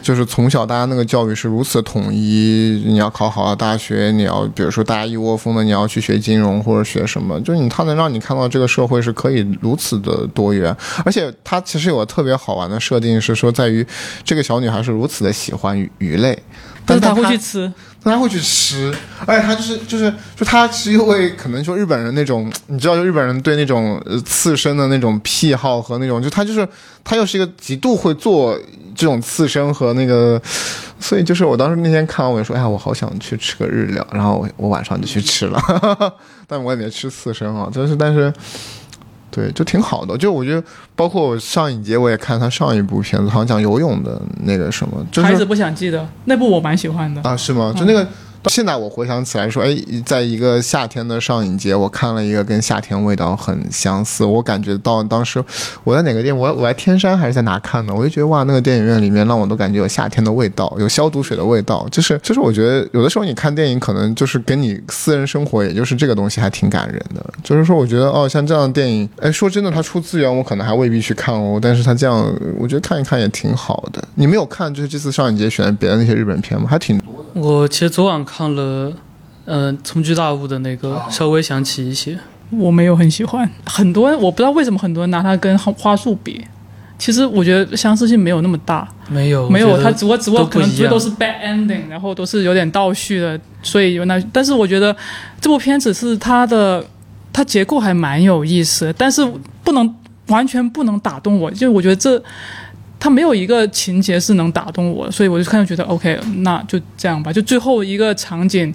[0.00, 10.74] 就是从小大家那个教育是如此的统一，你要考好的大学，你要比如说大家一窝蜂的你要去学金融或者学什么，就是你他能让你看到这个社会是可以如此的多元，
[11.04, 13.41] 而且他其实有个特别好玩的设定是。
[13.42, 13.84] 说在于
[14.22, 16.40] 这个小女孩是如此的喜欢鱼类，
[16.86, 18.94] 但是她会去吃，但她会去吃，
[19.26, 26.66] 而且她就是就是就她是因为可能说日本人那种，你知道，就日本人对那种刺身的那种癖好和那种，就她就是
[27.02, 28.56] 她又是一个极度会做
[28.94, 30.40] 这种刺身和那个，
[31.00, 35.60] 所以就是我当时那天看完我就说，哎呀，我好想去吃个日料，然后我我晚上就去吃了，
[36.46, 38.32] 但我也没吃刺身啊，就是但是。
[39.32, 40.16] 对，就挺好的。
[40.16, 40.62] 就我觉得，
[40.94, 47.74] 包括我上一节，我也看他上一部片子，好像讲游泳的那个什么，就是孩子不想记得那部，我蛮喜欢的啊，是吗？
[47.76, 48.06] 就那个。
[48.50, 54.24] 现在我回想起来说，哎，在一个夏天的上影节，我看了一个跟夏天味道很相似。
[54.24, 55.42] 我感觉到当时
[55.84, 61.86] 我在哪个店，我我在天山还是在哪看的，我就觉得哇，那个电影院里面让我都感觉有夏天的味道，有消毒水的味道。
[61.90, 67.24] 就是就是，我觉得有的时候你看电影，可能就是跟你私人生活，也就是这个东西还挺感人的。
[67.44, 74.02] 就是说，我觉得哦，像这样的电影，哎，说真的，它出资源我可能还未必去看哦，但是它这样，我觉得看一看也挺好的。
[74.16, 76.66] 你没有看就是这次上影节选别的那些日本片吗？
[76.68, 77.40] 还挺多的。
[77.40, 78.22] 我其实昨晚。
[78.34, 78.90] 看了，
[79.44, 82.18] 嗯，从巨大物的那个稍微想起一些，
[82.50, 83.46] 我没有很喜欢。
[83.66, 86.42] 很多人我不知道为什么很多人拿它跟花束比，
[86.98, 88.88] 其实我觉得相似性没有那么大。
[89.10, 94.18] 没有，没有，它只不过只不过可能最都是 bad ending，然后都是有点倒叙的，所以有那。
[94.32, 94.96] 但是我觉得
[95.38, 96.82] 这部片子是它的，
[97.34, 99.22] 它结构还蛮有意思，但是
[99.62, 99.94] 不能
[100.28, 102.22] 完全不能打动我，就我觉得这。
[103.02, 107.32] 他没有一个情节是能打动我，所以我就看着觉得 OK，那就这样吧。
[107.32, 108.72] 就最后一个场景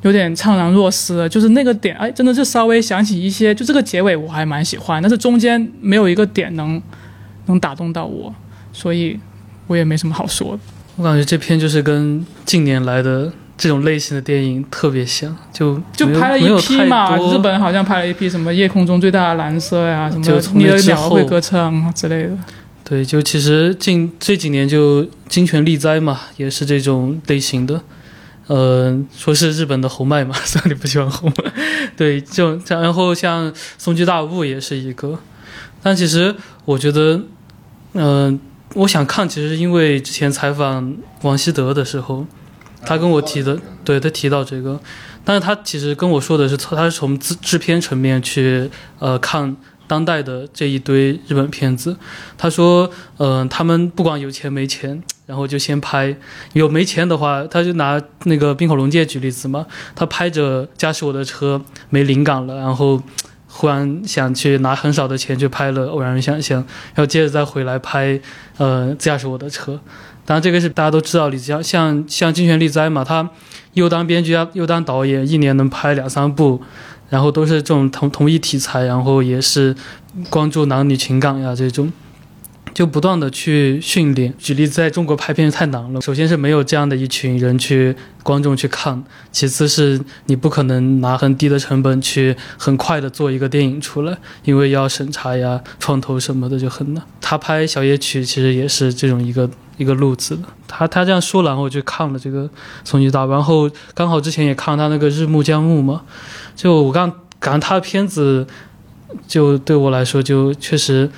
[0.00, 3.54] 有点怅然若失了，就是那个点，哎，真的是稍微想起一些。
[3.54, 6.80] 就这个结尾我还蛮喜欢，但是中间没有一个点能
[7.48, 8.34] 能打动到我。
[8.72, 9.20] 所以
[9.66, 10.58] 我也没什么好说的。
[10.96, 22.30] 我感觉这篇就是跟近年来的这种类型的电影特别像，就就拍了一批嘛，日本好像拍了一批什么夜空中最大的蓝色呀、什么鸟会歌唱啊之类的。
[22.90, 27.80] 对，就其实近这几年就金泉利灾嘛，也是这种类型的。
[28.48, 31.52] 呃，说是日本的侯麦嘛， 虽然你不喜欢侯麦，
[31.96, 35.16] 对，就然后像松居大悟也是一个，
[35.80, 36.34] 但其实
[36.64, 37.22] 我觉得，
[37.92, 38.40] 嗯、
[38.74, 42.26] 我想看，其实因为之前采访王希德的时候，
[42.84, 44.80] 他跟我提的，对他提到这个，
[45.24, 48.68] 但是他其实跟我说的是，他是从制制片层面去
[48.98, 49.56] 呃看
[49.90, 51.96] 当代的这一堆日本片子。
[52.38, 52.88] 他说，
[53.18, 56.16] 嗯、他们不管有钱没钱，然后就先拍。
[56.52, 63.02] 有没钱的话，他就拿那个滨口龙介举例子嘛，他拍着驾驶我的车没灵感了，然后。
[63.52, 66.62] 忽然想去拿很少的钱去拍了《偶然与想象》，
[66.94, 68.18] 然后接着再回来拍，
[68.58, 69.72] 呃，驾驶我的车。
[70.24, 73.28] 当然，这个是大家都知道，李子像像像金泉利哉嘛，他
[73.72, 76.62] 又当编剧又当导演，一年能拍两三部，
[77.10, 79.76] 然后都是这种同同一题材，然后也是
[80.30, 81.92] 关注男女情感呀这种，
[82.72, 84.32] 就不断的去训练。
[84.38, 97.02] 举例，在中国拍片太难了，首先是没有这样的一群人去观众去看，其次是你不可能拿很低的成本去很快的做一个电影出来，因为要审查呀、创投什么的就很难。
[97.20, 100.42] 他拍小夜曲其实也是这种一个一个路子的。
[100.66, 102.48] 他他这样说，然后我就看了这个
[102.84, 106.02] 松居大，然后刚好之前也看他那个日暮江暮嘛，
[106.54, 108.46] 就我刚感觉他的片子，
[109.26, 111.10] 就对我来说就确实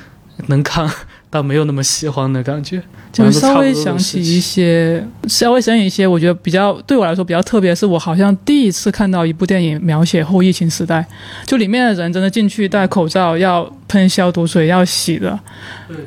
[0.47, 0.91] 能看，
[1.29, 2.83] 但没有那么喜欢的感觉。
[3.13, 11.07] 就稍微想起一些，稍微想起一些，我觉得比较对我来说比较特别是，我好像第一次看到一部电影描写后疫情时代，
[11.45, 15.39] 就里面的人真的进去戴口罩，要喷消毒水，要洗的。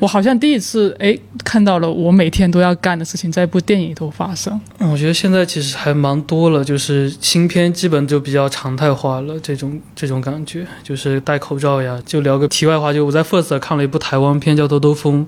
[0.00, 4.60] 我好像第一次诶看到了我每天都要干的事情在一部电影里头发生。
[4.78, 12.00] 嗯我觉得现在其实还蛮多了，就是新片基本就比较常态化了，这种这种感觉，就是戴口罩呀。
[12.04, 15.24] 就聊个题外话，就我在 First 看了一部台湾片叫《兜兜风》，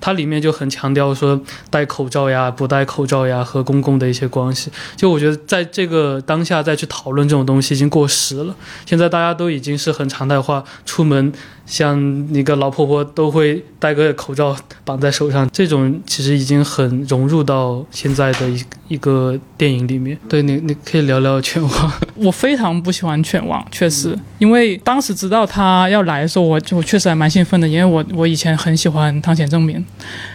[0.00, 1.40] 它里面就很强调说
[1.70, 4.70] 戴口罩呀、不戴口罩呀和公共的一些关系。
[4.96, 11.32] 就我觉得在这个当下再去讨论这种东西已经过时了，现在大家都已经是很常态化，出门
[11.64, 20.18] 像那个老婆婆都会戴个口罩绑在手上，这种其实已经很融入到现在的一一个电影里面。
[20.28, 21.92] 对你，你可以聊聊犬王。
[22.14, 29.84] 我非常不喜欢犬王，确实，因为当时知道他要来的时候，我就确实还蛮兴奋的，因为我我以前很喜欢汤浅正明，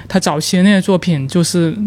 [0.07, 1.77] 他早期的那些作品就是。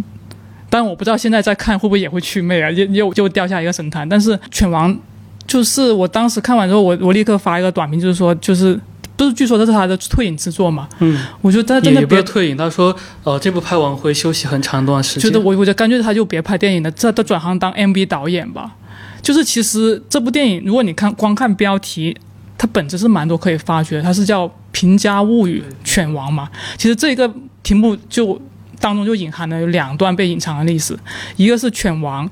[0.72, 4.08] 但我不知道现在再看会不会也会祛魅啊，又又就掉下一个神坛。
[4.08, 4.96] 但是犬王，
[5.44, 8.78] 就是我当时看完之后，我我立刻发一个短评，就是说，就是
[9.24, 10.88] 不是据说这是他的退隐之作嘛？
[11.00, 15.30] 嗯，我觉得他真的别是退隐，他说，呃，这部拍完会休息很长一段时间。
[15.30, 18.76] 觉得我我就干脆他就别拍电影了，这他转行当 MV 导演吧。
[19.20, 22.16] 就是其实这部电影，如果你看光看标题，
[22.56, 24.00] 它本质是蛮多可以发掘。
[24.00, 26.48] 它是叫《平家物语》犬王嘛。
[26.78, 27.30] 其实这个
[27.62, 28.40] 题目就
[28.80, 30.98] 当中就隐含了有两段被隐藏的历史，
[31.36, 32.26] 一个是犬王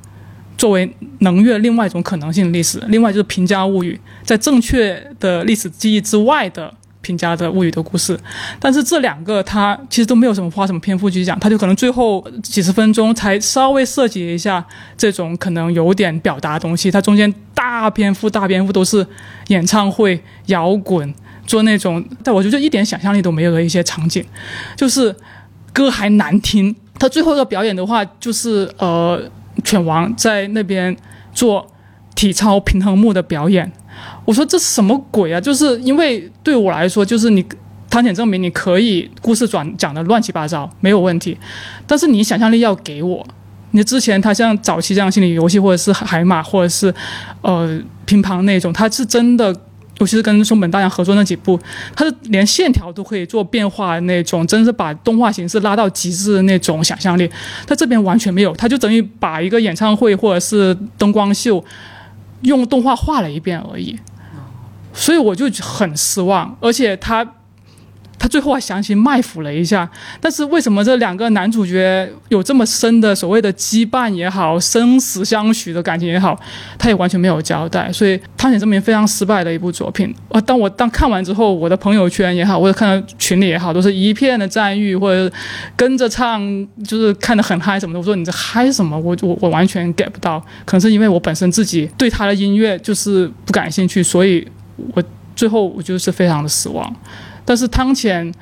[0.57, 6.73] 作为能乐另外一种可能性的历史，另外就是平家物语在正确的历史记忆之外的。
[7.01, 8.19] 平家的物语的故事，
[8.59, 14.65] 但是这两个他其实都没有什么花什么篇幅去讲，他就可能最后几十分钟才稍微涉及一下
[14.97, 19.07] 这种可能有点表达的东西，它中间大篇幅大篇幅都是
[19.49, 21.15] 演唱会、摇滚，
[21.47, 24.25] 做那种，但我觉得一点想象力都没有的一些场景，
[24.77, 25.15] 就是
[25.73, 26.75] 歌还难听。
[26.99, 29.23] 他最后一个表演的话，就是呃，
[29.63, 30.97] 犬王在那边
[31.33, 31.65] 做
[32.17, 33.71] 体操平衡木的表演。
[34.29, 35.41] 我说这什么鬼啊？
[35.41, 37.43] 就是因为对我来说，就是你
[37.89, 41.35] 汤浅证明你可以故事转讲的乱七八糟没有问题，
[41.87, 43.27] 但是你想象力要给我。
[43.71, 46.95] 你之前他像早期这样心理游戏，或者是海马，或者是
[47.41, 49.47] 呃乒乓那种，他是真的，
[49.99, 51.59] 尤其是跟松本大洋合作那几部，
[51.97, 57.27] 他是连线条都可以做变化那种，真是把动画形式拉到极致的那种想象力。
[57.67, 61.65] 他这边完全没有，他就等于把一个演唱会或者是灯光秀
[62.43, 63.99] 用动画画了一遍而已。
[64.99, 67.25] 所以我就很失望，而且他
[68.21, 69.89] 他最后还详细卖腐了一下，
[70.21, 76.37] 但是为什么这两个男主角有这么深的所谓的羁绊也好，生死相许的感情也好，
[76.77, 80.13] 他也完全没有交代，所以探险证明非常失败的一部作品。
[80.31, 85.33] 啊，当我当看完之后，我的朋友圈也好，或者看到群里也好，都是一片的赞誉，或者
[85.77, 86.43] 跟着唱，
[86.85, 88.01] 就是看得很嗨什么的。
[88.01, 88.99] 我说你这嗨什么？
[88.99, 94.45] 我我我完全 get 不到，可能是因为我本身自己对他的音乐就是不感兴趣，所以
[94.95, 95.03] 我
[95.37, 96.95] 最后我就是非常的失望。
[97.45, 98.33] 但是汤浅，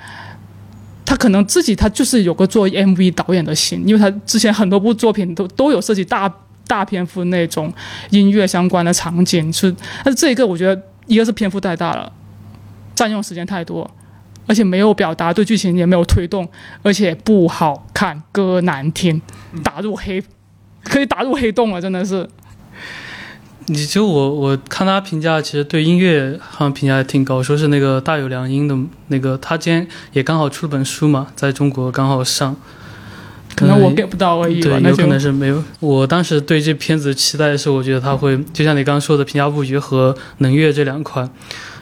[1.05, 6.31] 他他可能自己他就是有个做 MV 导演的心，因为他之前很多部作品都都有涉及大
[6.67, 7.73] 大篇幅那种
[8.11, 12.13] 音乐相关的场景，是，但是这一个我觉得一个是篇幅太大了，
[12.95, 13.91] 占用时间太多，
[14.47, 16.47] 而且没有表达，对剧情也没有推动，
[16.83, 19.23] 而且不好看，歌难听，
[19.65, 20.23] 打入黑，
[20.85, 22.29] 可以打入黑洞了，真的是。
[23.69, 28.77] 你就我我看他评价，其实对音乐好像评价还挺高，说是那个大有良音的
[29.09, 32.55] 那个，他今天也刚好出了本书嘛，在中国刚好上，
[33.57, 35.65] 可能我 get 不到而已吧，对，有可能是没有。
[35.81, 41.29] 我当时对这片子期待的是，我觉得他会就像你刚刚说的《平价布局》和《能乐》这两款，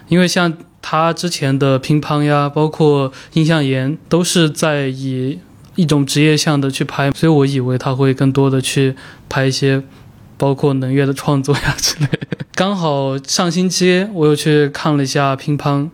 [0.08, 0.50] 因为像
[0.80, 5.38] 他之前的《乒乓》呀，包括《印象岩》，都是在以
[5.74, 8.96] 一种职业向的去拍，所以我以为他会更多的去
[9.28, 9.82] 拍一些。
[10.36, 15.88] 包括能乐的创作呀之类的，刚好上星期我又去看了一下乒乓，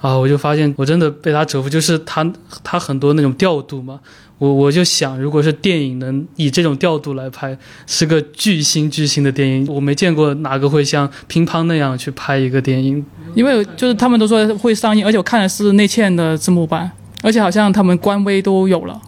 [0.00, 2.30] 啊，我就发现我真的被他折服，就是他
[2.64, 4.00] 他很多那种调度嘛，
[4.38, 7.56] 我我就想，如果是电影能以这种调度来拍，
[7.86, 13.04] 是个巨星巨星的电影，我没见过哪个会像乒乓那样去拍一个电影，
[13.34, 16.90] 因为就是他们都说会上映，而且我看的是内嵌的字幕版，
[17.22, 19.00] 而且好像他们官微都有了。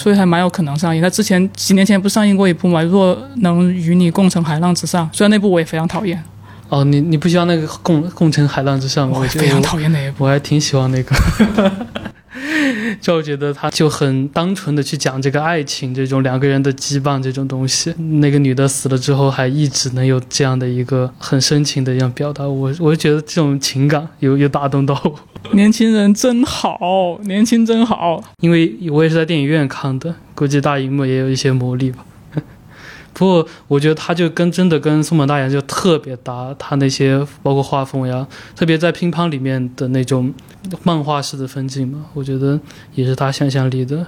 [0.00, 1.02] 所以还蛮有可能上映。
[1.02, 6.22] 他之前几年前不上映过一部吗，《若能与你共乘海浪之上》，虽然那部我也非常讨厌。
[6.70, 9.18] 哦，你你不喜欢那个《共共乘海浪之上吗》？
[9.20, 11.14] 我非常讨厌那一部，我还挺喜欢那个。
[13.00, 17.92] 就我觉得他就很单纯的去讲这个爱情，这种两个人的羁绊这种东西。
[18.20, 25.14] 那个女的死了之后，还一直能有这样的一个很深情的一样表达，我我就觉得这种情感有有打动到我。
[25.52, 28.22] 年轻人真好，年轻真好。
[28.40, 32.04] 因为我也是在电影院看的，估计大荧幕也有一些魔力吧。
[33.12, 38.26] 不过我觉得他就跟真的跟松本大洋就特别搭，他那些包括画风呀，
[38.56, 40.32] 特别在乒乓里面的那种
[40.82, 42.58] 漫画式的分镜嘛，我觉得
[42.94, 44.06] 也是他想象力的。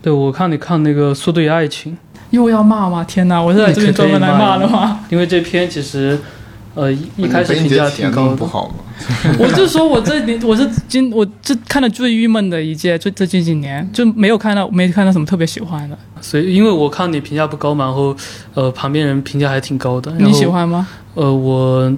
[0.00, 1.92] 对我看你看那个《速度与爱情》，
[2.30, 3.04] 又要骂吗？
[3.04, 5.00] 天哪，我是在这里专门来骂的吗？
[5.10, 6.18] 因为这篇其实。
[6.76, 8.74] 呃，一开始评价挺高不好吗？
[9.40, 15.98] 我就说我这年我是今我这看的最郁闷的一届，最这近几年就没有看到没看到什么特别喜欢的。
[16.20, 18.14] 所以因为我看你评价不高嘛，然后
[18.52, 20.12] 呃旁边人评价还挺高的。
[20.18, 20.86] 你喜欢吗？
[21.14, 21.90] 呃，我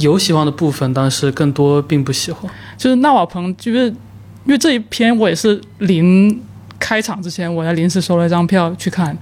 [0.00, 2.50] 有喜欢的部分，但是更多并不喜欢。
[2.78, 6.40] 就是纳瓦彭，就是因为这一篇我也是临
[6.78, 9.14] 开场之前，我还临时收了一张票去看。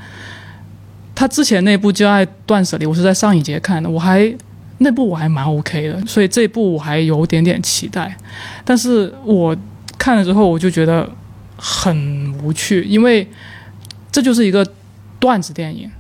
[1.12, 4.32] 他之前那部《就爱断舍离》，我是在上一节看的，我还。
[4.78, 8.16] 那部我还蛮 OK 的，所以这部我还有点点期待，
[8.64, 9.56] 但是我
[9.96, 11.08] 看了之后我就觉得
[11.56, 13.26] 很无趣，因为
[14.12, 14.66] 这就是一个
[15.18, 15.90] 段子电影，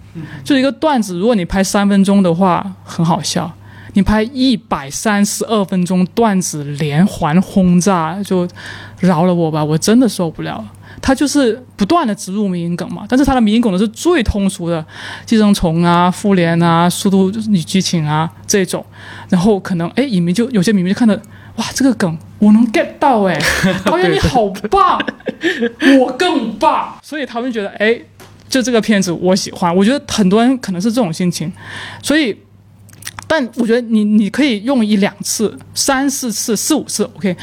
[0.44, 1.16] 就是一个段子。
[1.18, 3.50] 如果你拍三分钟的话很好笑，
[3.94, 8.46] 你拍一百三十二分钟段子连环轰炸，就
[9.00, 10.62] 饶了我吧，我真的受不了。
[11.06, 14.84] 他就是不断的植入迷因梗嘛，但是他的迷因梗呢是最通俗的，
[15.24, 18.84] 寄生虫啊、复联啊、速度与激情啊这种，
[19.28, 21.14] 然后可能哎影迷就有些影迷就看到
[21.54, 23.38] 哇这个梗我能 get 到哎，
[23.84, 25.00] 导演你好棒，
[26.00, 27.96] 我更棒，所以他们觉得哎
[28.48, 31.52] 就这个片子我喜欢，我觉得很多人可能是这种心情，
[32.02, 32.36] 所以。
[33.28, 37.36] 但我觉得你你可以用一两次、三四次、四五次，OK，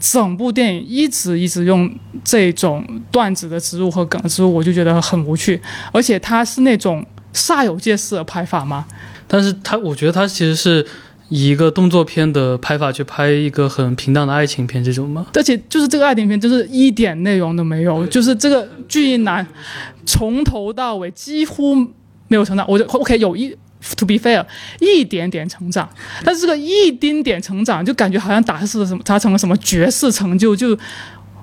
[0.00, 1.94] 整部电影一直一直用
[2.24, 2.82] 这种
[3.12, 5.60] 段子的植入和梗植入，我就觉得很无趣。
[5.92, 7.04] 而且它是那种
[7.34, 8.86] 煞有介事的拍法吗？
[9.28, 10.86] 但是它，我觉得它其实是
[11.28, 15.26] 以一个动作片的拍法去拍一个很平淡的爱情片这种吗？
[15.34, 19.46] 而且就是这个爱情片，就是一点内容都没有，就是这个巨婴男
[20.06, 21.74] 从头到尾几乎
[22.28, 22.64] 没有成长。
[22.66, 23.54] 我就 OK 有一。
[23.96, 24.44] To be fair，
[24.80, 25.88] 一点点成长，
[26.24, 30.76] 但是这个一丁点成长，就感觉好像达成了什么，他成了什么绝世成就，就。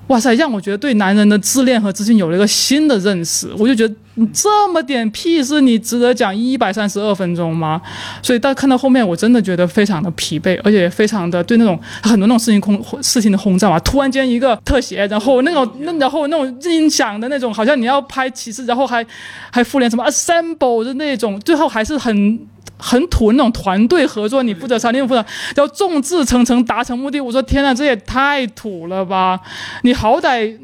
[0.08, 3.48] 哇塞，让我觉得对男人的自恋和自信有了一个新的认识。
[3.58, 3.94] 我就觉得
[4.34, 7.80] 这么点屁事，你值得讲一百三十二分钟吗？
[8.22, 13.78] 所以到看到后面，我真的觉得非常的疲惫，而且非常的对那种很多那种事情空事情的轰炸嘛。
[13.80, 19.04] 突然间一个特写，然后那种那然后那种音响的那种，好像你要拍骑士，然后还
[19.50, 22.38] 还复联什么 assemble 的那种，最后还是很。
[22.86, 25.24] 很土那种团队合作，你负责三，你负责，
[25.56, 27.18] 要众志成城达成目的。
[27.18, 29.40] 我说天呐，这也太土了吧！
[29.84, 30.54] 你好歹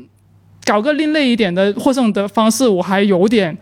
[0.66, 3.56] 搞个另类一点的获胜的方式，我还有点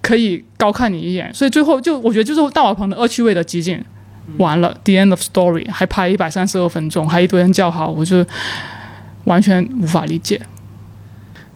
[0.00, 1.32] 可以高看你一眼。
[1.32, 3.80] 所以最后就我觉得就是大瓦棚的恶趣味的激进，
[4.38, 8.26] 完了，the end of story，还拍一百三十二分钟，还一堆人叫好，我就
[9.26, 10.40] 完全无法理解。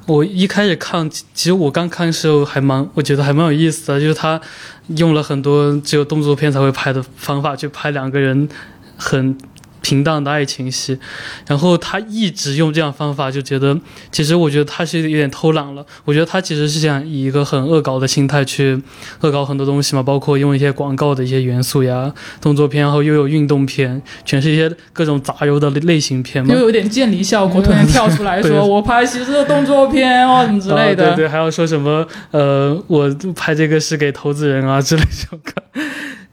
[0.07, 4.41] 我一开始看，其实我刚看的时候还蛮，我觉得还蛮有意思的，就是他
[4.89, 8.49] 用了很多只有动作片才会拍的方法去拍两个人
[8.97, 9.37] 很
[9.81, 10.99] 平淡的爱情戏，
[11.47, 13.79] 然后他一直用这样方法，就觉得
[14.11, 15.85] 其实我觉得他是有点偷懒了。
[16.05, 18.81] 我觉得他其实是想以一个很恶搞的心态去
[19.21, 35.41] 恶搞很多东西嘛，包括用一些广告的一些元素呀，动作片，然后又有运动片，全是一些各种杂糅的类型片嘛，又有点渐离效果，突然跳出来说 我拍其实是动作片哦，什么之类的，对对，还要说什么呃，我拍这个是给投资人啊之类这种。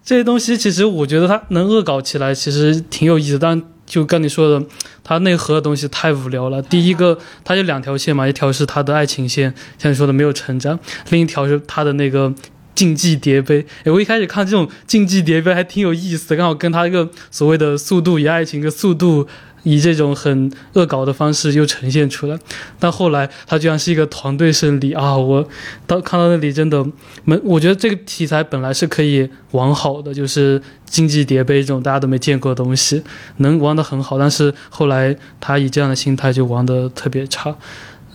[0.03, 3.39] 这些东西其实我觉得它能恶搞起来，其实挺有意思。
[3.39, 4.65] 但就跟你说的，
[5.03, 6.61] 它内核的东西太无聊了。
[6.61, 10.77] 第一个，它就两条线嘛，一条是他的爱情线，像你说的没有成长；
[11.09, 12.33] 另一条是他的那个
[12.75, 13.65] 竞技叠杯。
[13.85, 19.27] 诶，我一开始看这种竞技叠杯还挺有意思，刚好跟他一个所谓的速度与爱情的速度。
[19.63, 22.37] 以这种很恶搞的方式又呈现出来，
[22.79, 25.17] 但后来他居然是一个团队胜利啊！
[25.17, 25.47] 我
[25.87, 26.85] 到看到那里真的
[27.23, 33.03] 没，我觉得这个题材本来是可以玩好的，就是竞技叠杯这种大家都没见过的东西，
[33.37, 34.19] 能玩得很好。
[34.19, 37.55] 但是后来他以这样的心态就玩得特别差，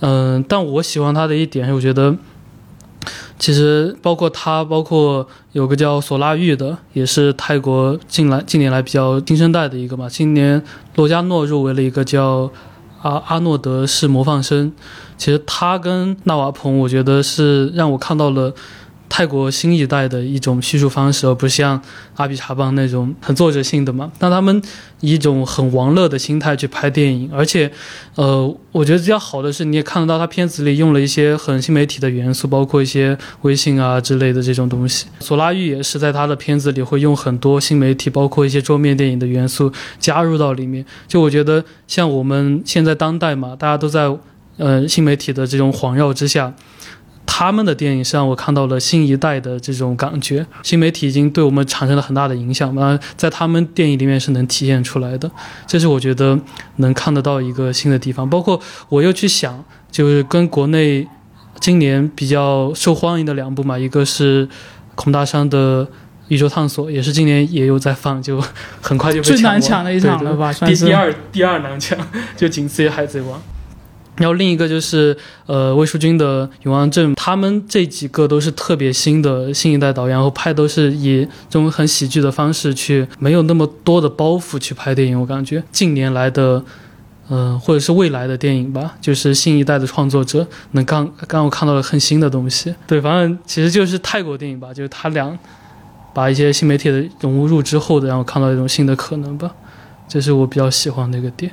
[0.01, 2.17] 嗯，但我喜欢他的一点，我觉得。
[3.39, 10.09] 其实包括他，包括有个叫索拉玉的，也是泰国近来近年来比较新生代的一个嘛。
[10.09, 10.63] 今年
[10.97, 12.51] 罗加诺入围了一个叫
[13.03, 14.73] 阿阿诺德是模范生。
[15.17, 18.53] 其实他跟纳瓦蓬，我觉得是让我看到了。
[19.09, 21.81] 泰国新一代的一种叙述方式，而不像
[22.17, 24.13] 阿比查邦那种很作者性的嘛。
[24.21, 24.63] 那他们
[25.01, 27.71] 以一种很玩乐的心态去拍电影，而且，
[28.15, 35.07] 呃，我觉得比较好的是，你也看得到他片子里用了一些很新媒体的元素，包括一些微信啊之类的这种东西。
[35.21, 40.85] 索拉玉也是在他的片子里会用很多新媒体，包括一些桌面电影的元素加入到里面。
[41.07, 44.15] 就我觉得，像我们现在当代嘛，大家都在
[44.59, 46.55] 呃新媒体的这种环绕之下。
[47.31, 55.31] 他们的电影是让我看到了新一代的这种感觉，新媒体已经对我们产生了很大的影响嘛，在他们电影里面是能体现出来的，
[55.67, 56.37] 这是我觉得
[56.77, 58.29] 能看得到一个新的地方。
[58.29, 61.07] 包括我又去想，就是跟国内
[61.61, 64.49] 今年比较受欢迎的两部嘛，一个是
[64.95, 65.85] 孔大山的
[66.29, 68.43] 《宇宙探索》，也是今年也有在放，就
[68.81, 70.51] 很快就被最难抢的一场了吧？
[70.53, 71.97] 第第二第二难抢，
[72.35, 73.39] 就仅次于《海贼王》。
[74.19, 75.17] 然后另一个就是
[75.47, 85.21] 呃魏淑君的《永安镇》，他们这几个都是特别新的新一代导演，然后拍都是以这种很喜剧的方式去，没有那么多的包袱去拍电影。
[85.21, 86.63] 我感觉近年来的，
[87.29, 92.75] 呃或者是未来的电影吧，就是新一代的创作者能刚刚我看到了很新的东西。
[92.87, 95.39] 对，反正其实就是泰国电影吧，就是他俩
[96.13, 99.51] 把一些新媒体的融入之后的，然后看到一种新的可能吧，
[100.09, 101.53] 这是我比较喜欢的一个点。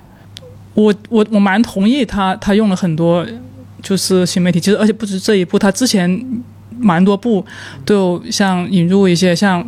[0.76, 3.26] 我我我蛮同意他，他用了很多
[3.82, 6.24] 就是新媒体，其实而且不止这一部，他之前
[6.78, 7.44] 蛮多部
[7.84, 9.68] 都有像引入一些像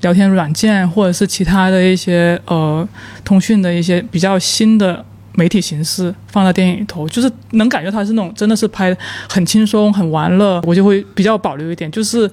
[0.00, 2.88] 聊天软件或者是其他的一些呃
[3.22, 5.04] 通讯的一些比较新的
[5.34, 8.96] 媒体形式放在电影里头，就是能感觉他是那种真的是拍
[9.28, 12.30] 很轻松很玩乐，我就会比较保留一点，就是。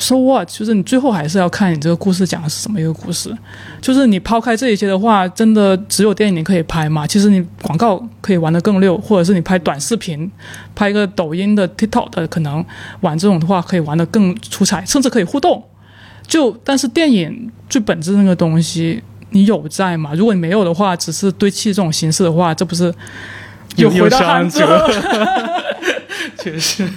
[0.00, 0.48] So what？
[0.48, 3.36] 就是你最后还是要看你这个故事讲的是什么一个故事。
[3.82, 7.06] 就是你抛开这一些的话，真的只有电影你可以拍吗？
[7.06, 10.30] 其实你广告可以玩得更溜，或者是你拍短视频，
[10.74, 12.64] 拍一个抖音的 TikTok 的，可能
[13.02, 15.62] 玩这种的话可以玩得更出彩，甚至可以互动。
[16.26, 20.14] 就但是电影最本质那个东西，你有在吗？
[20.14, 22.90] 如果你没有的话，只是堆砌这种形式的话，这不是
[23.76, 24.64] 又回到汉字？
[26.42, 26.88] 确实。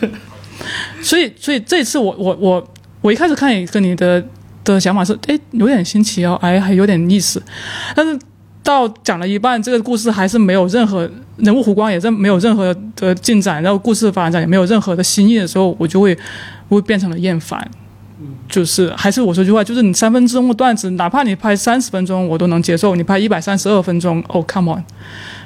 [1.03, 2.65] 所以，所以这次我我我。
[3.03, 4.23] 我一开始看也跟你的
[4.63, 7.43] 的想法是，哎，有点新奇哦，哎，还有点意思。
[7.93, 8.17] 但是
[8.63, 16.17] 到讲了一半，这个故事还是没有任何人物弧光，也是没有任何的进展，然后故事发展也没有任何的新意的时候，我就会
[16.69, 17.69] 会变成了厌烦。
[18.47, 22.95] 就是还是我说句话，就是你三分钟的段子，哪怕你拍三十分钟，我都能接受。
[22.95, 24.83] 你拍一百三十二分钟，哦，come on，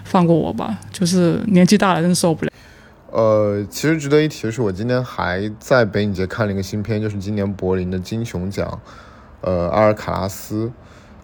[0.04, 0.78] 放过我吧。
[0.92, 2.52] 就是年纪大了，真受不了。
[3.18, 8.80] 呃，其实值得一提的是，我今天还在北影节看了一个新片，就是今年柏林的金熊奖，
[9.42, 10.72] 呃，阿尔卡拉斯。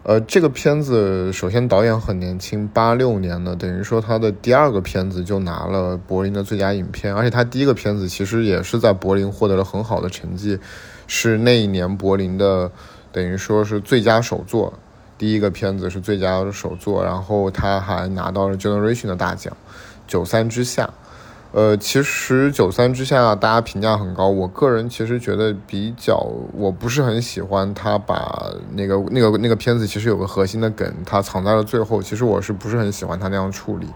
[0.02, 10.57] 呃，这个片子首先导演很年轻，八六年的，等于说他的第二个片子就拿了柏林的最佳影片，而且他第一个片子其实也是在柏林获得了很好的成绩，
[11.06, 12.72] 是那一年柏林的
[13.11, 14.74] 等于说是最佳首作，
[15.15, 19.56] 第一个片子是最佳首作，然后他还拿到了 Generation 的大奖，
[20.07, 20.91] 九三之下。
[21.54, 26.18] 呃，其实《九三之下》大家评价很高，我个人其实觉得比较，
[26.52, 33.88] 我不是很喜欢他把那个那个那个片子其实有个核心的梗，他藏在了最后，其实我是不是很喜欢他那样处理，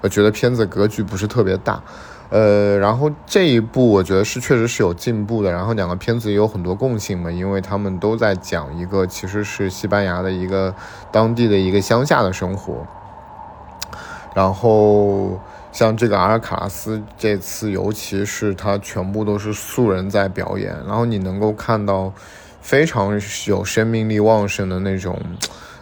[0.00, 1.82] 我觉得片子格局不是特别大。
[2.30, 10.74] 呃，然后这一部我觉得是确实是有进步的，然后两个片子也有很多共性嘛，因为他们都在讲一个其实是西班牙的一个
[11.10, 12.86] 当地的一个乡下的生活，
[14.34, 15.38] 然后
[15.72, 22.12] 像这个阿尔卡拉斯这次，尤其是他全部都是素人在表演，然后你能够看到
[22.60, 25.18] 非常有生命力旺盛的那种。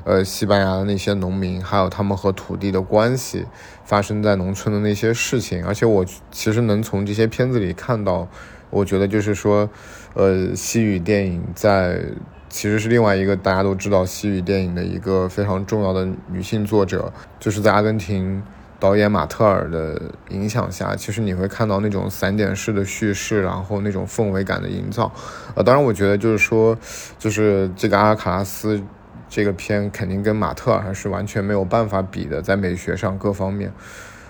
[0.03, 3.45] 呃，西班牙的那些农民，还有他们和土地的关系，
[3.85, 8.27] 发生在农村的那些事情，而且我其实能从这些片子里看到，
[8.71, 9.69] 我觉得就是说，
[10.15, 12.01] 呃，西语电影在
[12.49, 18.43] 其实是另外一个大家都知道西语电影的一个非常重要的女性作者，就是在阿根廷
[18.81, 20.01] 导演马特尔的
[20.31, 25.13] 影响下，其实你会看到那种散点式的叙事，然后那种氛围感的营造。
[25.55, 26.77] 呃，当然，我觉得就是说，
[27.19, 28.83] 就是这个阿尔卡拉斯。
[29.33, 33.73] 这个片肯定跟马特尔还是完全没有办法比的，在美学上各方面，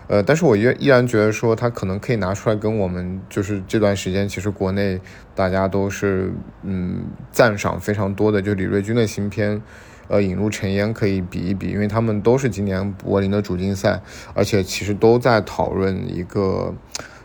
[0.08, 5.00] 呃，但是我依依然觉得说他可能可以拿出来跟我们就是这段时间其实国内
[5.34, 6.30] 大家都是
[6.64, 9.62] 嗯赞赏非常多的，就李瑞军的新片，
[10.10, 14.02] 呃，引入尘烟可以比一比，因为他们都是今年柏林的主竞赛，
[14.34, 16.74] 而且其实都在讨论一个，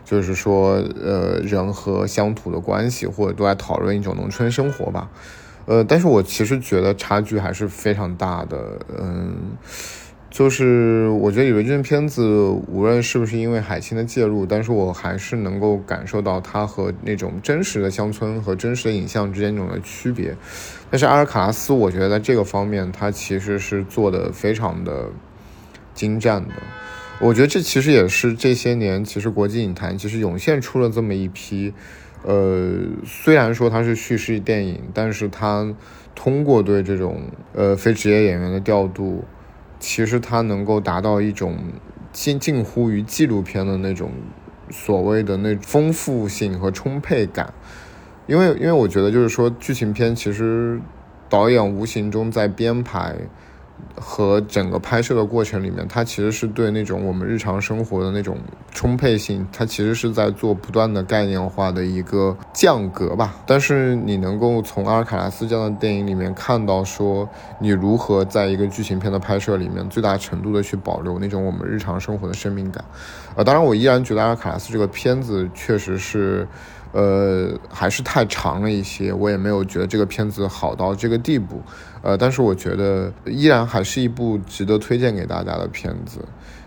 [0.04, 5.10] 就是说呃人和乡土的关系，或者都在讨论一种农村生活吧。
[5.64, 9.34] 呃，但是我其实觉得差距还是非常大的，嗯，
[10.36, 12.22] 就是我觉得李维俊的片子，
[12.68, 20.36] 无论是不是因为海清的介入，但是我还是能够感受到他和那种真实的乡村和真实的影像之间那种的区别。
[20.90, 25.08] 但是阿尔卡拉斯，我觉得在这个方面，他其实是做的非常的
[25.94, 26.52] 精湛的。
[27.18, 31.72] 我觉得这其实也是这些年，其实国际影坛其实涌现出了这么一批。
[32.24, 32.74] 呃，
[33.06, 35.74] 虽然说它是叙事电影，但是它
[36.14, 37.22] 通过对这种
[37.54, 39.24] 呃非职业演员的调度，
[39.78, 41.58] 其实它能够达到一种
[42.12, 44.10] 近近乎于纪录片的那种
[44.70, 47.52] 所谓的那丰富性和充沛感。
[48.26, 50.80] 因为因为我觉得就是说剧情片其实
[51.28, 53.16] 导演无形中在编排。
[53.98, 58.36] 和整个拍摄的过程里面，它其实是对那种我们日常生活的那种
[58.70, 63.34] 充沛性，它其实是在做不断的概念化的一个降格吧。
[63.46, 67.28] 但是你能够从阿尔卡拉斯这样的电影里面看到，说
[67.58, 72.84] 你如何在一个剧情片的拍摄里面最大程度的去保留那种我们日常生活的生命感。
[73.34, 76.46] 呃，当然我依然觉得阿尔卡拉斯这个片子确实是。
[76.96, 81.60] 呃，还是太长了一些，我也没有觉得这个片子好到这个地步，
[82.00, 86.20] 呃，但是我觉得依然还是一部值得推荐给大家的片子。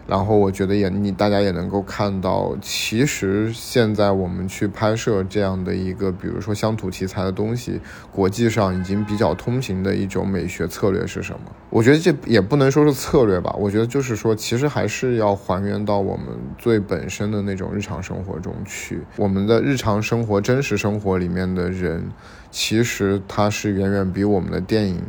[0.09, 7.79] 然后我觉得也你大家也能够看到，其实现在我们去拍摄这样的一个，比如说乡土题材的东西，
[8.11, 11.51] 国际上已经比较通行的一种美学策略是什么？
[11.69, 16.25] 我觉得这也不能说是策略吧，我觉得就是说，其实还是要还原到我们
[16.57, 19.03] 最本身的那种日常生活中去。
[19.15, 22.09] 我们的日常生活、真实生活里面的人，
[22.49, 24.99] 其实他是远远比我们的电影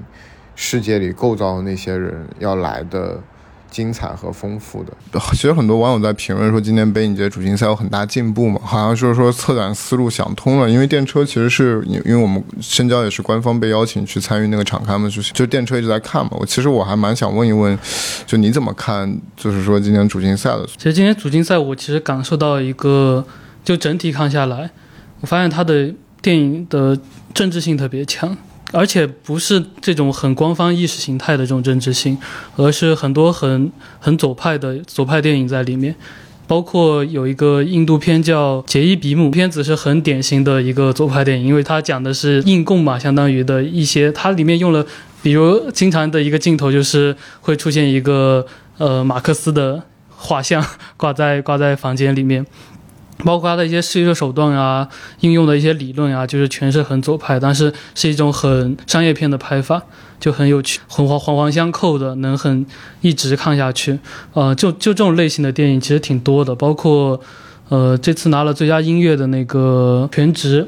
[0.55, 3.19] 世界里构造的那些人要来的。
[3.71, 4.93] 精彩和丰富的，
[5.33, 10.69] 其实很多网友在评论说，今年北影节主竞赛有很大进步嘛，好像就是说策展思路想通了。
[10.69, 16.33] 因为电车其实是，因因为我们深交也是官方被邀请去参与那个场刊嘛，就是就电车一直在看嘛。
[16.33, 17.79] 我其实我还蛮想问一问，
[18.27, 20.67] 就你怎么看，就是说今年主竞赛的？
[20.67, 23.25] 其实今年主竞赛，我其实感受到一个，
[23.65, 24.71] 就整体看下来，
[25.21, 26.99] 我发现他的电影的
[27.33, 28.37] 政治性特别强。
[28.73, 32.17] 而且不是这种很官方意识形态的这种政治性，
[32.57, 35.95] 而是很多很很左派的左派电影在里面，
[36.47, 44.87] 包括有一个印度片叫《杰伊比姆》，片子是很典型的一个左派电影，因为它讲的是印共嘛，相当于的一些，它里面用了，
[45.23, 48.47] 比如经常的一个镜头就是会出现一个
[48.79, 50.65] 呃马克思的画像
[50.97, 52.47] 挂在挂在房间里面。
[53.25, 54.89] 包括他的一些叙事手段啊，
[55.21, 59.83] 应用的一些理论啊，就是全是很左派，但是是一种很商业片的拍法，
[60.19, 62.65] 就很有趣，很环环环相扣的，能很
[63.01, 63.99] 一直看下去。
[64.33, 67.21] 呃，就就这种类型的电影其实挺多的，包括
[67.69, 70.63] 呃这次拿了最佳音乐的那个《全职》，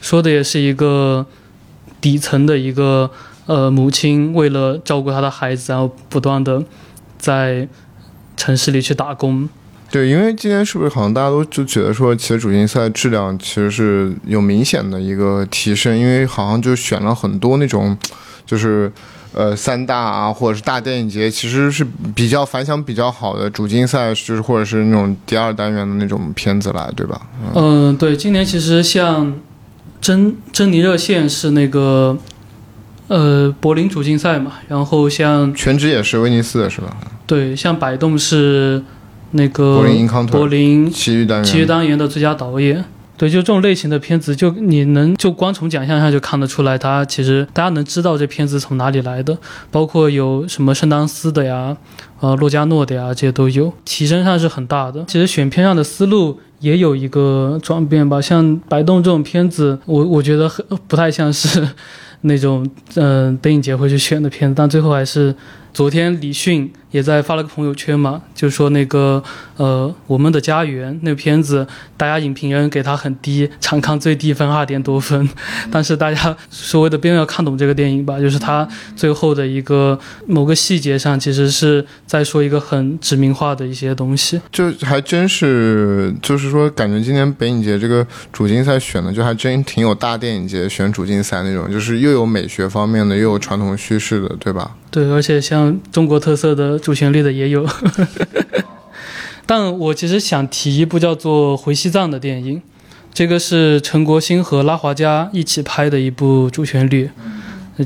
[0.00, 1.26] 说的也是一个
[2.00, 3.10] 底层的一个
[3.46, 6.62] 呃母亲为了照顾她的孩子，然后不断的
[7.16, 7.66] 在
[8.36, 9.48] 城市里去打工。
[9.90, 17.96] 对，因为今年是不是好像大家都就觉得说，其实主竞赛质量其实是有明显的一个提升，因为好像就选了很多那种，
[18.44, 18.92] 就是
[19.32, 27.22] 呃三大啊，或者是大电影节，其实是比较反响比较好的主竞赛，就是或者是那种第二单元的那种片子来，对吧？
[27.54, 29.34] 嗯，对，今年其实像
[30.02, 32.18] 珍珍妮热线是那个
[33.06, 36.94] 呃柏林主竞赛嘛，然后像全职也是威尼斯的是吧？
[37.26, 38.82] 对，像摆动是
[39.32, 42.84] 那个柏林柏林其余单元，其余单元的最佳导演。
[43.16, 49.36] 对，就这种类型的片子，就你能就光从奖项上就看得出来，它其实大家能知道这片子从哪里来的，
[49.72, 51.76] 包括有什么圣当斯的呀，
[52.20, 55.04] 呃，洛迦诺的呀，这些都有，提升上是很大的。
[55.08, 61.68] 其实选片上的思路也有一个转变吧，像《白洞》这种片子，我我觉得很不太像是
[62.20, 62.64] 那种
[62.94, 65.34] 嗯、呃、北影节会去选的片子，但最后还是
[65.74, 69.22] 昨天李迅也在发了个朋友圈嘛，就说那个
[69.56, 71.66] 呃我们的家园那个片子，
[71.96, 75.28] 大家影评人给他很低，场刊最低分二点多分，
[75.70, 78.66] 但是大家所谓的边要看懂这个电影吧，就是他
[78.96, 84.40] 最后的一个某个细节上，其实是在说一个很指明化的一些东西。
[84.50, 94.76] 就还真是，就是说，感觉今年北影节这个主竞赛选的，就还真挺有大电影节选主竞赛那种，就是又有美学方面的，又有传统叙事的，对吧？
[94.90, 97.66] 对，而且像中国特色的主旋律的也有。
[99.44, 102.60] 但我其实想提一部叫做《回西藏》的电影，
[103.14, 107.10] 这个是陈国兴和拉华加一起拍的一部主旋律，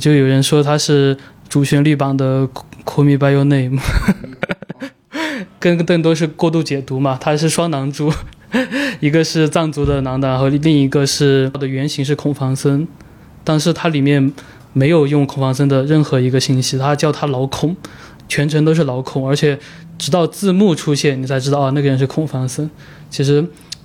[0.00, 1.16] 就有人说它是
[1.48, 2.48] 主旋律版的
[2.84, 3.78] 《Call Me by Your Name》，
[5.60, 7.16] 更更多是过度解读嘛。
[7.20, 8.12] 它是双男主，
[8.98, 12.88] 一个是藏族的男的，然后另一个是的原型是孔繁森，
[13.44, 14.32] 但是它里面
[14.72, 17.76] 没有用孔繁森的任何一个信息，他叫他老孔，
[18.28, 19.58] 全程都是老孔，而且
[19.98, 22.70] 直到字幕出现，你才知道啊，那个人是孔繁森。
[23.10, 23.44] 其实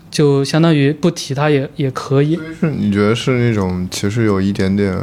[0.09, 2.39] 就相当于不提他也也可以。
[2.59, 4.97] 是你觉得是那种其实有一点点，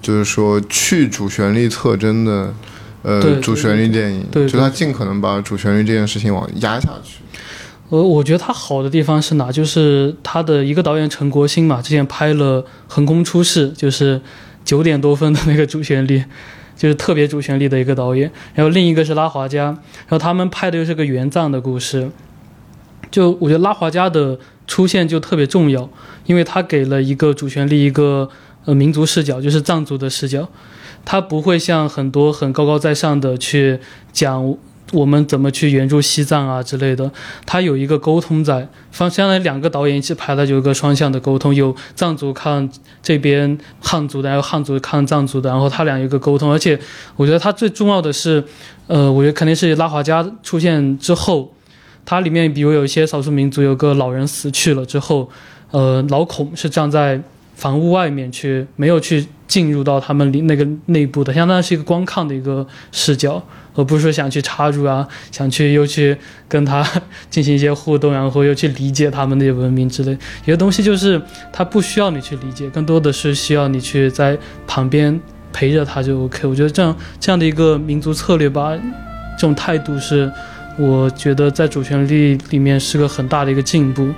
[0.00, 2.52] 就是说去主旋律特征的，
[3.02, 7.18] 呃，主旋律电影，对对就他尽可能把主旋律这件事情往压下去。
[7.90, 9.52] 呃，我觉得他好的地方是哪？
[9.52, 14.20] 就是他的一个导演陈国兴嘛，之前拍了《横空出世》，就是
[14.64, 16.24] 九点多分的那个主旋律，
[16.76, 18.30] 就是特别主旋律的一个导演。
[18.54, 22.10] 然后另一个是拉华加，然后他们拍的又是个援藏的故事。
[23.10, 25.88] 就我觉得拉华加的出现就特别重要，
[26.24, 28.30] 因为他给了一个主旋律一个
[28.64, 30.48] 呃民族视角，就是藏族的视角。
[31.04, 33.80] 他不会像很多很高高在上的去
[34.12, 34.56] 讲
[34.92, 37.10] 我们怎么去援助西藏啊之类的，
[37.44, 42.70] 他有一个沟通在，方相当于两个导演一起拍，的有一个双向的沟通，有藏族看
[43.02, 46.78] 这边汉族的，还有汉族看藏族的，然后他俩有一个沟通，而且
[47.16, 48.44] 我觉得他最重要的是，
[48.86, 51.52] 呃，我觉得肯定是拉华加出现之后，
[52.04, 55.30] 它里面比如有一些少数民族有个老人死去了之后，
[55.70, 57.20] 呃，老孔是站在
[57.54, 63.42] 房屋外面去，没有去进入到他们里那个内部的，相当于是一个观看的一个视角，
[63.74, 66.16] 而不是说想去插入啊， 想去又去
[66.48, 66.86] 跟他
[67.30, 70.12] 进行一些互动，然后又去理解他们那些文明之类。
[70.44, 71.20] 有些东西就是
[71.52, 74.36] 他不需要你去理解，更多的是需要你去在
[74.66, 75.18] 旁边
[75.52, 76.46] 陪着他就 OK。
[76.46, 78.72] 我觉得这样这样的一个民族策略吧，
[79.38, 80.30] 这种态度是
[80.78, 84.08] 我觉得在主旋律里面是个很大的一个进步。